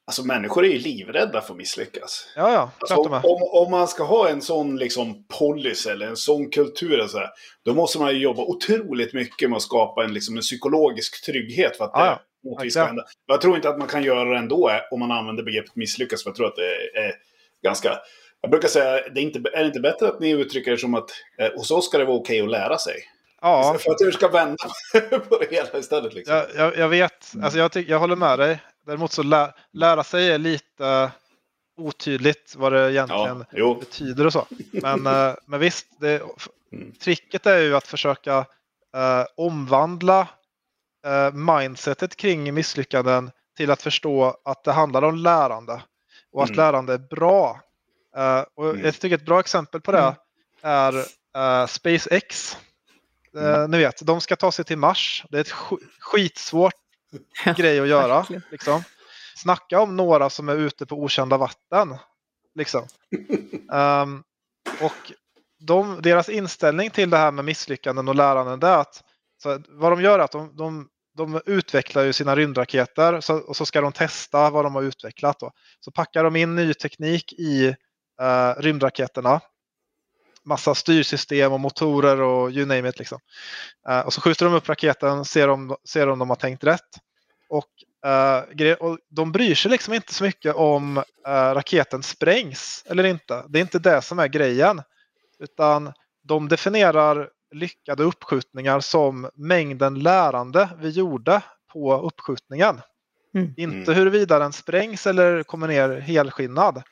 alltså 0.07 0.25
människor 0.25 0.65
är 0.65 0.69
ju 0.69 0.79
livrädda 0.79 1.41
för 1.41 1.53
att 1.53 1.59
misslyckas. 1.59 2.33
Ja, 2.37 2.53
ja, 2.53 2.71
alltså, 2.79 2.95
om, 2.95 3.13
om, 3.13 3.65
om, 3.65 3.71
man 3.71 3.89
ska 3.89 4.05
ha 4.05 4.29
en 4.29 4.43
sån 4.43 4.77
liksom 4.77 5.25
policy 5.39 5.91
eller 5.91 6.07
en 6.07 6.17
sån 6.17 6.51
kultur, 6.51 7.07
så 7.07 7.19
här, 7.19 7.29
då 7.65 7.75
måste 7.75 7.99
man 7.99 8.15
ju 8.15 8.19
jobba 8.23 8.43
otroligt 8.43 9.13
mycket 9.13 9.51
med 9.51 9.57
att 9.57 9.63
skapa 9.63 10.05
en, 10.05 10.15
liksom, 10.15 10.37
en 10.37 10.43
psykologisk 10.43 11.25
trygghet 11.25 11.77
för 11.77 11.85
att 11.85 11.91
ja, 11.95 12.21
det 12.43 12.65
ja. 12.65 12.71
ska 12.71 12.85
hända. 12.85 13.05
Jag 13.27 13.41
tror 13.41 13.57
inte 13.57 13.69
att 13.69 13.79
man 13.79 13.89
kan 13.89 14.03
göra 14.03 14.25
det 14.25 14.39
ändå 14.39 14.71
eh, 14.71 14.81
om 14.91 15.01
man 15.01 15.13
använder 15.13 15.43
begreppet 15.43 15.77
misslyckas, 15.77 16.23
för 16.23 16.31
jag 16.31 16.37
tror 16.37 16.47
att 16.47 16.57
det 16.57 17.01
är 17.01 17.13
ganska 17.63 17.99
jag 18.41 18.51
brukar 18.51 18.69
säga, 18.69 19.09
det 19.15 19.21
är, 19.21 19.23
inte, 19.23 19.39
är 19.53 19.61
det 19.61 19.67
inte 19.67 19.81
bättre 19.81 20.09
att 20.09 20.21
ni 20.21 20.31
uttrycker 20.31 20.71
det 20.71 20.79
som 20.79 20.95
att 20.95 21.11
eh, 21.39 21.53
hos 21.57 21.71
oss 21.71 21.87
ska 21.87 21.99
det 21.99 22.05
vara 22.05 22.17
okej 22.17 22.43
okay 22.43 22.45
att 22.45 22.61
lära 22.61 22.79
sig? 22.79 22.95
Ja. 23.41 23.77
För 23.81 23.91
att 23.91 23.99
du 23.99 24.13
ska 24.13 24.29
vända 24.29 24.65
på 25.29 25.39
det 25.39 25.51
hela 25.51 25.79
istället. 25.79 26.15
Liksom. 26.15 26.35
Jag, 26.35 26.47
jag, 26.57 26.77
jag 26.77 26.89
vet, 26.89 27.33
alltså 27.43 27.59
jag, 27.59 27.77
jag 27.77 27.99
håller 27.99 28.17
med 28.17 28.39
dig. 28.39 28.59
Däremot 28.87 29.13
så 29.13 29.23
lä, 29.23 29.53
lära 29.73 30.05
sig 30.05 30.31
är 30.31 30.39
lite 30.39 31.11
otydligt 31.77 32.55
vad 32.57 32.73
det 32.73 32.93
egentligen 32.93 33.45
ja, 33.51 33.77
betyder 33.81 34.27
och 34.27 34.33
så. 34.33 34.47
Men, 34.73 35.07
eh, 35.29 35.35
men 35.47 35.61
visst, 35.61 35.87
det, 36.01 36.23
mm. 36.73 36.93
tricket 36.93 37.47
är 37.47 37.59
ju 37.59 37.77
att 37.77 37.87
försöka 37.87 38.39
eh, 38.97 39.25
omvandla 39.37 40.29
eh, 41.07 41.33
mindsetet 41.33 42.17
kring 42.17 42.55
misslyckanden 42.55 43.31
till 43.57 43.71
att 43.71 43.83
förstå 43.83 44.37
att 44.45 44.65
det 44.65 44.73
handlar 44.73 45.03
om 45.03 45.17
lärande 45.17 45.83
och 46.33 46.43
att 46.43 46.51
mm. 46.51 46.57
lärande 46.57 46.95
är 46.95 46.99
bra. 46.99 47.61
Uh, 48.19 48.45
och 48.55 48.71
mm. 48.71 48.85
Jag 48.85 49.01
tycker 49.01 49.17
ett 49.17 49.25
bra 49.25 49.41
exempel 49.41 49.81
på 49.81 49.93
det 49.93 49.99
mm. 49.99 50.15
är 50.63 50.93
uh, 50.93 51.67
SpaceX. 51.67 52.57
Uh, 53.37 53.45
mm. 53.45 53.71
Ni 53.71 53.79
vet, 53.79 54.07
de 54.07 54.21
ska 54.21 54.37
ta 54.37 54.53
sig 54.53 54.65
till 54.65 54.79
Mars. 54.79 55.25
Det 55.31 55.37
är 55.37 55.41
ett 55.41 55.49
sk 55.49 55.73
skitsvårt 56.01 56.75
grej 57.57 57.81
att 57.81 57.89
göra. 57.89 58.27
Liksom. 58.51 58.83
Snacka 59.37 59.81
om 59.81 59.97
några 59.97 60.31
som 60.31 60.49
är 60.49 60.57
ute 60.57 60.87
på 60.87 61.03
okända 61.03 61.37
vatten. 61.37 61.97
Liksom. 62.55 62.87
Um, 63.73 64.23
och 64.81 65.13
de, 65.59 66.03
deras 66.03 66.29
inställning 66.29 66.91
till 66.91 67.11
det 67.11 67.17
här 67.17 67.31
med 67.33 67.45
misslyckanden 67.45 68.09
och 68.09 68.15
läranden 68.15 68.71
är 68.71 68.79
att 68.79 69.05
så 69.43 69.63
vad 69.69 69.93
de 69.93 70.03
gör 70.03 70.19
är 70.19 70.23
att 70.23 70.33
de, 70.33 70.57
de, 70.57 70.89
de 71.17 71.41
utvecklar 71.47 72.03
ju 72.03 72.13
sina 72.13 72.37
rymdraketer 72.37 73.21
så, 73.21 73.37
och 73.37 73.57
så 73.57 73.67
ska 73.67 73.81
de 73.81 73.93
testa 73.93 74.51
vad 74.51 74.65
de 74.65 74.75
har 74.75 74.83
utvecklat. 74.83 75.39
Då. 75.39 75.53
Så 75.81 75.91
packar 75.91 76.25
de 76.25 76.37
in 76.37 76.55
ny 76.55 76.75
teknik 76.75 77.33
i 77.33 77.75
uh, 78.23 78.63
rymdraketerna. 78.63 79.41
Massa 80.45 80.75
styrsystem 80.75 81.53
och 81.53 81.61
motorer 81.61 82.21
och 82.21 82.51
you 82.51 82.67
name 82.67 82.89
it. 82.89 82.99
Liksom. 82.99 83.19
Uh, 83.89 84.01
och 84.01 84.13
så 84.13 84.21
skjuter 84.21 84.45
de 84.45 84.55
upp 84.55 84.69
raketen, 84.69 85.25
ser 85.25 85.49
om, 85.49 85.77
ser 85.89 86.09
om 86.09 86.19
de 86.19 86.29
har 86.29 86.37
tänkt 86.37 86.65
rätt. 86.65 86.91
Och, 87.49 87.69
uh, 88.61 88.73
och 88.73 88.99
de 89.09 89.33
bryr 89.33 89.55
sig 89.55 89.71
liksom 89.71 89.95
inte 89.95 90.15
så 90.15 90.25
mycket 90.25 90.55
om 90.55 90.99
uh, 90.99 91.03
raketen 91.29 92.03
sprängs 92.03 92.85
eller 92.87 93.05
inte. 93.05 93.45
Det 93.49 93.59
är 93.59 93.63
inte 93.63 93.79
det 93.79 94.03
som 94.03 94.19
är 94.19 94.29
grejen. 94.29 94.83
Utan 95.39 95.93
de 96.23 96.49
definierar 96.49 97.31
lyckade 97.51 98.03
uppskjutningar 98.03 98.81
som 98.81 99.31
mängden 99.35 99.99
lärande 100.01 100.69
vi 100.79 100.91
gjorde 100.91 101.43
på 101.73 101.97
uppskjutningen. 101.97 102.81
Mm. 103.35 103.55
Inte 103.57 103.93
huruvida 103.93 104.39
den 104.39 104.53
sprängs 104.53 105.07
eller 105.07 105.43
kommer 105.43 105.69
ner 105.69 106.01
helskinnad. 106.01 106.83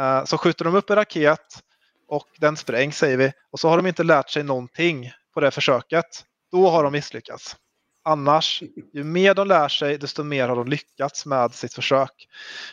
Eh, 0.00 0.24
så 0.24 0.38
skjuter 0.38 0.64
de 0.64 0.74
upp 0.74 0.90
en 0.90 0.96
raket 0.96 1.62
och 2.08 2.26
den 2.38 2.56
sprängs 2.56 2.98
säger 2.98 3.16
vi 3.16 3.32
och 3.52 3.60
så 3.60 3.68
har 3.68 3.76
de 3.76 3.86
inte 3.86 4.02
lärt 4.02 4.30
sig 4.30 4.42
någonting 4.42 5.12
på 5.34 5.40
det 5.40 5.50
försöket. 5.50 6.24
Då 6.52 6.70
har 6.70 6.84
de 6.84 6.92
misslyckats. 6.92 7.56
Annars, 8.04 8.62
ju 8.92 9.04
mer 9.04 9.34
de 9.34 9.48
lär 9.48 9.68
sig, 9.68 9.98
desto 9.98 10.22
mer 10.22 10.48
har 10.48 10.56
de 10.56 10.68
lyckats 10.68 11.26
med 11.26 11.54
sitt 11.54 11.74
försök. 11.74 12.28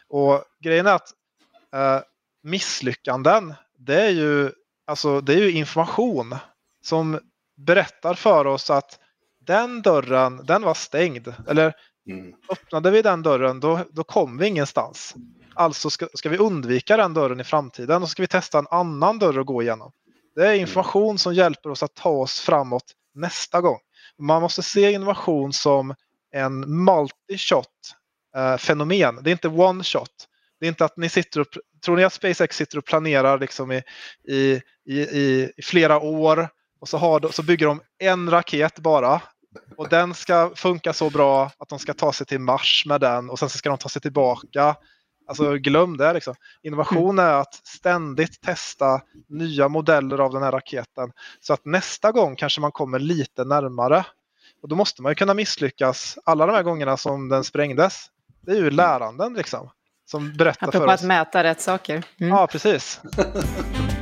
Och 0.07 0.43
grejen 0.63 0.87
är 0.87 0.93
att 0.93 1.09
eh, 1.73 2.01
misslyckanden, 2.43 3.53
det 3.77 4.01
är, 4.01 4.09
ju, 4.09 4.51
alltså, 4.87 5.21
det 5.21 5.33
är 5.33 5.37
ju 5.37 5.51
information 5.51 6.35
som 6.83 7.19
berättar 7.57 8.13
för 8.13 8.47
oss 8.47 8.69
att 8.69 8.99
den 9.39 9.81
dörren, 9.81 10.45
den 10.45 10.61
var 10.61 10.73
stängd. 10.73 11.33
Eller 11.47 11.73
mm. 12.07 12.33
öppnade 12.49 12.91
vi 12.91 13.01
den 13.01 13.23
dörren, 13.23 13.59
då, 13.59 13.79
då 13.89 14.03
kom 14.03 14.37
vi 14.37 14.47
ingenstans. 14.47 15.15
Alltså 15.53 15.89
ska, 15.89 16.07
ska, 16.13 16.29
vi 16.29 16.37
undvika 16.37 16.97
den 16.97 17.13
dörren 17.13 17.39
i 17.39 17.43
framtiden 17.43 18.03
och 18.03 18.09
ska 18.09 18.23
vi 18.23 18.27
testa 18.27 18.59
en 18.59 18.67
annan 18.71 19.19
dörr 19.19 19.39
att 19.39 19.45
gå 19.45 19.61
igenom. 19.61 19.91
Det 20.35 20.47
är 20.47 20.53
information 20.53 21.17
som 21.17 21.33
hjälper 21.33 21.69
oss 21.69 21.83
att 21.83 21.95
ta 21.95 22.09
oss 22.09 22.39
framåt 22.39 22.83
nästa 23.13 23.61
gång. 23.61 23.79
Man 24.19 24.41
måste 24.41 24.63
se 24.63 24.91
innovation 24.91 25.53
som 25.53 25.95
en 26.31 26.65
multi-shot 26.65 27.63
eh, 28.35 28.57
fenomen. 28.57 29.19
Det 29.23 29.29
är 29.29 29.31
inte 29.31 29.47
one 29.47 29.83
shot. 29.83 30.27
Det 30.59 30.65
är 30.65 30.67
inte 30.67 30.85
att 30.85 30.97
ni 30.97 31.09
sitter 31.09 31.39
och, 31.39 31.47
tror 31.85 31.97
ni 31.97 32.03
att 32.03 32.13
SpaceX 32.13 32.57
sitter 32.57 32.77
och 32.77 32.85
planerar 32.85 33.39
liksom 33.39 33.71
i, 33.71 33.83
i, 34.27 34.61
i, 34.85 35.01
i 35.57 35.61
flera 35.63 35.99
år 35.99 36.49
och 36.79 36.89
så, 36.89 36.97
har, 36.97 37.31
så 37.31 37.43
bygger 37.43 37.67
de 37.67 37.81
en 37.99 38.29
raket 38.29 38.79
bara 38.79 39.21
och 39.77 39.89
den 39.89 40.13
ska 40.13 40.51
funka 40.55 40.93
så 40.93 41.09
bra 41.09 41.51
att 41.57 41.69
de 41.69 41.79
ska 41.79 41.93
ta 41.93 42.13
sig 42.13 42.27
till 42.27 42.39
Mars 42.39 42.83
med 42.87 43.01
den 43.01 43.29
och 43.29 43.39
sen 43.39 43.49
ska 43.49 43.69
de 43.69 43.77
ta 43.77 43.89
sig 43.89 44.01
tillbaka 44.01 44.75
Alltså 45.27 45.53
glöm 45.53 45.97
det. 45.97 46.13
Liksom. 46.13 46.35
Innovation 46.63 47.19
är 47.19 47.33
att 47.33 47.53
ständigt 47.53 48.41
testa 48.41 49.01
nya 49.29 49.67
modeller 49.67 50.17
av 50.17 50.33
den 50.33 50.43
här 50.43 50.51
raketen. 50.51 51.11
Så 51.39 51.53
att 51.53 51.65
nästa 51.65 52.11
gång 52.11 52.35
kanske 52.35 52.61
man 52.61 52.71
kommer 52.71 52.99
lite 52.99 53.43
närmare. 53.43 54.05
Och 54.61 54.69
då 54.69 54.75
måste 54.75 55.01
man 55.01 55.11
ju 55.11 55.15
kunna 55.15 55.33
misslyckas 55.33 56.17
alla 56.23 56.45
de 56.45 56.53
här 56.53 56.63
gångerna 56.63 56.97
som 56.97 57.29
den 57.29 57.43
sprängdes. 57.43 58.05
Det 58.41 58.51
är 58.51 58.55
ju 58.55 58.69
läranden 58.69 59.33
liksom. 59.33 59.69
Som 60.05 60.33
berättar 60.37 60.67
Apropå 60.67 60.85
för 60.85 60.93
oss. 60.93 61.01
att 61.01 61.07
mäta 61.07 61.43
rätt 61.43 61.61
saker. 61.61 62.03
Mm. 62.19 62.33
Ja, 62.33 62.47
precis. 62.47 63.01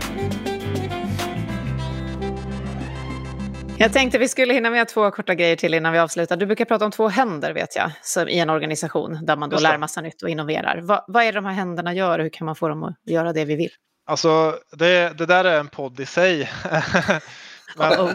Jag 3.77 3.93
tänkte 3.93 4.17
vi 4.17 4.27
skulle 4.27 4.53
hinna 4.53 4.69
med 4.69 4.87
två 4.87 5.11
korta 5.11 5.35
grejer 5.35 5.55
till 5.55 5.73
innan 5.73 5.93
vi 5.93 5.99
avslutar. 5.99 6.37
Du 6.37 6.45
brukar 6.45 6.65
prata 6.65 6.85
om 6.85 6.91
två 6.91 7.07
händer 7.07 7.53
vet 7.53 7.75
jag, 7.75 7.91
som 8.01 8.27
i 8.27 8.39
en 8.39 8.49
organisation 8.49 9.25
där 9.25 9.35
man 9.35 9.49
då 9.49 9.59
lär 9.59 9.77
massa 9.77 10.01
nytt 10.01 10.23
och 10.23 10.29
innoverar. 10.29 10.81
Va, 10.81 11.05
vad 11.07 11.23
är 11.23 11.31
det 11.31 11.37
de 11.37 11.45
här 11.45 11.53
händerna 11.53 11.93
gör 11.93 12.19
och 12.19 12.23
hur 12.23 12.29
kan 12.29 12.45
man 12.45 12.55
få 12.55 12.67
dem 12.67 12.83
att 12.83 12.95
göra 13.05 13.33
det 13.33 13.45
vi 13.45 13.55
vill? 13.55 13.71
Alltså 14.05 14.59
det, 14.71 15.17
det 15.17 15.25
där 15.25 15.45
är 15.45 15.59
en 15.59 15.67
podd 15.67 15.99
i 15.99 16.05
sig. 16.05 16.51
Men, 17.77 17.91
oh. 17.91 18.11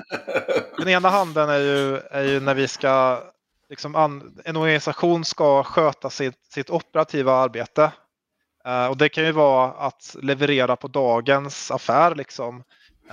Den 0.79 0.89
ena 0.89 1.09
handen 1.09 1.49
är 1.49 1.59
ju, 1.59 1.97
är 1.97 2.25
ju 2.25 2.41
när 2.41 2.55
vi 2.55 2.69
ska, 2.69 3.23
liksom 3.69 3.97
an, 3.97 4.39
en 4.45 4.57
organisation 4.57 5.25
ska 5.25 5.65
sköta 5.65 6.11
sitt, 6.11 6.47
sitt 6.55 6.71
operativa 6.71 7.33
arbete. 7.33 7.93
Uh, 8.69 8.87
och 8.87 8.97
det 8.97 9.09
kan 9.09 9.25
ju 9.25 9.33
vara 9.33 9.73
att 9.73 10.17
leverera 10.23 10.77
på 10.77 10.89
dagens 10.89 11.71
affär. 11.71 12.15
Liksom. 12.15 12.63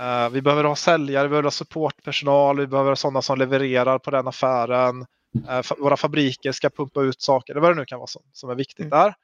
Uh, 0.00 0.28
vi 0.28 0.42
behöver 0.42 0.64
ha 0.64 0.76
säljare, 0.76 1.22
vi 1.22 1.28
behöver 1.28 1.46
ha 1.46 1.50
supportpersonal, 1.50 2.60
vi 2.60 2.66
behöver 2.66 2.90
ha 2.90 2.96
sådana 2.96 3.22
som 3.22 3.38
levererar 3.38 3.98
på 3.98 4.10
den 4.10 4.28
affären. 4.28 5.06
Uh, 5.48 5.60
våra 5.78 5.96
fabriker 5.96 6.52
ska 6.52 6.70
pumpa 6.70 7.02
ut 7.02 7.22
saker, 7.22 7.52
eller 7.52 7.60
vad 7.60 7.70
det 7.70 7.74
nu 7.74 7.84
kan 7.84 7.98
vara 7.98 8.06
som, 8.06 8.22
som 8.32 8.50
är 8.50 8.54
viktigt 8.54 8.86
mm. 8.86 8.90
där. 8.90 9.14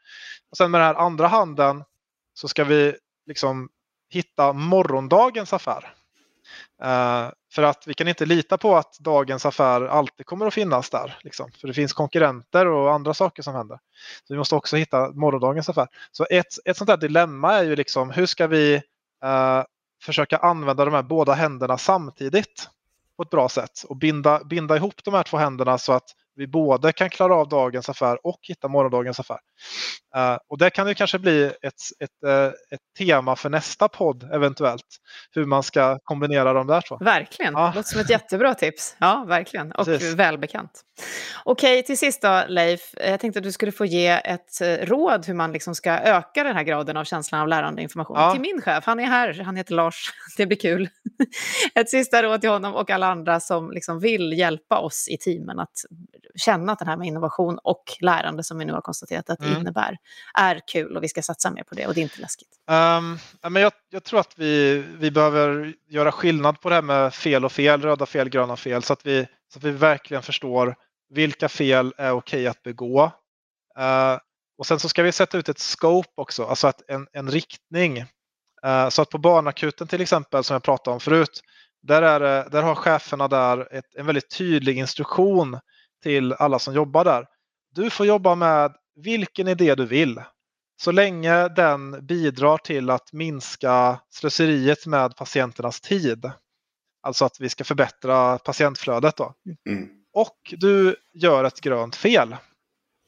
Och 0.50 0.56
sen 0.56 0.70
med 0.70 0.80
den 0.80 0.86
här 0.86 0.94
andra 0.94 1.26
handen 1.26 1.84
så 2.34 2.48
ska 2.48 2.64
vi 2.64 2.94
liksom 3.26 3.68
hitta 4.10 4.52
morgondagens 4.52 5.52
affär. 5.52 5.94
Uh, 6.84 7.30
För 7.52 7.62
att 7.62 7.86
vi 7.86 7.94
kan 7.94 8.08
inte 8.08 8.26
lita 8.26 8.58
på 8.58 8.76
att 8.76 8.98
dagens 8.98 9.46
affär 9.46 9.86
alltid 9.86 10.26
kommer 10.26 10.46
att 10.46 10.54
finnas 10.54 10.90
där. 10.90 11.18
Liksom. 11.22 11.50
För 11.60 11.68
det 11.68 11.74
finns 11.74 11.92
konkurrenter 11.92 12.66
och 12.66 12.92
andra 12.92 13.14
saker 13.14 13.42
som 13.42 13.54
händer. 13.54 13.78
Så 14.28 14.34
vi 14.34 14.38
måste 14.38 14.54
också 14.54 14.76
hitta 14.76 15.10
morgondagens 15.10 15.68
affär. 15.68 15.88
Så 16.12 16.26
ett, 16.30 16.46
ett 16.64 16.76
sånt 16.76 16.88
där 16.88 16.96
dilemma 16.96 17.54
är 17.54 17.62
ju 17.62 17.76
liksom 17.76 18.10
hur 18.10 18.26
ska 18.26 18.46
vi 18.46 18.74
uh, 19.24 19.62
försöka 20.04 20.36
använda 20.36 20.84
de 20.84 20.94
här 20.94 21.02
båda 21.02 21.32
händerna 21.32 21.78
samtidigt 21.78 22.68
på 23.16 23.22
ett 23.22 23.30
bra 23.30 23.48
sätt 23.48 23.84
och 23.88 23.96
binda, 23.96 24.44
binda 24.44 24.76
ihop 24.76 25.04
de 25.04 25.14
här 25.14 25.22
två 25.22 25.36
händerna 25.36 25.78
så 25.78 25.92
att 25.92 26.10
vi 26.36 26.46
både 26.46 26.92
kan 26.92 27.10
klara 27.10 27.34
av 27.34 27.48
dagens 27.48 27.88
affär 27.88 28.26
och 28.26 28.38
hitta 28.42 28.68
morgondagens 28.68 29.20
affär. 29.20 29.38
Uh, 30.16 30.36
och 30.48 30.58
det 30.58 30.70
kan 30.70 30.88
ju 30.88 30.94
kanske 30.94 31.18
bli 31.18 31.44
ett, 31.44 31.74
ett, 32.00 32.10
uh, 32.26 32.46
ett 32.70 32.80
tema 32.98 33.36
för 33.36 33.50
nästa 33.50 33.88
podd 33.88 34.30
eventuellt. 34.32 34.86
Hur 35.30 35.44
man 35.44 35.62
ska 35.62 35.98
kombinera 36.04 36.52
de 36.52 36.66
där 36.66 36.80
två. 36.88 36.96
Verkligen, 37.00 37.52
ja. 37.52 37.72
låter 37.74 37.88
som 37.88 38.00
ett 38.00 38.10
jättebra 38.10 38.54
tips. 38.54 38.96
Ja, 38.98 39.24
verkligen. 39.28 39.72
Och 39.72 39.84
Precis. 39.84 40.14
välbekant. 40.14 40.82
Okej, 41.44 41.82
till 41.82 41.98
sist 41.98 42.22
då 42.22 42.44
Leif. 42.48 42.94
Jag 42.96 43.20
tänkte 43.20 43.38
att 43.38 43.44
du 43.44 43.52
skulle 43.52 43.72
få 43.72 43.84
ge 43.84 44.08
ett 44.08 44.60
eh, 44.60 44.86
råd 44.86 45.26
hur 45.26 45.34
man 45.34 45.52
liksom 45.52 45.74
ska 45.74 45.90
öka 45.90 46.44
den 46.44 46.56
här 46.56 46.62
graden 46.62 46.96
av 46.96 47.04
känslan 47.04 47.40
av 47.40 47.48
lärande 47.48 47.82
information. 47.82 48.16
Ja. 48.16 48.32
Till 48.32 48.40
min 48.40 48.62
chef, 48.62 48.84
han 48.86 49.00
är 49.00 49.06
här, 49.06 49.42
han 49.44 49.56
heter 49.56 49.74
Lars. 49.74 50.12
Det 50.36 50.46
blir 50.46 50.58
kul. 50.58 50.88
ett 51.74 51.90
sista 51.90 52.22
råd 52.22 52.40
till 52.40 52.50
honom 52.50 52.74
och 52.74 52.90
alla 52.90 53.06
andra 53.06 53.40
som 53.40 53.70
liksom 53.70 54.00
vill 54.00 54.32
hjälpa 54.32 54.78
oss 54.78 55.08
i 55.08 55.16
teamen 55.18 55.58
att 55.58 55.74
känna 56.34 56.72
att 56.72 56.78
det 56.78 56.84
här 56.84 56.96
med 56.96 57.06
innovation 57.06 57.58
och 57.62 57.84
lärande 58.00 58.44
som 58.44 58.58
vi 58.58 58.64
nu 58.64 58.72
har 58.72 58.80
konstaterat 58.80 59.30
att 59.30 59.38
det 59.38 59.46
mm. 59.46 59.60
innebär 59.60 59.98
är 60.34 60.60
kul 60.66 60.96
och 60.96 61.02
vi 61.02 61.08
ska 61.08 61.22
satsa 61.22 61.50
mer 61.50 61.62
på 61.62 61.74
det 61.74 61.86
och 61.86 61.94
det 61.94 62.00
är 62.00 62.02
inte 62.02 62.20
läskigt. 62.20 62.48
Um, 62.66 63.18
men 63.52 63.62
jag, 63.62 63.72
jag, 63.90 64.04
tror 64.04 64.20
att 64.20 64.32
vi, 64.36 64.84
vi 64.98 65.10
behöver 65.10 65.74
göra 65.88 66.12
skillnad 66.12 66.60
på 66.60 66.68
det 66.68 66.74
här 66.74 66.82
med 66.82 67.14
fel 67.14 67.44
och 67.44 67.52
fel, 67.52 67.82
röda 67.82 68.06
fel, 68.06 68.28
gröna 68.28 68.56
fel 68.56 68.82
så 68.82 68.92
att 68.92 69.06
vi, 69.06 69.26
så 69.52 69.58
att 69.58 69.64
vi 69.64 69.70
verkligen 69.70 70.22
förstår 70.22 70.76
vilka 71.10 71.48
fel 71.48 71.94
är 71.96 72.12
okej 72.12 72.46
att 72.46 72.62
begå. 72.62 73.04
Uh, 73.78 74.18
och 74.58 74.66
sen 74.66 74.78
så 74.78 74.88
ska 74.88 75.02
vi 75.02 75.12
sätta 75.12 75.38
ut 75.38 75.48
ett 75.48 75.58
scope 75.58 76.12
också, 76.14 76.44
alltså 76.44 76.66
att 76.66 76.90
en, 76.90 77.06
en 77.12 77.30
riktning. 77.30 77.98
Uh, 78.66 78.88
så 78.88 79.02
att 79.02 79.10
på 79.10 79.18
barnakuten 79.18 79.86
till 79.86 80.00
exempel 80.00 80.44
som 80.44 80.54
jag 80.54 80.62
pratade 80.62 80.94
om 80.94 81.00
förut, 81.00 81.40
där, 81.82 82.02
är, 82.02 82.50
där 82.50 82.62
har 82.62 82.74
cheferna 82.74 83.28
där 83.28 83.74
ett, 83.74 83.94
en 83.94 84.06
väldigt 84.06 84.30
tydlig 84.30 84.78
instruktion 84.78 85.58
till 86.04 86.32
alla 86.32 86.58
som 86.58 86.74
jobbar 86.74 87.04
där. 87.04 87.26
Du 87.74 87.90
får 87.90 88.06
jobba 88.06 88.34
med 88.34 88.72
vilken 88.96 89.48
idé 89.48 89.74
du 89.74 89.86
vill. 89.86 90.22
Så 90.76 90.92
länge 90.92 91.48
den 91.48 92.06
bidrar 92.06 92.58
till 92.58 92.90
att 92.90 93.12
minska 93.12 94.00
slöseriet 94.10 94.86
med 94.86 95.16
patienternas 95.16 95.80
tid. 95.80 96.30
Alltså 97.02 97.24
att 97.24 97.40
vi 97.40 97.48
ska 97.48 97.64
förbättra 97.64 98.38
patientflödet. 98.38 99.16
Då. 99.16 99.34
Mm. 99.68 99.88
Och 100.12 100.36
du 100.50 100.96
gör 101.14 101.44
ett 101.44 101.60
grönt 101.60 101.96
fel. 101.96 102.36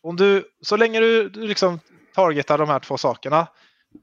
Om 0.02 0.16
du, 0.16 0.44
så 0.62 0.76
länge 0.76 1.00
du, 1.00 1.28
du 1.28 1.46
liksom 1.46 1.80
targetar 2.14 2.58
de 2.58 2.68
här 2.68 2.80
två 2.80 2.98
sakerna. 2.98 3.46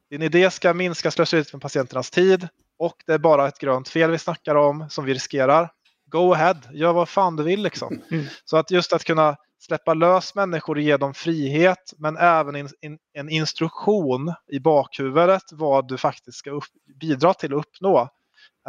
Din 0.10 0.22
idé 0.22 0.52
ska 0.52 0.74
minska 0.74 1.12
slöseriet 1.12 1.54
med 1.54 1.62
patienternas 1.62 2.12
tid 2.12 2.48
och 2.80 2.96
det 3.06 3.14
är 3.14 3.18
bara 3.18 3.48
ett 3.48 3.60
grönt 3.60 3.90
fel 3.90 4.12
vi 4.12 4.18
snackar 4.18 4.56
om 4.56 4.90
som 4.90 5.06
vi 5.06 5.14
riskerar 5.14 5.70
go 6.14 6.34
ahead, 6.34 6.58
gör 6.72 6.94
vad 6.94 7.10
fan 7.10 7.36
du 7.36 7.44
vill 7.44 7.64
liksom. 7.64 8.02
Mm. 8.12 8.26
Så 8.46 8.58
att 8.58 8.72
just 8.72 8.94
att 8.94 9.04
kunna 9.04 9.36
släppa 9.60 9.94
lös 9.94 10.36
människor 10.36 10.76
och 10.76 10.82
ge 10.82 10.98
dem 10.98 11.14
frihet 11.14 11.94
men 11.98 12.18
även 12.18 12.56
in, 12.56 12.70
in, 12.82 12.98
en 13.14 13.30
instruktion 13.30 14.34
i 14.52 14.60
bakhuvudet 14.60 15.44
vad 15.52 15.88
du 15.88 15.98
faktiskt 15.98 16.38
ska 16.38 16.52
upp, 16.52 16.64
bidra 17.00 17.34
till 17.34 17.54
att 17.54 17.60
uppnå. 17.60 18.02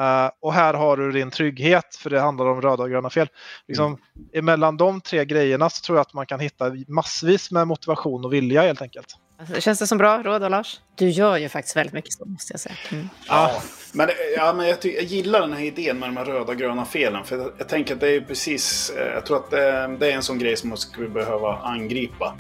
Uh, 0.01 0.30
och 0.40 0.53
här 0.53 0.74
har 0.74 0.97
du 0.97 1.12
din 1.12 1.30
trygghet 1.30 1.97
för 1.97 2.11
det 2.11 2.20
handlar 2.20 2.47
om 2.47 2.61
röda 2.61 2.82
och 2.82 2.90
gröna 2.90 3.11
fel. 3.11 3.28
Liksom, 3.68 3.86
mm. 3.86 3.99
Emellan 4.32 4.76
de 4.76 5.01
tre 5.01 5.24
grejerna 5.24 5.70
så 5.70 5.82
tror 5.82 5.99
jag 5.99 6.03
att 6.03 6.14
man 6.14 6.26
kan 6.26 6.40
hitta 6.40 6.72
massvis 6.88 7.51
med 7.51 7.68
motivation 7.68 8.24
och 8.24 8.32
vilja 8.32 8.62
helt 8.62 8.82
enkelt. 8.82 9.16
Alltså, 9.39 9.61
känns 9.61 9.78
det 9.78 9.87
som 9.87 9.99
bra 9.99 10.22
råd 10.22 10.51
Lars? 10.51 10.80
Du 10.95 11.09
gör 11.09 11.37
ju 11.37 11.49
faktiskt 11.49 11.76
väldigt 11.76 11.93
mycket 11.93 12.12
så 12.12 12.24
måste 12.24 12.53
jag 12.53 12.61
säga. 12.61 12.74
Mm. 12.93 13.09
Ja, 13.28 13.62
men, 13.93 14.09
ja, 14.37 14.53
men 14.53 14.68
jag, 14.68 14.78
jag, 14.82 15.05
gillar 15.05 15.41
den 15.41 15.53
här 15.53 15.64
idén 15.64 15.99
med 15.99 16.09
de 16.09 16.16
här 16.16 16.24
röda 16.24 16.53
och 16.53 16.59
gröna 16.59 16.85
felen. 16.85 17.24
För 17.24 17.39
jag, 17.39 17.51
jag 17.59 17.68
tänker 17.68 17.95
att 17.95 18.01
det 18.01 18.11
är 18.11 18.20
precis, 18.20 18.91
eh, 18.91 19.14
jag 19.14 19.26
tror 19.26 19.37
att 19.37 19.51
det, 19.51 19.97
det, 20.01 20.11
är 20.11 20.16
en 20.16 20.22
sån 20.22 20.39
grej 20.39 20.57
som 20.57 20.68
man 20.68 20.78
skulle 20.78 21.09
behöva 21.09 21.57
angripa. 21.57 22.37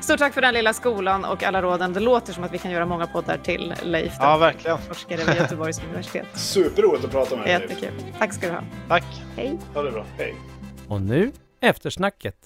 Stort 0.00 0.18
tack 0.18 0.34
för 0.34 0.40
den 0.40 0.54
lilla 0.54 0.72
skolan 0.72 1.24
och 1.24 1.42
alla 1.42 1.62
råden. 1.62 1.92
Det 1.92 2.00
låter 2.00 2.32
som 2.32 2.44
att 2.44 2.52
vi 2.52 2.58
kan 2.58 2.70
göra 2.70 2.86
många 2.86 3.06
poddar 3.06 3.38
till 3.38 3.74
Leif. 3.82 4.12
Ja, 4.18 4.36
verkligen. 4.36 4.78
Forskare 4.78 5.24
vid 5.24 5.36
Göteborgs 5.36 5.80
universitet. 5.84 6.26
Superroligt 6.34 7.04
att 7.04 7.10
prata 7.10 7.36
med 7.36 7.44
dig. 7.44 7.52
Jättekul. 7.52 7.92
Tack 8.18 8.32
ska 8.32 8.46
du 8.46 8.52
ha. 8.52 8.62
Tack. 8.88 9.04
Hej. 9.36 9.58
Ha 9.74 9.82
det 9.82 9.90
bra. 9.90 10.06
Hej. 10.18 10.34
Och 10.88 11.02
nu 11.02 11.32
eftersnacket. 11.60 12.36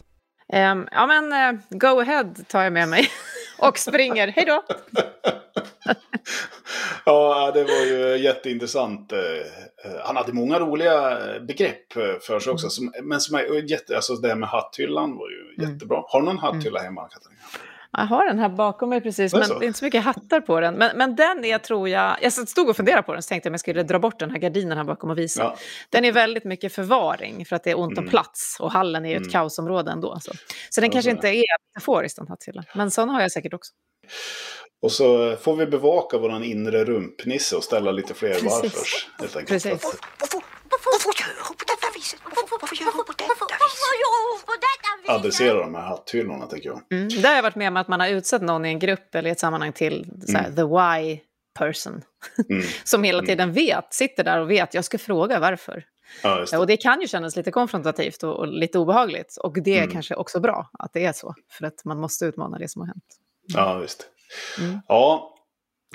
Um, 0.53 0.89
ja, 0.91 1.07
men 1.07 1.33
uh, 1.33 1.61
go 1.71 2.01
ahead 2.01 2.35
tar 2.49 2.63
jag 2.63 2.73
med 2.73 2.89
mig. 2.89 3.09
och 3.59 3.79
springer. 3.79 4.29
Hej 4.29 4.45
då! 4.45 4.65
ja, 7.05 7.51
det 7.55 7.65
var 7.65 7.85
ju 7.87 8.17
jätteintressant. 8.17 9.13
Eh, 9.13 9.19
eh, 9.19 10.01
han 10.05 10.17
hade 10.17 10.33
många 10.33 10.59
roliga 10.61 11.19
begrepp 11.41 11.93
för 12.21 12.41
sig 12.41 12.53
också. 12.53 12.69
men 13.03 13.21
som 13.21 13.37
är 13.37 13.71
jätte, 13.71 13.97
alltså 13.97 14.15
det 14.15 14.29
här 14.29 14.37
med 14.37 14.49
hatthyllan 14.49 15.17
var 15.17 15.31
ju 15.31 15.55
mm. 15.59 15.73
jättebra. 15.73 16.03
Har 16.09 16.21
du 16.21 16.27
någon 16.27 16.39
hatthylla 16.39 16.81
hemma, 16.81 17.09
Katarina? 17.09 17.41
Jag 17.97 18.05
har 18.05 18.27
den 18.27 18.39
här 18.39 18.49
bakom 18.49 18.89
mig 18.89 19.01
precis, 19.01 19.33
det 19.33 19.39
men 19.39 19.49
så. 19.49 19.59
det 19.59 19.65
är 19.65 19.67
inte 19.67 19.79
så 19.79 19.85
mycket 19.85 20.05
hattar 20.05 20.41
på 20.41 20.61
den. 20.61 20.75
Men, 20.75 20.97
men 20.97 21.17
den 21.17 21.45
är, 21.45 21.59
tror 21.59 21.89
jag... 21.89 22.17
Jag 22.23 22.33
stod 22.33 22.69
och 22.69 22.77
funderade 22.77 23.03
på 23.03 23.13
den, 23.13 23.23
så 23.23 23.29
tänkte 23.29 23.47
jag 23.47 23.51
om 23.51 23.55
jag 23.55 23.61
skulle 23.61 23.83
dra 23.83 23.99
bort 23.99 24.19
den 24.19 24.31
här 24.31 24.39
gardinen 24.39 24.77
här 24.79 24.85
bakom 24.85 25.11
och 25.11 25.19
visa. 25.19 25.43
Ja. 25.43 25.57
Den 25.91 26.05
är 26.05 26.13
väldigt 26.13 26.45
mycket 26.45 26.73
förvaring, 26.73 27.47
för 27.47 27.57
att 27.57 27.65
det 27.65 27.71
är 27.71 27.79
ont 27.79 27.99
om 27.99 28.05
mm. 28.05 28.11
plats. 28.11 28.57
Och 28.61 28.73
hallen 28.73 29.05
är 29.05 29.09
ju 29.09 29.15
ett 29.15 29.21
mm. 29.21 29.33
kaosområde 29.33 29.91
ändå. 29.91 30.19
Så, 30.21 30.33
så 30.71 30.81
den 30.81 30.91
ja, 30.91 30.93
kanske 30.93 31.11
inte 31.11 31.29
är 31.29 31.45
metaforisk, 31.75 32.17
den 32.17 32.29
hatthyllan. 32.29 32.65
Men 32.75 32.91
sån 32.91 33.09
har 33.09 33.21
jag 33.21 33.33
säkert 33.33 33.55
också. 33.55 33.73
Och 34.83 34.93
så 34.93 35.37
får 35.37 35.57
vi 35.57 35.67
bevaka 35.67 36.19
vår 36.19 36.45
inre 36.45 36.85
rumpnisse 36.85 37.57
och 37.57 37.65
ställa 37.65 37.93
lite 37.93 38.15
fler 38.15 38.37
varför. 38.43 39.47
Precis. 39.47 39.85
Varför 40.71 41.13
gör 41.21 41.47
hon 41.49 41.57
på 41.57 41.65
detta 41.67 41.87
viset? 41.95 42.21
Varför 42.61 42.77
gör 42.77 42.93
hon 42.97 43.05
på 43.05 43.13
detta 44.61 45.03
viset? 45.03 45.15
Adressera 45.15 45.59
de 45.59 45.75
här 45.75 45.83
hatthyllorna 45.83 46.47
tycker 46.47 46.69
jag. 46.69 46.83
Mm. 46.93 47.09
Där 47.09 47.29
har 47.29 47.37
jag 47.37 47.43
varit 47.43 47.57
med 47.57 47.69
om 47.69 47.77
att 47.77 47.89
man 47.89 48.01
har 48.01 48.09
utsett 48.09 48.43
någon 48.43 48.65
i 48.65 48.69
en 48.69 48.79
grupp 48.79 49.15
eller 49.15 49.29
i 49.29 49.33
ett 49.33 49.41
sammanhang 49.41 49.73
till 49.73 50.07
så 50.27 50.33
här, 50.33 50.49
mm. 50.49 50.57
the 50.57 50.63
why 50.63 51.21
person. 51.59 52.03
Mm. 52.51 52.63
som 52.85 53.03
hela 53.03 53.19
mm. 53.19 53.27
tiden 53.27 53.53
vet, 53.53 53.95
sitter 53.95 54.25
där 54.25 54.41
och 54.41 54.51
vet, 54.51 54.75
jag 54.75 54.85
ska 54.85 54.99
fråga 54.99 55.39
varför. 55.39 55.85
Ja, 56.23 56.45
det. 56.51 56.59
Och 56.59 56.67
det 56.67 56.77
kan 56.77 57.01
ju 57.01 57.09
kännas 57.09 57.37
lite 57.37 57.51
konfrontativt 57.51 58.23
och, 58.23 58.37
och 58.37 58.47
lite 58.47 58.79
obehagligt. 58.79 59.37
Och 59.37 59.63
det 59.63 59.75
är 59.75 59.83
mm. 59.83 59.91
kanske 59.91 60.15
också 60.15 60.41
bra 60.41 60.71
att 60.79 60.93
det 60.93 61.05
är 61.05 61.13
så. 61.13 61.35
För 61.51 61.67
att 61.67 61.85
man 61.85 62.01
måste 62.01 62.25
utmana 62.25 62.59
det 62.59 62.69
som 62.69 62.81
har 62.81 62.87
hänt. 62.87 63.05
Ja, 63.47 63.79
visst. 63.79 64.07
Mm. 64.59 64.81
Ja, 64.89 65.34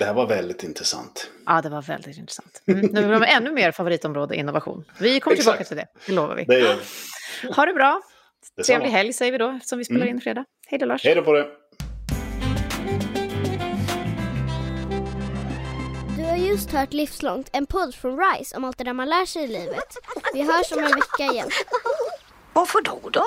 det 0.00 0.06
här 0.06 0.14
var 0.14 0.26
väldigt 0.26 0.62
intressant. 0.62 1.30
Ja, 1.46 1.60
det 1.62 1.68
var 1.68 1.82
väldigt 1.82 2.18
intressant. 2.18 2.62
Mm. 2.66 2.86
Nu 2.86 3.12
har 3.12 3.20
vi 3.20 3.26
ännu 3.36 3.52
mer 3.52 3.72
favoritområde 3.72 4.36
innovation. 4.36 4.84
Vi 4.98 5.20
kommer 5.20 5.36
tillbaka 5.36 5.64
till 5.64 5.76
det, 5.76 5.86
det 6.06 6.12
lovar 6.12 6.34
vi. 6.34 6.44
Det 6.44 6.58
gör 6.58 6.76
vi. 7.42 7.52
Ha 7.52 7.66
det 7.66 7.72
bra. 7.72 8.00
Trevlig 8.66 8.88
helg 8.88 9.12
säger 9.12 9.32
vi 9.32 9.38
då, 9.38 9.50
eftersom 9.50 9.78
vi 9.78 9.84
spelar 9.84 10.00
mm. 10.00 10.14
in 10.14 10.20
fredag. 10.20 10.44
Hej 10.66 10.78
då 10.78 10.86
Lars. 10.86 11.04
Hej 11.04 11.14
då 11.14 11.22
på 11.22 11.32
det. 11.32 11.46
Du 16.16 16.24
har 16.24 16.36
just 16.36 16.70
hört 16.72 16.92
Livslångt, 16.92 17.50
en 17.52 17.66
podd 17.66 17.94
från 17.94 18.18
RISE 18.18 18.56
om 18.56 18.64
allt 18.64 18.78
det 18.78 18.84
där 18.84 18.92
man 18.92 19.08
lär 19.08 19.26
sig 19.26 19.44
i 19.44 19.46
livet. 19.46 19.96
Vi 20.34 20.42
hörs 20.42 20.72
om 20.72 20.78
en 20.78 20.84
vecka 20.84 21.32
igen. 21.32 21.48
Varför 22.52 22.82
då 22.82 23.10
då? 23.12 23.24